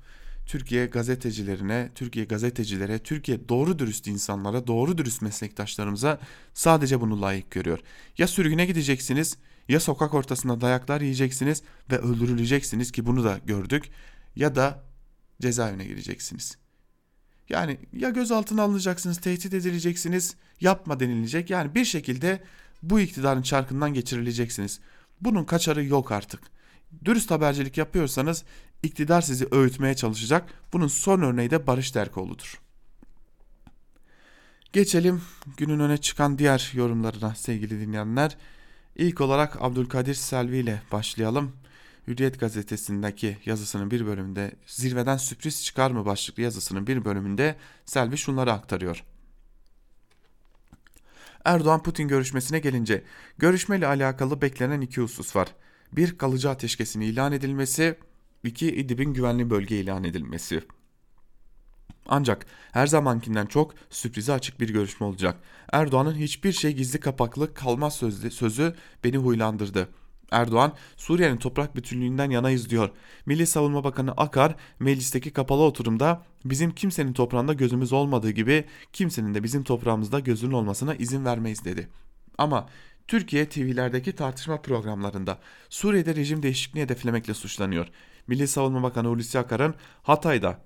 Türkiye 0.50 0.86
gazetecilerine, 0.86 1.90
Türkiye 1.96 2.26
gazetecilere, 2.26 3.00
Türkiye 3.00 3.50
doğru 3.50 3.80
dürüst 3.80 4.08
insanlara, 4.08 4.68
doğru 4.68 4.98
dürüst 4.98 5.22
meslektaşlarımıza 5.22 6.20
sadece 6.54 7.02
bunu 7.02 7.22
layık 7.22 7.52
görüyor. 7.52 7.80
Ya 8.18 8.28
sürgüne 8.28 8.66
gideceksiniz, 8.66 9.38
ya 9.68 9.80
sokak 9.80 10.14
ortasında 10.14 10.62
dayaklar 10.62 11.02
yiyeceksiniz 11.02 11.62
ve 11.92 11.98
öldürüleceksiniz 11.98 12.92
ki 12.92 13.06
bunu 13.06 13.24
da 13.24 13.40
gördük 13.46 13.90
ya 14.36 14.56
da 14.56 14.84
cezaevine 15.42 15.86
gireceksiniz. 15.86 16.58
Yani 17.50 17.78
ya 17.94 18.10
gözaltına 18.10 18.64
alınacaksınız, 18.64 19.18
tehdit 19.18 19.54
edileceksiniz, 19.54 20.36
yapma 20.62 21.00
denilecek. 21.00 21.50
Yani 21.50 21.76
bir 21.76 21.86
şekilde 21.86 22.44
bu 22.84 23.00
iktidarın 23.00 23.42
çarkından 23.42 23.94
geçirileceksiniz. 23.94 24.80
Bunun 25.22 25.44
kaçarı 25.44 25.86
yok 25.86 26.12
artık. 26.12 26.42
Dürüst 27.06 27.32
habercilik 27.32 27.78
yapıyorsanız 27.78 28.44
iktidar 28.84 29.22
sizi 29.22 29.48
öğütmeye 29.52 29.96
çalışacak. 29.96 30.54
Bunun 30.74 30.88
son 30.88 31.22
örneği 31.22 31.50
de 31.50 31.68
Barış 31.68 31.96
Derkoğlu'dur. 31.96 32.60
Geçelim 34.74 35.22
günün 35.58 35.80
öne 35.80 35.98
çıkan 35.98 36.38
diğer 36.38 36.72
yorumlarına 36.74 37.36
sevgili 37.36 37.80
dinleyenler. 37.80 38.38
İlk 38.96 39.22
olarak 39.22 39.62
Abdülkadir 39.62 40.14
Selvi 40.14 40.58
ile 40.58 40.82
başlayalım. 40.92 41.56
Hürriyet 42.08 42.40
gazetesindeki 42.40 43.38
yazısının 43.46 43.92
bir 43.92 44.06
bölümünde 44.06 44.52
zirveden 44.66 45.18
sürpriz 45.18 45.64
çıkar 45.64 45.92
mı 45.92 46.06
başlıklı 46.06 46.44
yazısının 46.44 46.88
bir 46.88 47.06
bölümünde 47.06 47.56
Selvi 47.86 48.18
şunları 48.18 48.54
aktarıyor. 48.54 49.04
Erdoğan-Putin 51.46 52.08
görüşmesine 52.08 52.60
gelince 52.60 53.04
görüşmeyle 53.38 53.88
alakalı 53.88 54.42
beklenen 54.42 54.82
iki 54.82 55.02
husus 55.02 55.36
var. 55.36 55.48
Bir 55.92 56.18
kalıcı 56.18 56.50
ateşkesin 56.50 57.02
ilan 57.02 57.32
edilmesi, 57.32 57.98
iki 58.44 58.68
İdlib'in 58.68 59.14
güvenli 59.14 59.50
bölge 59.50 59.80
ilan 59.80 60.04
edilmesi. 60.04 60.62
Ancak 62.08 62.46
her 62.72 62.88
zamankinden 62.88 63.46
çok 63.46 63.74
sürprize 63.90 64.34
açık 64.34 64.60
bir 64.60 64.70
görüşme 64.70 65.08
olacak. 65.08 65.38
Erdoğan'ın 65.72 66.16
hiçbir 66.16 66.52
şey 66.52 66.74
gizli 66.74 67.00
kapaklı 67.00 67.54
kalmaz 67.54 67.96
sözü, 67.96 68.32
sözü 68.32 68.76
beni 69.04 69.18
huylandırdı. 69.18 69.90
Erdoğan 70.32 70.74
Suriye'nin 70.98 71.38
toprak 71.38 71.76
bütünlüğünden 71.76 72.30
yanayız 72.30 72.70
diyor. 72.70 72.90
Milli 73.26 73.48
Savunma 73.48 73.84
Bakanı 73.84 74.12
Akar 74.12 74.56
meclisteki 74.80 75.32
kapalı 75.32 75.62
oturumda 75.62 76.24
bizim 76.46 76.72
kimsenin 76.72 77.14
toprağında 77.14 77.54
gözümüz 77.54 77.94
olmadığı 77.94 78.32
gibi 78.32 78.66
kimsenin 78.94 79.36
de 79.36 79.44
bizim 79.44 79.64
toprağımızda 79.64 80.20
gözünün 80.20 80.52
olmasına 80.52 80.96
izin 80.96 81.26
vermeyiz 81.26 81.66
dedi. 81.66 81.90
Ama 82.38 82.70
Türkiye 83.08 83.50
TV'lerdeki 83.50 84.16
tartışma 84.16 84.62
programlarında 84.62 85.40
Suriye'de 85.70 86.16
rejim 86.16 86.44
değişikliğini 86.44 86.86
hedeflemekle 86.86 87.34
suçlanıyor. 87.34 87.88
Milli 88.30 88.48
Savunma 88.48 88.84
Bakanı 88.84 89.08
Hulusi 89.08 89.40
Akar'ın 89.40 89.76
Hatay'da 90.04 90.62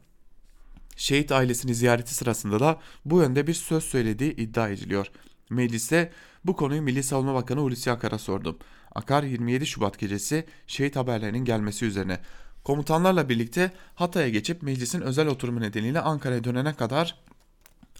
şehit 0.95 1.31
ailesini 1.31 1.75
ziyareti 1.75 2.15
sırasında 2.15 2.59
da 2.59 2.79
bu 3.05 3.21
yönde 3.21 3.47
bir 3.47 3.53
söz 3.53 3.83
söylediği 3.83 4.35
iddia 4.35 4.69
ediliyor. 4.69 5.07
Mecliste 5.49 6.11
bu 6.45 6.55
konuyu 6.55 6.81
Milli 6.81 7.03
Savunma 7.03 7.33
Bakanı 7.33 7.59
Hulusi 7.59 7.91
Akar'a 7.91 8.17
sordum. 8.17 8.57
Akar 8.95 9.23
27 9.23 9.65
Şubat 9.65 9.99
gecesi 9.99 10.45
şehit 10.67 10.95
haberlerinin 10.95 11.45
gelmesi 11.45 11.85
üzerine 11.85 12.19
komutanlarla 12.63 13.29
birlikte 13.29 13.71
Hatay'a 13.95 14.29
geçip 14.29 14.63
meclisin 14.63 15.01
özel 15.01 15.27
oturumu 15.27 15.61
nedeniyle 15.61 15.99
Ankara'ya 15.99 16.43
dönene 16.43 16.73
kadar 16.73 17.15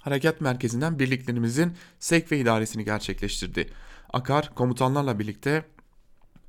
harekat 0.02 0.42
merkezinden 0.42 1.00
birliklerimizin 1.00 1.74
sevk 2.00 2.32
ve 2.32 2.40
idaresini 2.40 2.86
gerçekleştirdi. 2.86 3.70
Akar 4.14 4.56
komutanlarla 4.56 5.20
birlikte 5.20 5.66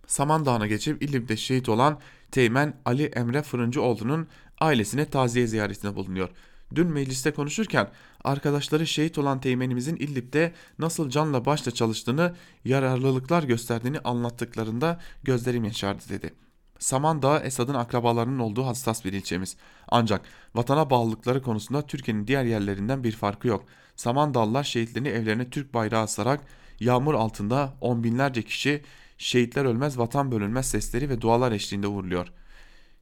Samandağ'ına 0.07 0.67
geçip 0.67 1.03
İdlib'de 1.03 1.37
şehit 1.37 1.69
olan 1.69 1.99
Teğmen 2.31 2.75
Ali 2.85 3.05
Emre 3.05 3.43
Fırıncıoğlu'nun 3.43 4.27
ailesine 4.61 5.05
taziye 5.05 5.47
ziyaretinde 5.47 5.97
bulunuyor. 5.97 6.29
Dün 6.75 6.87
mecliste 6.87 7.31
konuşurken 7.31 7.91
arkadaşları 8.25 8.87
şehit 8.87 9.19
olan 9.19 9.41
teğmenimizin 9.41 9.97
İdlib'de 9.97 10.53
nasıl 10.79 11.11
canla 11.11 11.45
başla 11.45 11.71
çalıştığını, 11.71 12.35
yararlılıklar 12.65 13.43
gösterdiğini 13.43 13.99
anlattıklarında 13.99 15.01
gözlerim 15.23 15.65
yaşardı 15.65 16.03
dedi. 16.09 16.35
Samandağ 16.79 17.41
Esad'ın 17.41 17.75
akrabalarının 17.75 18.39
olduğu 18.39 18.67
hassas 18.67 19.05
bir 19.05 19.13
ilçemiz. 19.13 19.57
Ancak 19.89 20.21
vatana 20.55 20.91
bağlılıkları 20.91 21.43
konusunda 21.43 21.87
Türkiye'nin 21.87 22.27
diğer 22.27 22.45
yerlerinden 22.45 23.05
bir 23.05 23.13
farkı 23.13 23.49
yok. 23.49 23.65
Samandağlılar 23.97 24.65
şehitlerini 24.65 25.09
evlerine 25.09 25.51
Türk 25.51 25.75
bayrağı 25.75 26.03
asarak 26.03 26.41
yağmur 26.81 27.15
altında 27.15 27.75
on 27.81 28.05
binlerce 28.05 28.43
kişi 28.43 28.83
şehitler 29.25 29.65
ölmez 29.65 29.99
vatan 29.99 30.33
bölünmez 30.33 30.71
sesleri 30.71 31.09
ve 31.09 31.21
dualar 31.21 31.53
eşliğinde 31.53 31.87
uğurluyor. 31.87 32.33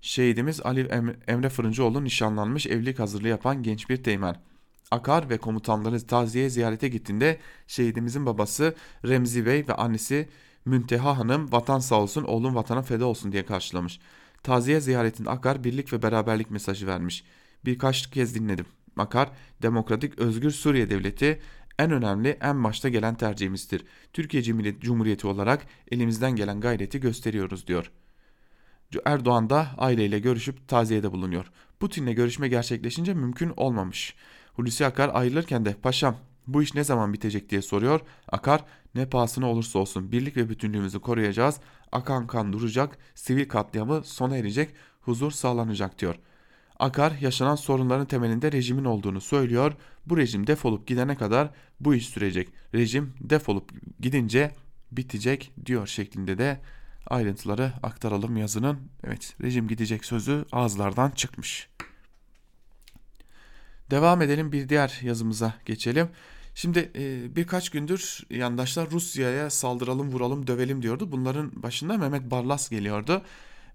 Şehidimiz 0.00 0.60
Ali 0.60 0.80
Emre 1.26 1.48
Fırıncıoğlu 1.48 2.04
nişanlanmış 2.04 2.66
evlilik 2.66 2.98
hazırlığı 2.98 3.28
yapan 3.28 3.62
genç 3.62 3.90
bir 3.90 4.02
teğmen. 4.02 4.36
Akar 4.90 5.30
ve 5.30 5.38
komutanları 5.38 6.06
taziye 6.06 6.50
ziyarete 6.50 6.88
gittiğinde 6.88 7.38
şehidimizin 7.66 8.26
babası 8.26 8.74
Remzi 9.04 9.46
Bey 9.46 9.68
ve 9.68 9.74
annesi 9.74 10.28
Münteha 10.64 11.18
Hanım 11.18 11.52
vatan 11.52 11.78
sağ 11.78 12.00
olsun 12.00 12.24
oğlum 12.24 12.54
vatana 12.54 12.82
feda 12.82 13.06
olsun 13.06 13.32
diye 13.32 13.46
karşılamış. 13.46 14.00
Taziye 14.42 14.80
ziyaretinde 14.80 15.30
Akar 15.30 15.64
birlik 15.64 15.92
ve 15.92 16.02
beraberlik 16.02 16.50
mesajı 16.50 16.86
vermiş. 16.86 17.24
Birkaç 17.64 18.10
kez 18.10 18.34
dinledim. 18.34 18.66
Akar, 18.96 19.30
demokratik 19.62 20.18
özgür 20.18 20.50
Suriye 20.50 20.90
devleti 20.90 21.40
en 21.82 21.90
önemli 21.90 22.38
en 22.40 22.64
başta 22.64 22.88
gelen 22.88 23.14
tercihimizdir. 23.14 23.84
Türkiye 24.12 24.42
Cumhuriyeti 24.80 25.26
olarak 25.26 25.66
elimizden 25.90 26.36
gelen 26.36 26.60
gayreti 26.60 27.00
gösteriyoruz 27.00 27.66
diyor. 27.66 27.90
Erdoğan 29.04 29.50
da 29.50 29.68
aileyle 29.78 30.18
görüşüp 30.18 30.68
taziyede 30.68 31.12
bulunuyor. 31.12 31.50
Putin'le 31.80 32.14
görüşme 32.14 32.48
gerçekleşince 32.48 33.14
mümkün 33.14 33.52
olmamış. 33.56 34.14
Hulusi 34.54 34.86
Akar 34.86 35.10
ayrılırken 35.14 35.64
de 35.64 35.74
paşam 35.74 36.16
bu 36.46 36.62
iş 36.62 36.74
ne 36.74 36.84
zaman 36.84 37.12
bitecek 37.12 37.50
diye 37.50 37.62
soruyor. 37.62 38.00
Akar 38.28 38.64
ne 38.94 39.06
pahasına 39.06 39.50
olursa 39.50 39.78
olsun 39.78 40.12
birlik 40.12 40.36
ve 40.36 40.48
bütünlüğümüzü 40.48 41.00
koruyacağız. 41.00 41.60
Akan 41.92 42.26
kan 42.26 42.52
duracak, 42.52 42.98
sivil 43.14 43.48
katliamı 43.48 44.02
sona 44.04 44.36
erecek, 44.36 44.74
huzur 45.00 45.30
sağlanacak 45.30 45.98
diyor. 45.98 46.14
Akar 46.78 47.12
yaşanan 47.20 47.56
sorunların 47.56 48.06
temelinde 48.06 48.52
rejimin 48.52 48.84
olduğunu 48.84 49.20
söylüyor. 49.20 49.72
Bu 50.06 50.16
rejim 50.16 50.46
defolup 50.46 50.86
gidene 50.86 51.16
kadar 51.16 51.50
bu 51.80 51.94
iş 51.94 52.08
sürecek. 52.08 52.48
Rejim 52.74 53.14
defolup 53.20 53.70
gidince 54.00 54.54
bitecek 54.92 55.52
diyor 55.66 55.86
şeklinde 55.86 56.38
de 56.38 56.60
ayrıntıları 57.06 57.72
aktaralım 57.82 58.36
yazının. 58.36 58.78
Evet 59.04 59.34
rejim 59.42 59.68
gidecek 59.68 60.04
sözü 60.04 60.44
ağızlardan 60.52 61.10
çıkmış. 61.10 61.68
Devam 63.90 64.22
edelim 64.22 64.52
bir 64.52 64.68
diğer 64.68 65.00
yazımıza 65.02 65.54
geçelim. 65.66 66.08
Şimdi 66.54 66.90
e, 66.94 67.36
birkaç 67.36 67.70
gündür 67.70 68.20
yandaşlar 68.30 68.90
Rusya'ya 68.90 69.50
saldıralım, 69.50 70.08
vuralım, 70.08 70.46
dövelim 70.46 70.82
diyordu. 70.82 71.12
Bunların 71.12 71.62
başında 71.62 71.98
Mehmet 71.98 72.30
Barlas 72.30 72.68
geliyordu. 72.70 73.22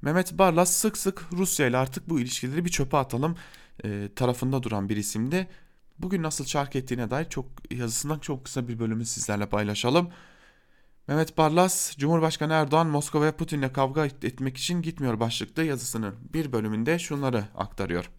Mehmet 0.02 0.34
Barlas 0.34 0.72
sık 0.72 0.98
sık 0.98 1.26
Rusya 1.32 1.68
ile 1.68 1.78
artık 1.78 2.10
bu 2.10 2.20
ilişkileri 2.20 2.66
bir 2.66 2.70
çöpe 2.70 2.98
atalım 2.98 3.38
e, 3.84 4.10
tarafında 4.16 4.64
duran 4.64 4.90
bir 4.90 4.98
isimdi. 4.98 5.48
Bugün 6.00 6.24
nasıl 6.24 6.46
çark 6.46 6.76
ettiğine 6.76 7.10
dair 7.10 7.30
çok 7.30 7.46
yazısından 7.72 8.20
çok 8.20 8.46
kısa 8.46 8.68
bir 8.68 8.80
bölümü 8.80 9.06
sizlerle 9.06 9.46
paylaşalım. 9.46 10.10
Mehmet 11.08 11.38
Barlas, 11.38 11.98
Cumhurbaşkanı 11.98 12.54
Erdoğan 12.54 12.88
Moskova'ya 12.88 13.36
Putin'le 13.38 13.70
kavga 13.74 14.06
etmek 14.06 14.58
için 14.58 14.82
gitmiyor 14.82 15.20
başlıklı 15.20 15.64
yazısının 15.64 16.16
bir 16.34 16.52
bölümünde 16.52 17.00
şunları 17.00 17.44
aktarıyor. 17.56 18.10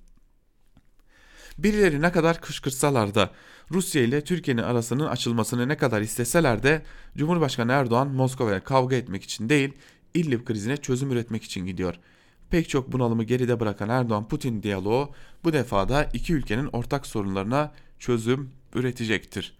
Birileri 1.58 2.02
ne 2.02 2.12
kadar 2.12 2.40
kışkırtsalar 2.40 3.14
da 3.14 3.30
Rusya 3.70 4.02
ile 4.02 4.24
Türkiye'nin 4.24 4.62
arasının 4.62 5.06
açılmasını 5.06 5.68
ne 5.68 5.76
kadar 5.76 6.00
isteseler 6.00 6.62
de 6.62 6.82
Cumhurbaşkanı 7.16 7.72
Erdoğan 7.72 8.08
Moskova'ya 8.08 8.64
kavga 8.64 8.96
etmek 8.96 9.22
için 9.22 9.48
değil 9.48 9.72
İdlib 10.14 10.44
krizine 10.44 10.76
çözüm 10.76 11.12
üretmek 11.12 11.42
için 11.44 11.66
gidiyor. 11.66 11.94
Pek 12.50 12.68
çok 12.68 12.92
bunalımı 12.92 13.24
geride 13.24 13.61
bırakan 13.61 13.88
Erdoğan-Putin 13.88 14.62
diyaloğu 14.62 15.11
bu 15.44 15.52
defada 15.52 16.04
iki 16.04 16.34
ülkenin 16.34 16.66
ortak 16.66 17.06
sorunlarına 17.06 17.72
çözüm 17.98 18.50
üretecektir. 18.74 19.59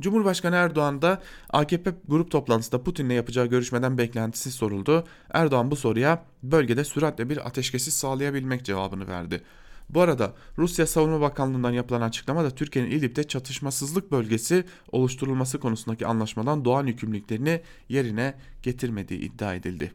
Cumhurbaşkanı 0.00 0.56
Erdoğan 0.56 1.02
da 1.02 1.22
AKP 1.50 1.94
grup 2.08 2.30
toplantısında 2.30 2.82
Putin'le 2.82 3.10
yapacağı 3.10 3.46
görüşmeden 3.46 3.98
beklentisi 3.98 4.52
soruldu. 4.52 5.04
Erdoğan 5.30 5.70
bu 5.70 5.76
soruya 5.76 6.24
bölgede 6.42 6.84
süratle 6.84 7.28
bir 7.28 7.46
ateşkesi 7.46 7.90
sağlayabilmek 7.90 8.64
cevabını 8.64 9.08
verdi. 9.08 9.42
Bu 9.90 10.00
arada 10.00 10.34
Rusya 10.58 10.86
Savunma 10.86 11.20
Bakanlığı'ndan 11.20 11.72
yapılan 11.72 12.00
açıklamada 12.00 12.50
Türkiye'nin 12.50 12.90
İdlib'de 12.90 13.24
çatışmasızlık 13.24 14.12
bölgesi 14.12 14.64
oluşturulması 14.92 15.60
konusundaki 15.60 16.06
anlaşmadan 16.06 16.64
doğan 16.64 16.86
yükümlülüklerini 16.86 17.62
yerine 17.88 18.34
getirmediği 18.62 19.20
iddia 19.20 19.54
edildi. 19.54 19.92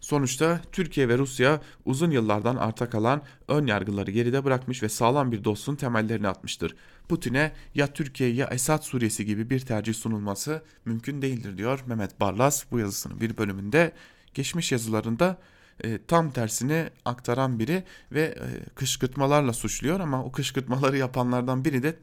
Sonuçta 0.00 0.60
Türkiye 0.72 1.08
ve 1.08 1.18
Rusya 1.18 1.60
uzun 1.84 2.10
yıllardan 2.10 2.56
arta 2.56 2.90
kalan 2.90 3.22
ön 3.48 3.66
yargıları 3.66 4.10
geride 4.10 4.44
bırakmış 4.44 4.82
ve 4.82 4.88
sağlam 4.88 5.32
bir 5.32 5.44
dostluğun 5.44 5.76
temellerini 5.76 6.28
atmıştır. 6.28 6.76
Putin'e 7.08 7.52
ya 7.74 7.86
Türkiye 7.86 8.32
ya 8.32 8.46
Esad 8.46 8.82
Suriyesi 8.82 9.26
gibi 9.26 9.50
bir 9.50 9.60
tercih 9.60 9.94
sunulması 9.94 10.62
mümkün 10.84 11.22
değildir 11.22 11.58
diyor 11.58 11.84
Mehmet 11.86 12.20
Barlas 12.20 12.64
bu 12.70 12.78
yazısının 12.78 13.20
bir 13.20 13.38
bölümünde. 13.38 13.92
Geçmiş 14.34 14.72
yazılarında 14.72 15.38
e, 15.84 15.98
tam 16.06 16.30
tersini 16.30 16.90
aktaran 17.04 17.58
biri 17.58 17.84
ve 18.12 18.22
e, 18.22 18.74
kışkırtmalarla 18.74 19.52
suçluyor 19.52 20.00
ama 20.00 20.24
o 20.24 20.32
kışkırtmaları 20.32 20.96
yapanlardan 20.96 21.64
biri 21.64 21.82
de 21.82 21.96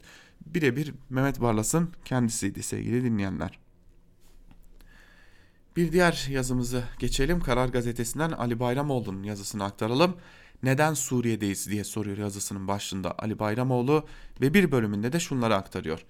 birebir 0.45 0.93
Mehmet 1.09 1.41
Barlas'ın 1.41 1.89
kendisiydi 2.05 2.63
sevgili 2.63 3.03
dinleyenler. 3.03 3.59
Bir 5.75 5.91
diğer 5.91 6.27
yazımızı 6.29 6.83
geçelim. 6.99 7.39
Karar 7.39 7.69
Gazetesi'nden 7.69 8.31
Ali 8.31 8.59
Bayramoğlu'nun 8.59 9.23
yazısını 9.23 9.63
aktaralım. 9.63 10.15
Neden 10.63 10.93
Suriye'deyiz 10.93 11.69
diye 11.69 11.83
soruyor 11.83 12.17
yazısının 12.17 12.67
başında 12.67 13.15
Ali 13.19 13.39
Bayramoğlu 13.39 14.05
ve 14.41 14.53
bir 14.53 14.71
bölümünde 14.71 15.13
de 15.13 15.19
şunları 15.19 15.55
aktarıyor. 15.55 16.05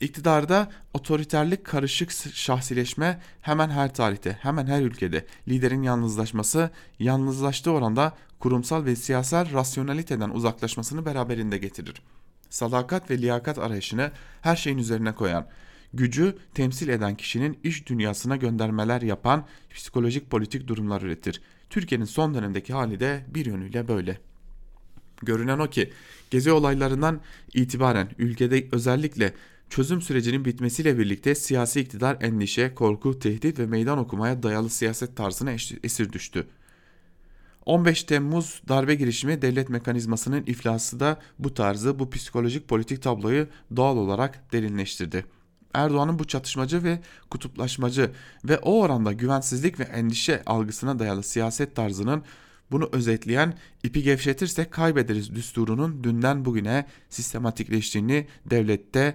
İktidarda 0.00 0.70
otoriterlik 0.94 1.64
karışık 1.64 2.10
şahsileşme 2.34 3.20
hemen 3.40 3.70
her 3.70 3.94
tarihte, 3.94 4.32
hemen 4.32 4.66
her 4.66 4.82
ülkede 4.82 5.26
liderin 5.48 5.82
yalnızlaşması, 5.82 6.70
yalnızlaştığı 6.98 7.70
oranda 7.70 8.16
kurumsal 8.38 8.84
ve 8.84 8.96
siyasal 8.96 9.52
rasyonaliteden 9.52 10.30
uzaklaşmasını 10.30 11.06
beraberinde 11.06 11.58
getirir. 11.58 12.02
Sadakat 12.50 13.10
ve 13.10 13.18
liyakat 13.18 13.58
arayışını 13.58 14.10
her 14.42 14.56
şeyin 14.56 14.78
üzerine 14.78 15.14
koyan, 15.14 15.46
gücü 15.94 16.36
temsil 16.54 16.88
eden 16.88 17.16
kişinin 17.16 17.58
iş 17.64 17.86
dünyasına 17.86 18.36
göndermeler 18.36 19.02
yapan 19.02 19.46
psikolojik 19.74 20.30
politik 20.30 20.68
durumlar 20.68 21.02
üretir. 21.02 21.40
Türkiye'nin 21.70 22.04
son 22.04 22.34
dönemdeki 22.34 22.72
hali 22.72 23.00
de 23.00 23.24
bir 23.34 23.46
yönüyle 23.46 23.88
böyle. 23.88 24.18
Görünen 25.22 25.58
o 25.58 25.70
ki 25.70 25.92
gezi 26.30 26.52
olaylarından 26.52 27.20
itibaren 27.54 28.08
ülkede 28.18 28.66
özellikle 28.72 29.34
çözüm 29.70 30.02
sürecinin 30.02 30.44
bitmesiyle 30.44 30.98
birlikte 30.98 31.34
siyasi 31.34 31.80
iktidar 31.80 32.16
endişe, 32.20 32.74
korku, 32.74 33.18
tehdit 33.18 33.58
ve 33.58 33.66
meydan 33.66 33.98
okumaya 33.98 34.42
dayalı 34.42 34.70
siyaset 34.70 35.16
tarzına 35.16 35.52
esir 35.82 36.12
düştü. 36.12 36.46
15 37.66 38.04
Temmuz 38.04 38.62
darbe 38.68 38.94
girişimi 38.94 39.42
devlet 39.42 39.68
mekanizmasının 39.68 40.46
iflası 40.46 41.00
da 41.00 41.20
bu 41.38 41.54
tarzı, 41.54 41.98
bu 41.98 42.10
psikolojik 42.10 42.68
politik 42.68 43.02
tabloyu 43.02 43.46
doğal 43.76 43.96
olarak 43.96 44.52
derinleştirdi. 44.52 45.24
Erdoğan'ın 45.74 46.18
bu 46.18 46.24
çatışmacı 46.24 46.84
ve 46.84 47.00
kutuplaşmacı 47.30 48.10
ve 48.44 48.58
o 48.58 48.80
oranda 48.80 49.12
güvensizlik 49.12 49.80
ve 49.80 49.84
endişe 49.84 50.42
algısına 50.46 50.98
dayalı 50.98 51.22
siyaset 51.22 51.76
tarzının 51.76 52.22
bunu 52.70 52.88
özetleyen 52.92 53.58
ipi 53.82 54.02
gevşetirsek 54.02 54.70
kaybederiz 54.72 55.34
düsturunun 55.34 56.04
dünden 56.04 56.44
bugüne 56.44 56.86
sistematikleştiğini 57.10 58.26
devlette 58.50 59.14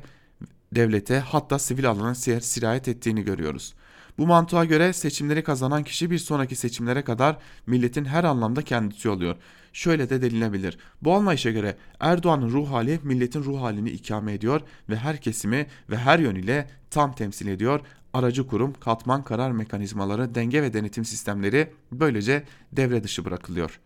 devlete 0.76 1.20
hatta 1.20 1.60
sivil 1.60 1.90
alana 1.90 2.16
sirayet 2.16 2.88
ettiğini 2.88 3.24
görüyoruz. 3.24 3.74
Bu 4.18 4.28
mantığa 4.28 4.66
göre 4.66 4.94
seçimleri 4.94 5.44
kazanan 5.44 5.84
kişi 5.84 6.12
bir 6.12 6.18
sonraki 6.18 6.56
seçimlere 6.56 7.04
kadar 7.04 7.38
milletin 7.68 8.06
her 8.06 8.24
anlamda 8.24 8.62
kendisi 8.62 9.10
oluyor. 9.10 9.36
Şöyle 9.74 10.10
de 10.10 10.22
denilebilir. 10.22 10.78
Bu 11.02 11.14
anlayışa 11.14 11.52
göre 11.52 11.78
Erdoğan'ın 12.00 12.50
ruh 12.50 12.72
hali 12.72 13.00
milletin 13.04 13.44
ruh 13.44 13.62
halini 13.62 13.90
ikame 13.90 14.34
ediyor 14.34 14.62
ve 14.90 14.96
her 14.96 15.22
kesimi 15.22 15.68
ve 15.90 15.98
her 15.98 16.20
yönüyle 16.20 16.70
tam 16.90 17.16
temsil 17.16 17.48
ediyor. 17.48 17.80
Aracı 18.14 18.48
kurum, 18.48 18.74
katman 18.80 19.24
karar 19.24 19.52
mekanizmaları, 19.52 20.36
denge 20.36 20.62
ve 20.62 20.74
denetim 20.74 21.06
sistemleri 21.06 21.74
böylece 21.92 22.44
devre 22.72 23.04
dışı 23.04 23.26
bırakılıyor. 23.26 23.80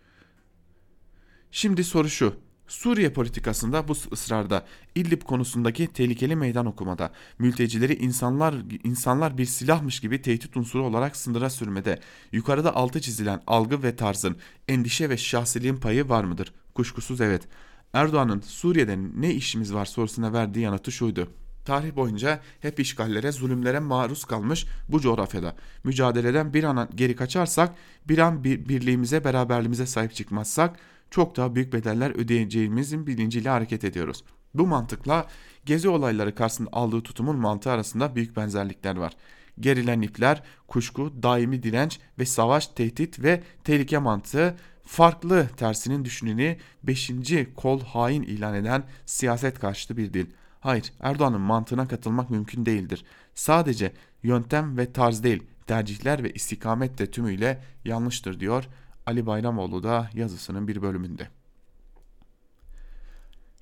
Şimdi 1.51 1.83
soru 1.83 2.09
şu. 2.09 2.46
Suriye 2.67 3.13
politikasında 3.13 3.87
bu 3.87 3.93
ısrarda 4.11 4.65
İdlib 4.95 5.21
konusundaki 5.21 5.87
tehlikeli 5.87 6.35
meydan 6.35 6.65
okumada 6.65 7.11
mültecileri 7.39 7.93
insanlar 7.95 8.55
insanlar 8.83 9.37
bir 9.37 9.45
silahmış 9.45 9.99
gibi 9.99 10.21
tehdit 10.21 10.57
unsuru 10.57 10.83
olarak 10.83 11.15
sınıra 11.15 11.49
sürmede 11.49 11.99
yukarıda 12.31 12.75
altı 12.75 13.01
çizilen 13.01 13.41
algı 13.47 13.83
ve 13.83 13.95
tarzın 13.95 14.35
endişe 14.67 15.09
ve 15.09 15.17
şahsiliğin 15.17 15.77
payı 15.77 16.09
var 16.09 16.23
mıdır? 16.23 16.53
Kuşkusuz 16.75 17.21
evet. 17.21 17.47
Erdoğan'ın 17.93 18.41
Suriye'de 18.41 18.97
ne 19.15 19.33
işimiz 19.33 19.73
var 19.73 19.85
sorusuna 19.85 20.33
verdiği 20.33 20.59
yanıtı 20.59 20.91
şuydu. 20.91 21.27
Tarih 21.65 21.95
boyunca 21.95 22.39
hep 22.59 22.79
işgallere, 22.79 23.31
zulümlere 23.31 23.79
maruz 23.79 24.25
kalmış 24.25 24.65
bu 24.89 25.01
coğrafyada. 25.01 25.55
Mücadeleden 25.83 26.53
bir 26.53 26.63
an 26.63 26.89
geri 26.95 27.15
kaçarsak, 27.15 27.75
bir 28.09 28.17
an 28.17 28.43
bir 28.43 28.69
birliğimize, 28.69 29.23
beraberliğimize 29.23 29.85
sahip 29.85 30.15
çıkmazsak 30.15 30.79
çok 31.11 31.37
daha 31.37 31.55
büyük 31.55 31.73
bedeller 31.73 32.11
ödeyeceğimizin 32.11 33.07
bilinciyle 33.07 33.49
hareket 33.49 33.83
ediyoruz. 33.83 34.23
Bu 34.53 34.67
mantıkla 34.67 35.27
gezi 35.65 35.89
olayları 35.89 36.35
karşısında 36.35 36.69
aldığı 36.71 37.01
tutumun 37.01 37.35
mantığı 37.35 37.71
arasında 37.71 38.15
büyük 38.15 38.37
benzerlikler 38.37 38.95
var. 38.95 39.13
Gerilen 39.59 40.01
ipler, 40.01 40.43
kuşku, 40.67 41.23
daimi 41.23 41.63
direnç 41.63 41.99
ve 42.19 42.25
savaş, 42.25 42.67
tehdit 42.67 43.23
ve 43.23 43.43
tehlike 43.63 43.97
mantığı 43.97 44.55
farklı 44.83 45.47
tersinin 45.57 46.05
düşüneni 46.05 46.57
5. 46.83 47.11
kol 47.55 47.81
hain 47.81 48.23
ilan 48.23 48.55
eden 48.55 48.83
siyaset 49.05 49.59
karşıtı 49.59 49.97
bir 49.97 50.13
dil. 50.13 50.25
Hayır, 50.59 50.93
Erdoğan'ın 50.99 51.41
mantığına 51.41 51.87
katılmak 51.87 52.29
mümkün 52.29 52.65
değildir. 52.65 53.05
Sadece 53.35 53.93
yöntem 54.23 54.77
ve 54.77 54.93
tarz 54.93 55.23
değil, 55.23 55.43
tercihler 55.67 56.23
ve 56.23 56.31
istikamet 56.31 56.97
de 56.97 57.11
tümüyle 57.11 57.63
yanlıştır 57.85 58.39
diyor 58.39 58.67
Ali 59.07 59.25
Bayramoğlu 59.25 59.83
da 59.83 60.09
yazısının 60.13 60.67
bir 60.67 60.81
bölümünde. 60.81 61.27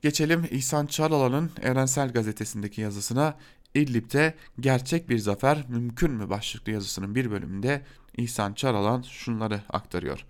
Geçelim 0.02 0.48
İhsan 0.52 0.86
Çaralan'ın 0.86 1.52
Evrensel 1.62 2.14
Gazetesi'ndeki 2.14 2.82
yazısına. 2.82 3.38
İdlib'de 3.74 4.36
gerçek 4.60 5.10
bir 5.10 5.18
zafer 5.18 5.66
mümkün 5.70 6.12
mü 6.12 6.30
başlıklı 6.30 6.72
yazısının 6.72 7.16
bir 7.16 7.32
bölümünde 7.32 7.82
İhsan 8.18 8.54
Çaralan 8.54 9.02
şunları 9.02 9.62
aktarıyor. 9.70 10.26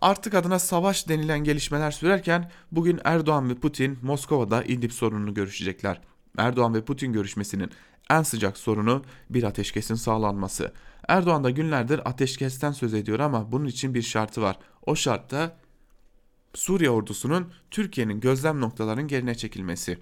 Artık 0.00 0.34
adına 0.34 0.58
savaş 0.58 1.08
denilen 1.08 1.44
gelişmeler 1.44 1.90
sürerken 1.90 2.50
bugün 2.72 3.00
Erdoğan 3.04 3.50
ve 3.50 3.54
Putin 3.54 3.98
Moskova'da 4.02 4.64
İdlib 4.64 4.90
sorununu 4.90 5.34
görüşecekler. 5.34 6.00
Erdoğan 6.38 6.74
ve 6.74 6.84
Putin 6.84 7.12
görüşmesinin 7.12 7.70
en 8.10 8.22
sıcak 8.22 8.58
sorunu 8.58 9.04
bir 9.30 9.42
ateşkesin 9.42 9.94
sağlanması. 9.94 10.72
Erdoğan 11.08 11.44
da 11.44 11.50
günlerdir 11.50 12.00
ateşkesten 12.04 12.72
söz 12.72 12.94
ediyor 12.94 13.20
ama 13.20 13.52
bunun 13.52 13.66
için 13.66 13.94
bir 13.94 14.02
şartı 14.02 14.42
var. 14.42 14.58
O 14.86 14.96
şart 14.96 15.30
da 15.30 15.56
Suriye 16.54 16.90
ordusunun 16.90 17.52
Türkiye'nin 17.70 18.20
gözlem 18.20 18.60
noktalarının 18.60 19.08
gerine 19.08 19.34
çekilmesi. 19.34 19.98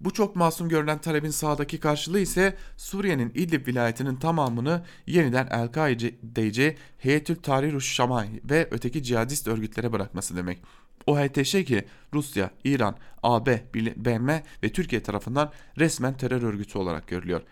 Bu 0.00 0.12
çok 0.12 0.36
masum 0.36 0.68
görünen 0.68 0.98
talebin 0.98 1.30
sağdaki 1.30 1.80
karşılığı 1.80 2.20
ise 2.20 2.56
Suriye'nin 2.76 3.30
İdlib 3.34 3.66
vilayetinin 3.66 4.16
tamamını 4.16 4.84
yeniden 5.06 5.46
El-Kaide'ci 5.50 6.76
Heyetül 6.98 7.36
Tahrir 7.36 7.80
Şamay 7.80 8.28
ve 8.44 8.68
öteki 8.70 9.02
cihadist 9.02 9.48
örgütlere 9.48 9.92
bırakması 9.92 10.36
demek. 10.36 10.62
O 11.06 11.18
HTŞ 11.18 11.50
ki 11.50 11.84
Rusya, 12.14 12.50
İran, 12.64 12.96
AB, 13.22 13.64
BM 13.74 14.42
ve 14.62 14.72
Türkiye 14.72 15.02
tarafından 15.02 15.52
resmen 15.78 16.16
terör 16.16 16.42
örgütü 16.42 16.78
olarak 16.78 17.06
görülüyor. 17.06 17.42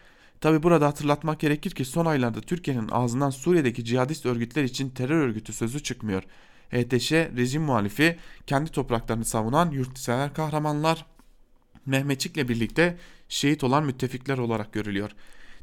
Tabi 0.41 0.62
burada 0.62 0.87
hatırlatmak 0.87 1.41
gerekir 1.41 1.70
ki 1.70 1.84
son 1.84 2.07
aylarda 2.07 2.41
Türkiye'nin 2.41 2.89
ağzından 2.89 3.30
Suriye'deki 3.30 3.84
cihadist 3.84 4.26
örgütler 4.26 4.64
için 4.64 4.91
terör 4.91 5.20
örgütü 5.20 5.53
sözü 5.53 5.82
çıkmıyor. 5.82 6.22
HTŞ 6.70 7.12
rejim 7.12 7.62
muhalifi 7.62 8.16
kendi 8.47 8.70
topraklarını 8.70 9.24
savunan 9.24 9.70
yurtsever 9.70 10.34
kahramanlar 10.34 11.07
Mehmetçik'le 11.87 12.49
birlikte 12.49 12.97
şehit 13.28 13.64
olan 13.64 13.84
müttefikler 13.84 14.39
olarak 14.39 14.72
görülüyor. 14.72 15.11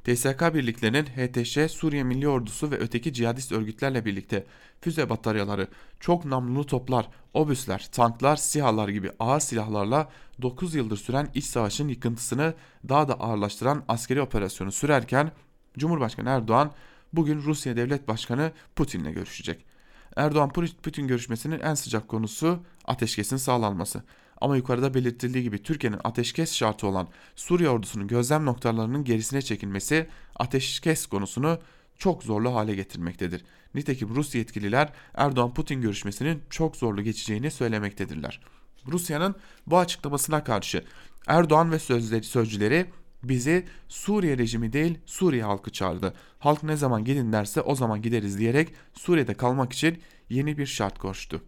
TSK 0.03 0.53
birliklerinin 0.53 1.05
HTŞ, 1.05 1.71
Suriye 1.71 2.03
Milli 2.03 2.27
Ordusu 2.27 2.71
ve 2.71 2.77
öteki 2.77 3.13
cihadist 3.13 3.51
örgütlerle 3.51 4.05
birlikte 4.05 4.45
füze 4.81 5.09
bataryaları, 5.09 5.67
çok 5.99 6.25
namlulu 6.25 6.65
toplar, 6.65 7.09
obüsler, 7.33 7.87
tanklar, 7.91 8.35
sihalar 8.35 8.89
gibi 8.89 9.11
ağır 9.19 9.39
silahlarla 9.39 10.09
9 10.41 10.75
yıldır 10.75 10.97
süren 10.97 11.29
iç 11.33 11.45
savaşın 11.45 11.87
yıkıntısını 11.87 12.53
daha 12.89 13.07
da 13.07 13.13
ağırlaştıran 13.13 13.83
askeri 13.87 14.21
operasyonu 14.21 14.71
sürerken 14.71 15.31
Cumhurbaşkanı 15.77 16.29
Erdoğan 16.29 16.71
bugün 17.13 17.41
Rusya 17.41 17.75
Devlet 17.75 18.07
Başkanı 18.07 18.51
Putin'le 18.75 19.13
görüşecek. 19.13 19.65
Erdoğan 20.15 20.49
Putin 20.83 21.07
görüşmesinin 21.07 21.59
en 21.59 21.73
sıcak 21.73 22.07
konusu 22.07 22.59
ateşkesin 22.85 23.37
sağlanması. 23.37 24.03
Ama 24.43 24.55
yukarıda 24.57 24.93
belirtildiği 24.93 25.43
gibi 25.43 25.63
Türkiye'nin 25.63 25.99
ateşkes 26.03 26.53
şartı 26.53 26.87
olan 26.87 27.07
Suriye 27.35 27.69
ordusunun 27.69 28.07
gözlem 28.07 28.45
noktalarının 28.45 29.03
gerisine 29.03 29.41
çekilmesi 29.41 30.07
ateşkes 30.35 31.05
konusunu 31.05 31.59
çok 31.97 32.23
zorlu 32.23 32.55
hale 32.55 32.75
getirmektedir. 32.75 33.45
Nitekim 33.75 34.15
Rus 34.15 34.35
yetkililer 34.35 34.93
Erdoğan-Putin 35.13 35.81
görüşmesinin 35.81 36.43
çok 36.49 36.75
zorlu 36.75 37.01
geçeceğini 37.01 37.51
söylemektedirler. 37.51 38.41
Rusya'nın 38.87 39.35
bu 39.67 39.77
açıklamasına 39.77 40.43
karşı 40.43 40.83
Erdoğan 41.27 41.71
ve 41.71 41.79
sözcüleri 42.23 42.85
bizi 43.23 43.65
Suriye 43.87 44.37
rejimi 44.37 44.73
değil 44.73 44.99
Suriye 45.05 45.43
halkı 45.43 45.71
çağırdı. 45.71 46.13
Halk 46.39 46.63
ne 46.63 46.75
zaman 46.75 47.03
gidin 47.05 47.33
derse 47.33 47.61
o 47.61 47.75
zaman 47.75 48.01
gideriz 48.01 48.39
diyerek 48.39 48.73
Suriye'de 48.93 49.33
kalmak 49.33 49.73
için 49.73 50.01
yeni 50.29 50.57
bir 50.57 50.65
şart 50.65 50.99
koştu. 50.99 51.41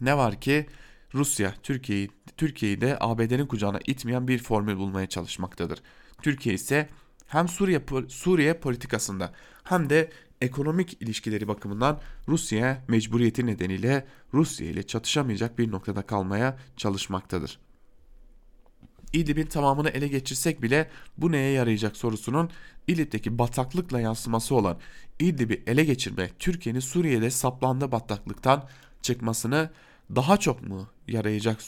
Ne 0.00 0.16
var 0.16 0.40
ki 0.40 0.66
Rusya 1.14 1.54
Türkiye'yi 1.62 2.10
Türkiye'yi 2.36 2.80
de 2.80 2.96
ABD'nin 3.00 3.46
kucağına 3.46 3.78
itmeyen 3.86 4.28
bir 4.28 4.38
formül 4.38 4.76
bulmaya 4.76 5.06
çalışmaktadır. 5.06 5.82
Türkiye 6.22 6.54
ise 6.54 6.88
hem 7.26 7.48
Suriye 7.48 7.82
Suriye 8.08 8.54
politikasında 8.54 9.32
hem 9.64 9.90
de 9.90 10.10
ekonomik 10.40 11.02
ilişkileri 11.02 11.48
bakımından 11.48 12.00
Rusya'ya 12.28 12.84
mecburiyeti 12.88 13.46
nedeniyle 13.46 14.06
Rusya 14.34 14.66
ile 14.66 14.82
çatışamayacak 14.82 15.58
bir 15.58 15.70
noktada 15.70 16.02
kalmaya 16.02 16.58
çalışmaktadır. 16.76 17.58
İdlib'in 19.12 19.46
tamamını 19.46 19.88
ele 19.88 20.08
geçirsek 20.08 20.62
bile 20.62 20.90
bu 21.18 21.32
neye 21.32 21.52
yarayacak 21.52 21.96
sorusunun 21.96 22.50
İdlib'deki 22.88 23.38
bataklıkla 23.38 24.00
yansıması 24.00 24.54
olan 24.54 24.78
İdlib'i 25.20 25.62
ele 25.66 25.84
geçirme 25.84 26.30
Türkiye'nin 26.38 26.80
Suriye'de 26.80 27.30
saplandığı 27.30 27.92
bataklıktan 27.92 28.68
çıkmasını 29.02 29.70
daha 30.14 30.36
çok 30.36 30.68
mu 30.68 30.88
yarayacak 31.08 31.60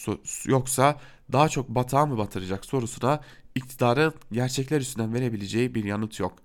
yoksa 0.46 1.00
daha 1.32 1.48
çok 1.48 1.68
batağa 1.68 2.06
mı 2.06 2.18
batıracak 2.18 2.64
sorusuna 2.64 3.20
iktidarı 3.54 4.12
gerçekler 4.32 4.80
üstünden 4.80 5.14
verebileceği 5.14 5.74
bir 5.74 5.84
yanıt 5.84 6.20
yok. 6.20 6.38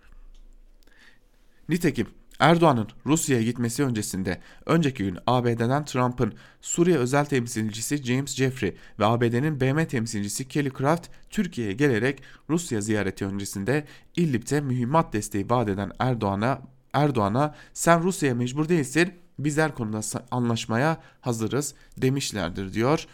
Nitekim 1.69 2.07
Erdoğan'ın 2.39 2.87
Rusya'ya 3.05 3.43
gitmesi 3.43 3.83
öncesinde 3.83 4.41
önceki 4.65 5.03
gün 5.03 5.17
ABD'den 5.27 5.85
Trump'ın 5.85 6.33
Suriye 6.61 6.97
özel 6.97 7.25
temsilcisi 7.25 7.97
James 7.97 8.35
Jeffrey 8.35 8.75
ve 8.99 9.05
ABD'nin 9.05 9.61
BM 9.61 9.87
temsilcisi 9.87 10.47
Kelly 10.47 10.71
Craft 10.77 11.07
Türkiye'ye 11.29 11.73
gelerek 11.73 12.23
Rusya 12.49 12.81
ziyareti 12.81 13.25
öncesinde 13.25 13.85
İdlib'de 14.15 14.61
mühimmat 14.61 15.13
desteği 15.13 15.49
vaat 15.49 15.69
eden 15.69 15.91
Erdoğan'a 15.99 16.61
Erdoğan'a 16.93 17.55
sen 17.73 18.03
Rusya'ya 18.03 18.35
mecbur 18.35 18.69
değilsin 18.69 19.13
bizler 19.39 19.75
konuda 19.75 20.01
anlaşmaya 20.31 21.01
hazırız 21.21 21.73
demişlerdir 21.97 22.73
diyor. 22.73 23.05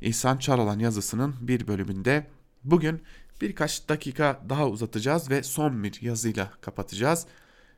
İhsan 0.00 0.38
Çaralan 0.38 0.78
yazısının 0.78 1.34
bir 1.40 1.66
bölümünde 1.66 2.26
Bugün 2.64 3.02
birkaç 3.40 3.88
dakika 3.88 4.40
daha 4.48 4.68
uzatacağız 4.68 5.30
ve 5.30 5.42
son 5.42 5.82
bir 5.84 6.02
yazıyla 6.02 6.50
kapatacağız. 6.60 7.26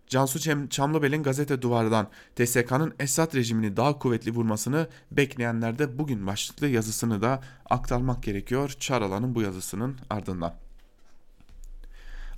Cansu 0.07 0.39
Çam- 0.39 0.69
Çamlıbel'in 0.69 1.23
gazete 1.23 1.63
duvardan 1.63 2.09
TSK'nın 2.37 2.95
Esad 2.99 3.35
rejimini 3.35 3.77
daha 3.77 3.99
kuvvetli 3.99 4.31
vurmasını 4.31 4.89
bekleyenler 5.11 5.79
de 5.79 5.99
bugün 5.99 6.27
başlıklı 6.27 6.67
yazısını 6.69 7.23
da 7.23 7.41
aktarmak 7.71 8.23
gerekiyor 8.23 8.75
Çaralan'ın 8.81 9.35
bu 9.35 9.43
yazısının 9.43 9.99
ardından. 10.11 10.70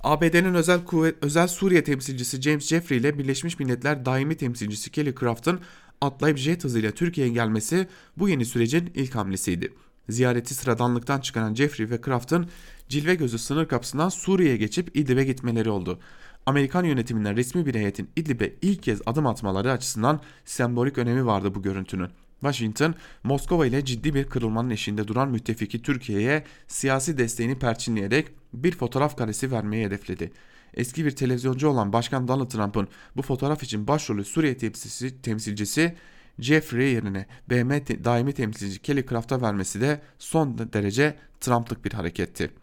ABD'nin 0.03 0.53
özel 0.53 0.85
kuvvet 0.85 1.15
özel 1.21 1.47
Suriye 1.47 1.83
temsilcisi 1.83 2.41
James 2.41 2.67
Jeffrey 2.67 2.97
ile 2.97 3.17
Birleşmiş 3.17 3.59
Milletler 3.59 4.05
daimi 4.05 4.37
temsilcisi 4.37 4.91
Kelly 4.91 5.15
Craft'ın 5.19 5.59
atlayıp 6.01 6.37
jet 6.37 6.63
hızıyla 6.63 6.91
Türkiye'ye 6.91 7.33
gelmesi 7.33 7.87
bu 8.17 8.29
yeni 8.29 8.45
sürecin 8.45 8.91
ilk 8.95 9.15
hamlesiydi. 9.15 9.73
Ziyareti 10.09 10.53
sıradanlıktan 10.55 11.19
çıkaran 11.19 11.55
Jeffrey 11.55 11.89
ve 11.89 12.01
Craft'ın 12.05 12.49
cilve 12.89 13.15
gözü 13.15 13.39
sınır 13.39 13.67
kapısından 13.67 14.09
Suriye'ye 14.09 14.57
geçip 14.57 14.95
İdlib'e 14.97 15.23
gitmeleri 15.23 15.69
oldu. 15.69 15.99
Amerikan 16.45 16.83
yönetiminden 16.83 17.35
resmi 17.35 17.65
bir 17.65 17.75
heyetin 17.75 18.09
İdlib'e 18.15 18.53
ilk 18.61 18.83
kez 18.83 19.01
adım 19.05 19.27
atmaları 19.27 19.71
açısından 19.71 20.21
sembolik 20.45 20.97
önemi 20.97 21.25
vardı 21.25 21.55
bu 21.55 21.61
görüntünün. 21.61 22.09
Washington, 22.43 22.95
Moskova 23.23 23.65
ile 23.65 23.85
ciddi 23.85 24.13
bir 24.13 24.23
kırılmanın 24.23 24.69
eşiğinde 24.69 25.07
duran 25.07 25.29
müttefiki 25.29 25.81
Türkiye'ye 25.81 26.43
siyasi 26.67 27.17
desteğini 27.17 27.59
perçinleyerek 27.59 28.27
bir 28.53 28.71
fotoğraf 28.71 29.17
karesi 29.17 29.51
vermeyi 29.51 29.85
hedefledi. 29.85 30.31
Eski 30.73 31.05
bir 31.05 31.11
televizyoncu 31.11 31.67
olan 31.67 31.93
Başkan 31.93 32.27
Donald 32.27 32.49
Trump'ın 32.49 32.87
bu 33.15 33.21
fotoğraf 33.21 33.63
için 33.63 33.87
başrolü 33.87 34.23
Suriye 34.23 34.57
temsilcisi, 34.57 35.21
temsilcisi 35.21 35.95
Jeffrey 36.39 36.93
yerine 36.93 37.25
BM 37.49 37.87
daimi 38.03 38.33
temsilci 38.33 38.79
Kelly 38.79 39.05
Craft'a 39.05 39.41
vermesi 39.41 39.81
de 39.81 40.01
son 40.19 40.57
derece 40.57 41.15
Trump'lık 41.41 41.85
bir 41.85 41.91
hareketti. 41.91 42.62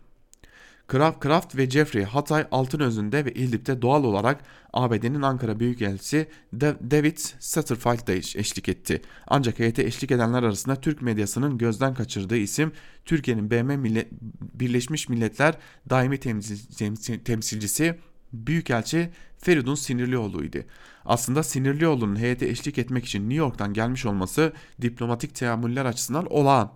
Kraft, 0.91 1.57
ve 1.57 1.71
Jeffrey 1.71 2.05
Hatay 2.05 2.47
Altınözü'nde 2.51 3.25
ve 3.25 3.33
İdlib'de 3.33 3.83
doğal 3.83 4.05
olarak 4.05 4.41
ABD'nin 4.73 5.23
Ankara 5.23 5.61
Büyükelçisi 5.61 6.29
Da- 6.55 6.91
David 6.91 7.19
Satterfield 7.39 8.09
eş- 8.09 8.37
eşlik 8.37 8.69
etti. 8.69 9.03
Ancak 9.27 9.59
heyete 9.59 9.83
eşlik 9.83 10.11
edenler 10.11 10.43
arasında 10.43 10.77
Türk 10.77 11.03
medyasının 11.03 11.59
gözden 11.59 11.95
kaçırdığı 11.95 12.37
isim 12.37 12.73
Türkiye'nin 13.05 13.51
BM 13.51 13.77
Millet- 13.77 14.09
Birleşmiş 14.55 15.09
Milletler 15.09 15.55
Daimi 15.91 16.17
Temsil- 16.17 16.75
Temsil- 16.77 17.25
Temsilcisi 17.25 17.99
Büyükelçi 18.33 19.11
Feridun 19.39 19.75
Sinirlioğlu'ydu. 19.75 20.59
Aslında 21.05 21.43
Sinirlioğlu'nun 21.43 22.17
heyete 22.17 22.49
eşlik 22.49 22.79
etmek 22.79 23.05
için 23.05 23.21
New 23.21 23.35
York'tan 23.35 23.73
gelmiş 23.73 24.07
olması 24.07 24.53
diplomatik 24.83 25.35
teamüller 25.35 25.85
açısından 25.85 26.27
olağan. 26.33 26.73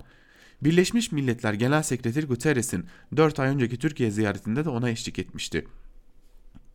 Birleşmiş 0.65 1.11
Milletler 1.11 1.53
Genel 1.53 1.83
Sekreteri 1.83 2.25
Guterres'in 2.25 2.85
4 3.15 3.39
ay 3.39 3.49
önceki 3.49 3.77
Türkiye 3.77 4.11
ziyaretinde 4.11 4.65
de 4.65 4.69
ona 4.69 4.89
eşlik 4.89 5.19
etmişti. 5.19 5.67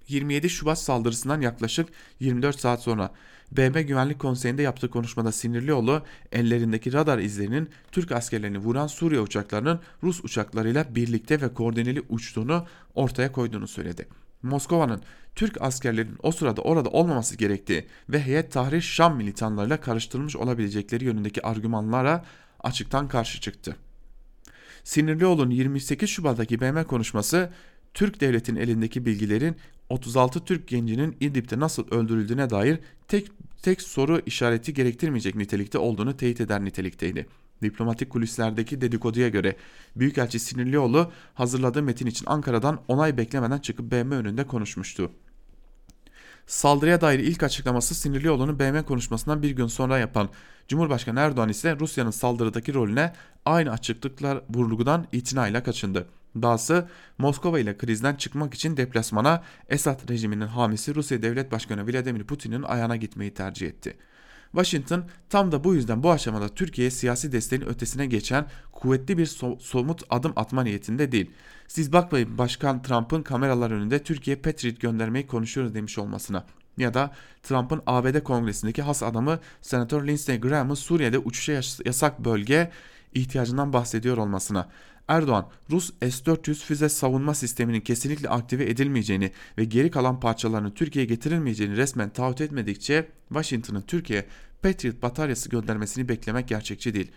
27 0.08 0.50
Şubat 0.50 0.78
saldırısından 0.78 1.40
yaklaşık 1.40 1.88
24 2.20 2.60
saat 2.60 2.82
sonra 2.82 3.10
BM 3.52 3.82
Güvenlik 3.82 4.18
Konseyi'nde 4.18 4.62
yaptığı 4.62 4.90
konuşmada 4.90 5.32
Sinirlioğlu 5.32 6.02
ellerindeki 6.32 6.92
radar 6.92 7.18
izlerinin 7.18 7.68
Türk 7.92 8.12
askerlerini 8.12 8.58
vuran 8.58 8.86
Suriye 8.86 9.20
uçaklarının 9.20 9.80
Rus 10.02 10.24
uçaklarıyla 10.24 10.94
birlikte 10.94 11.40
ve 11.40 11.54
koordineli 11.54 12.02
uçtuğunu 12.08 12.66
ortaya 12.94 13.32
koyduğunu 13.32 13.68
söyledi. 13.68 14.08
Moskova'nın 14.42 15.02
Türk 15.34 15.62
askerlerinin 15.62 16.18
o 16.22 16.32
sırada 16.32 16.62
orada 16.62 16.88
olmaması 16.88 17.36
gerektiği 17.36 17.86
ve 18.08 18.22
heyet 18.22 18.52
Tahrir 18.52 18.80
Şam 18.80 19.16
militanlarıyla 19.16 19.80
karıştırılmış 19.80 20.36
olabilecekleri 20.36 21.04
yönündeki 21.04 21.46
argümanlara 21.46 22.24
açıktan 22.62 23.08
karşı 23.08 23.40
çıktı. 23.40 23.76
Sinirlioğlu'nun 24.84 25.50
28 25.50 26.10
Şubat'taki 26.10 26.60
BM 26.60 26.84
konuşması 26.84 27.50
Türk 27.94 28.20
devletinin 28.20 28.60
elindeki 28.60 29.06
bilgilerin 29.06 29.56
36 29.88 30.44
Türk 30.44 30.68
gencinin 30.68 31.16
İdlib'de 31.20 31.60
nasıl 31.60 31.90
öldürüldüğüne 31.90 32.50
dair 32.50 32.78
tek 33.08 33.30
tek 33.62 33.82
soru 33.82 34.22
işareti 34.26 34.74
gerektirmeyecek 34.74 35.34
nitelikte 35.34 35.78
olduğunu 35.78 36.16
teyit 36.16 36.40
eder 36.40 36.64
nitelikteydi. 36.64 37.26
Diplomatik 37.62 38.10
kulislerdeki 38.10 38.80
dedikoduya 38.80 39.28
göre 39.28 39.56
Büyükelçi 39.96 40.38
Sinirlioğlu 40.38 41.12
hazırladığı 41.34 41.82
metin 41.82 42.06
için 42.06 42.26
Ankara'dan 42.26 42.80
onay 42.88 43.16
beklemeden 43.16 43.58
çıkıp 43.58 43.92
BM 43.92 44.12
önünde 44.12 44.46
konuşmuştu. 44.46 45.12
Saldırıya 46.50 47.00
dair 47.00 47.18
ilk 47.18 47.42
açıklaması 47.42 47.94
Sinirlioğlu'nun 47.94 48.58
BM 48.58 48.82
konuşmasından 48.82 49.42
bir 49.42 49.50
gün 49.50 49.66
sonra 49.66 49.98
yapan 49.98 50.28
Cumhurbaşkanı 50.68 51.20
Erdoğan 51.20 51.48
ise 51.48 51.76
Rusya'nın 51.78 52.10
saldırıdaki 52.10 52.74
rolüne 52.74 53.12
aynı 53.44 53.70
açıklıklar 53.72 54.40
vurgudan 54.54 55.06
itinayla 55.12 55.62
kaçındı. 55.62 56.06
Dahası 56.42 56.88
Moskova 57.18 57.58
ile 57.58 57.76
krizden 57.76 58.14
çıkmak 58.14 58.54
için 58.54 58.76
deplasmana 58.76 59.42
Esad 59.68 60.10
rejiminin 60.10 60.46
hamisi 60.46 60.94
Rusya 60.94 61.22
Devlet 61.22 61.52
Başkanı 61.52 61.86
Vladimir 61.86 62.24
Putin'in 62.24 62.62
ayağına 62.62 62.96
gitmeyi 62.96 63.34
tercih 63.34 63.66
etti. 63.66 63.96
Washington 64.52 65.04
tam 65.28 65.52
da 65.52 65.64
bu 65.64 65.74
yüzden 65.74 66.02
bu 66.02 66.10
aşamada 66.10 66.48
Türkiye'ye 66.48 66.90
siyasi 66.90 67.32
desteğin 67.32 67.62
ötesine 67.62 68.06
geçen 68.06 68.46
kuvvetli 68.72 69.18
bir 69.18 69.26
so- 69.26 69.60
somut 69.60 70.02
adım 70.10 70.32
atma 70.36 70.62
niyetinde 70.62 71.12
değil. 71.12 71.30
Siz 71.70 71.92
bakmayın 71.92 72.38
Başkan 72.38 72.82
Trump'ın 72.82 73.22
kameralar 73.22 73.70
önünde 73.70 74.02
Türkiye 74.02 74.36
Patriot 74.36 74.80
göndermeyi 74.80 75.26
konuşuyoruz 75.26 75.74
demiş 75.74 75.98
olmasına. 75.98 76.46
Ya 76.78 76.94
da 76.94 77.12
Trump'ın 77.42 77.82
ABD 77.86 78.20
kongresindeki 78.22 78.82
has 78.82 79.02
adamı 79.02 79.38
Senatör 79.62 80.06
Lindsey 80.06 80.40
Graham'ın 80.40 80.74
Suriye'de 80.74 81.18
uçuşa 81.18 81.52
yas- 81.52 81.80
yasak 81.84 82.24
bölge 82.24 82.70
ihtiyacından 83.14 83.72
bahsediyor 83.72 84.16
olmasına. 84.16 84.68
Erdoğan, 85.08 85.48
Rus 85.70 85.90
S-400 86.00 86.54
füze 86.54 86.88
savunma 86.88 87.34
sisteminin 87.34 87.80
kesinlikle 87.80 88.28
aktive 88.28 88.70
edilmeyeceğini 88.70 89.32
ve 89.58 89.64
geri 89.64 89.90
kalan 89.90 90.20
parçalarının 90.20 90.70
Türkiye'ye 90.70 91.08
getirilmeyeceğini 91.08 91.76
resmen 91.76 92.10
taahhüt 92.10 92.40
etmedikçe 92.40 93.08
Washington'ın 93.28 93.82
Türkiye'ye 93.82 94.26
Patriot 94.62 95.02
bataryası 95.02 95.48
göndermesini 95.48 96.08
beklemek 96.08 96.48
gerçekçi 96.48 96.94
değil. 96.94 97.12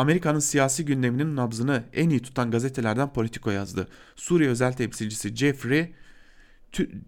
Amerika'nın 0.00 0.38
siyasi 0.38 0.84
gündeminin 0.84 1.36
nabzını 1.36 1.84
en 1.92 2.10
iyi 2.10 2.22
tutan 2.22 2.50
gazetelerden 2.50 3.12
Politico 3.12 3.50
yazdı. 3.50 3.88
Suriye 4.16 4.50
özel 4.50 4.72
temsilcisi 4.72 5.36
Jeffrey 5.36 5.94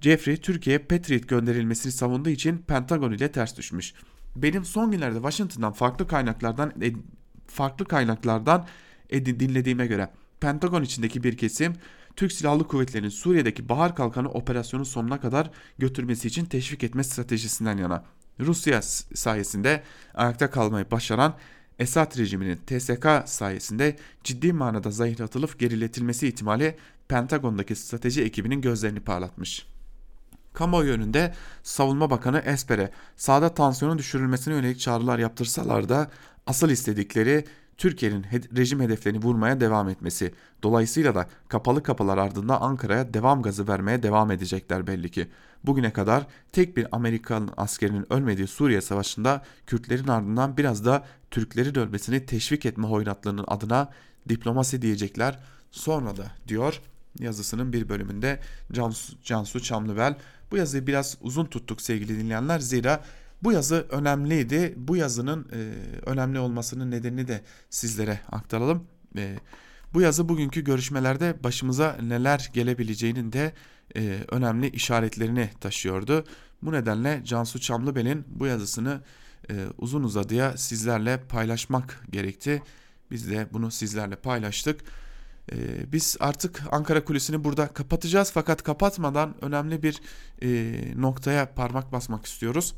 Jeffrey 0.00 0.36
Türkiye'ye 0.36 0.78
Patriot 0.78 1.28
gönderilmesini 1.28 1.92
savunduğu 1.92 2.28
için 2.28 2.58
Pentagon 2.58 3.12
ile 3.12 3.32
ters 3.32 3.56
düşmüş. 3.56 3.94
Benim 4.36 4.64
son 4.64 4.90
günlerde 4.90 5.14
Washington'dan 5.14 5.72
farklı 5.72 6.06
kaynaklardan 6.06 6.72
farklı 7.46 7.84
kaynaklardan 7.84 8.66
edi- 9.10 9.40
dinlediğime 9.40 9.86
göre 9.86 10.08
Pentagon 10.40 10.82
içindeki 10.82 11.24
bir 11.24 11.36
kesim 11.36 11.72
Türk 12.16 12.32
Silahlı 12.32 12.68
Kuvvetleri'nin 12.68 13.08
Suriye'deki 13.08 13.68
Bahar 13.68 13.96
Kalkanı 13.96 14.28
operasyonu 14.28 14.84
sonuna 14.84 15.20
kadar 15.20 15.50
götürmesi 15.78 16.28
için 16.28 16.44
teşvik 16.44 16.84
etme 16.84 17.04
stratejisinden 17.04 17.78
yana. 17.78 18.04
Rusya 18.40 18.82
sayesinde 18.82 19.82
ayakta 20.14 20.50
kalmayı 20.50 20.90
başaran 20.90 21.34
Esad 21.82 22.18
rejiminin 22.18 22.60
TSK 22.66 23.06
sayesinde 23.26 23.96
ciddi 24.24 24.52
manada 24.52 24.90
zayıflatılıp 24.90 25.58
geriletilmesi 25.58 26.28
ihtimali 26.28 26.76
Pentagon'daki 27.08 27.76
strateji 27.76 28.22
ekibinin 28.22 28.60
gözlerini 28.60 29.00
parlatmış. 29.00 29.66
Kamuoyu 30.52 30.92
önünde 30.92 31.34
Savunma 31.62 32.10
Bakanı 32.10 32.38
Esper'e 32.38 32.90
sahada 33.16 33.54
tansiyonun 33.54 33.98
düşürülmesine 33.98 34.54
yönelik 34.54 34.80
çağrılar 34.80 35.18
yaptırsalar 35.18 35.88
da 35.88 36.10
asıl 36.46 36.70
istedikleri 36.70 37.44
Türkiye'nin 37.82 38.22
hed- 38.22 38.56
rejim 38.56 38.80
hedeflerini 38.80 39.22
vurmaya 39.22 39.60
devam 39.60 39.88
etmesi. 39.88 40.34
Dolayısıyla 40.62 41.14
da 41.14 41.26
kapalı 41.48 41.82
kapılar 41.82 42.18
ardında 42.18 42.60
Ankara'ya 42.60 43.14
devam 43.14 43.42
gazı 43.42 43.68
vermeye 43.68 44.02
devam 44.02 44.30
edecekler 44.30 44.86
belli 44.86 45.10
ki. 45.10 45.28
Bugüne 45.64 45.92
kadar 45.92 46.26
tek 46.52 46.76
bir 46.76 46.86
Amerikan 46.92 47.50
askerinin 47.56 48.12
ölmediği 48.12 48.46
Suriye 48.46 48.80
Savaşı'nda 48.80 49.42
Kürtlerin 49.66 50.08
ardından 50.08 50.56
biraz 50.56 50.84
da 50.84 51.04
Türklerin 51.30 51.78
ölmesini 51.78 52.26
teşvik 52.26 52.66
etme 52.66 52.86
hoyratlığının 52.86 53.44
adına 53.48 53.88
diplomasi 54.28 54.82
diyecekler. 54.82 55.38
Sonra 55.70 56.16
da 56.16 56.26
diyor 56.48 56.80
yazısının 57.18 57.72
bir 57.72 57.88
bölümünde 57.88 58.40
Cansu, 58.72 59.22
Cansu 59.22 59.62
Çamlıbel. 59.62 60.16
Bu 60.50 60.56
yazıyı 60.56 60.86
biraz 60.86 61.16
uzun 61.20 61.44
tuttuk 61.46 61.82
sevgili 61.82 62.18
dinleyenler 62.18 62.58
zira 62.58 63.04
bu 63.42 63.52
yazı 63.52 63.86
önemliydi. 63.90 64.74
Bu 64.76 64.96
yazının 64.96 65.48
e, 65.52 65.58
önemli 66.10 66.38
olmasının 66.38 66.90
nedenini 66.90 67.28
de 67.28 67.42
sizlere 67.70 68.20
aktaralım. 68.32 68.84
E, 69.16 69.36
bu 69.94 70.00
yazı 70.00 70.28
bugünkü 70.28 70.64
görüşmelerde 70.64 71.44
başımıza 71.44 71.96
neler 72.02 72.50
gelebileceğinin 72.52 73.32
de 73.32 73.52
e, 73.96 74.18
önemli 74.30 74.70
işaretlerini 74.70 75.50
taşıyordu. 75.60 76.24
Bu 76.62 76.72
nedenle 76.72 77.22
Cansu 77.24 77.60
Çamlıbel'in 77.60 78.24
bu 78.28 78.46
yazısını 78.46 79.00
e, 79.50 79.54
uzun 79.78 80.02
uzadıya 80.02 80.56
sizlerle 80.56 81.20
paylaşmak 81.28 82.00
gerekti. 82.10 82.62
Biz 83.10 83.30
de 83.30 83.46
bunu 83.52 83.70
sizlerle 83.70 84.16
paylaştık. 84.16 84.80
Ee, 85.52 85.92
biz 85.92 86.16
artık 86.20 86.62
Ankara 86.70 87.04
Kulisi'ni 87.04 87.44
burada 87.44 87.66
kapatacağız 87.66 88.30
fakat 88.34 88.62
kapatmadan 88.62 89.44
önemli 89.44 89.82
bir 89.82 90.00
e, 90.42 90.72
noktaya 91.00 91.54
parmak 91.54 91.92
basmak 91.92 92.26
istiyoruz. 92.26 92.74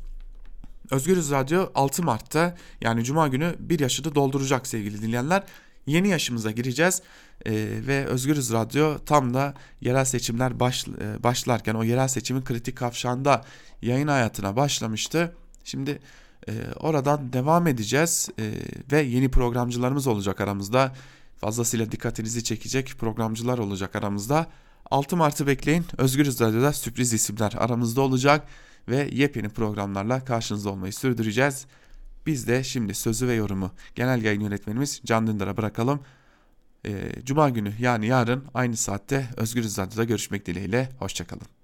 Özgürüz 0.91 1.31
Radyo 1.31 1.69
6 1.75 2.03
Mart'ta 2.03 2.55
yani 2.81 3.03
Cuma 3.03 3.27
günü 3.27 3.55
bir 3.59 3.79
yaşını 3.79 4.15
dolduracak 4.15 4.67
sevgili 4.67 5.01
dinleyenler. 5.01 5.43
yeni 5.85 6.07
yaşımıza 6.07 6.51
gireceğiz 6.51 7.01
Ee, 7.45 7.51
ve 7.87 8.05
Özgürüz 8.05 8.51
Radyo 8.51 8.97
tam 9.05 9.33
da 9.33 9.53
yerel 9.81 10.05
seçimler 10.05 10.59
baş, 10.59 10.87
e, 10.87 11.23
başlarken 11.23 11.75
o 11.75 11.83
yerel 11.83 12.07
seçimin 12.07 12.43
kritik 12.43 12.77
kavşağında 12.77 13.45
yayın 13.81 14.07
hayatına 14.07 14.55
başlamıştı. 14.55 15.35
Şimdi 15.63 15.99
e, 16.49 16.53
oradan 16.79 17.33
devam 17.33 17.67
edeceğiz 17.67 18.29
e, 18.39 18.51
ve 18.91 19.01
yeni 19.01 19.31
programcılarımız 19.31 20.07
olacak 20.07 20.41
aramızda. 20.41 20.95
Fazlasıyla 21.37 21.91
dikkatinizi 21.91 22.43
çekecek 22.43 22.93
programcılar 22.99 23.57
olacak 23.57 23.95
aramızda. 23.95 24.47
6 24.91 25.17
Mart'ı 25.17 25.47
bekleyin. 25.47 25.85
Özgürüz 25.97 26.41
Radyo'da 26.41 26.73
sürpriz 26.73 27.13
isimler 27.13 27.53
aramızda 27.57 28.01
olacak 28.01 28.47
ve 28.87 29.09
yepyeni 29.11 29.49
programlarla 29.49 30.25
karşınızda 30.25 30.69
olmayı 30.69 30.93
sürdüreceğiz. 30.93 31.65
Biz 32.25 32.47
de 32.47 32.63
şimdi 32.63 32.93
sözü 32.93 33.27
ve 33.27 33.33
yorumu 33.33 33.71
genel 33.95 34.23
yayın 34.23 34.41
yönetmenimiz 34.41 35.01
Can 35.05 35.27
Dündar'a 35.27 35.57
bırakalım. 35.57 35.99
Ee, 36.85 37.11
Cuma 37.23 37.49
günü 37.49 37.73
yani 37.79 38.07
yarın 38.07 38.43
aynı 38.53 38.77
saatte 38.77 39.29
Özgürüz 39.37 39.77
Radyo'da 39.77 40.03
görüşmek 40.03 40.45
dileğiyle. 40.45 40.89
Hoşçakalın. 40.99 41.47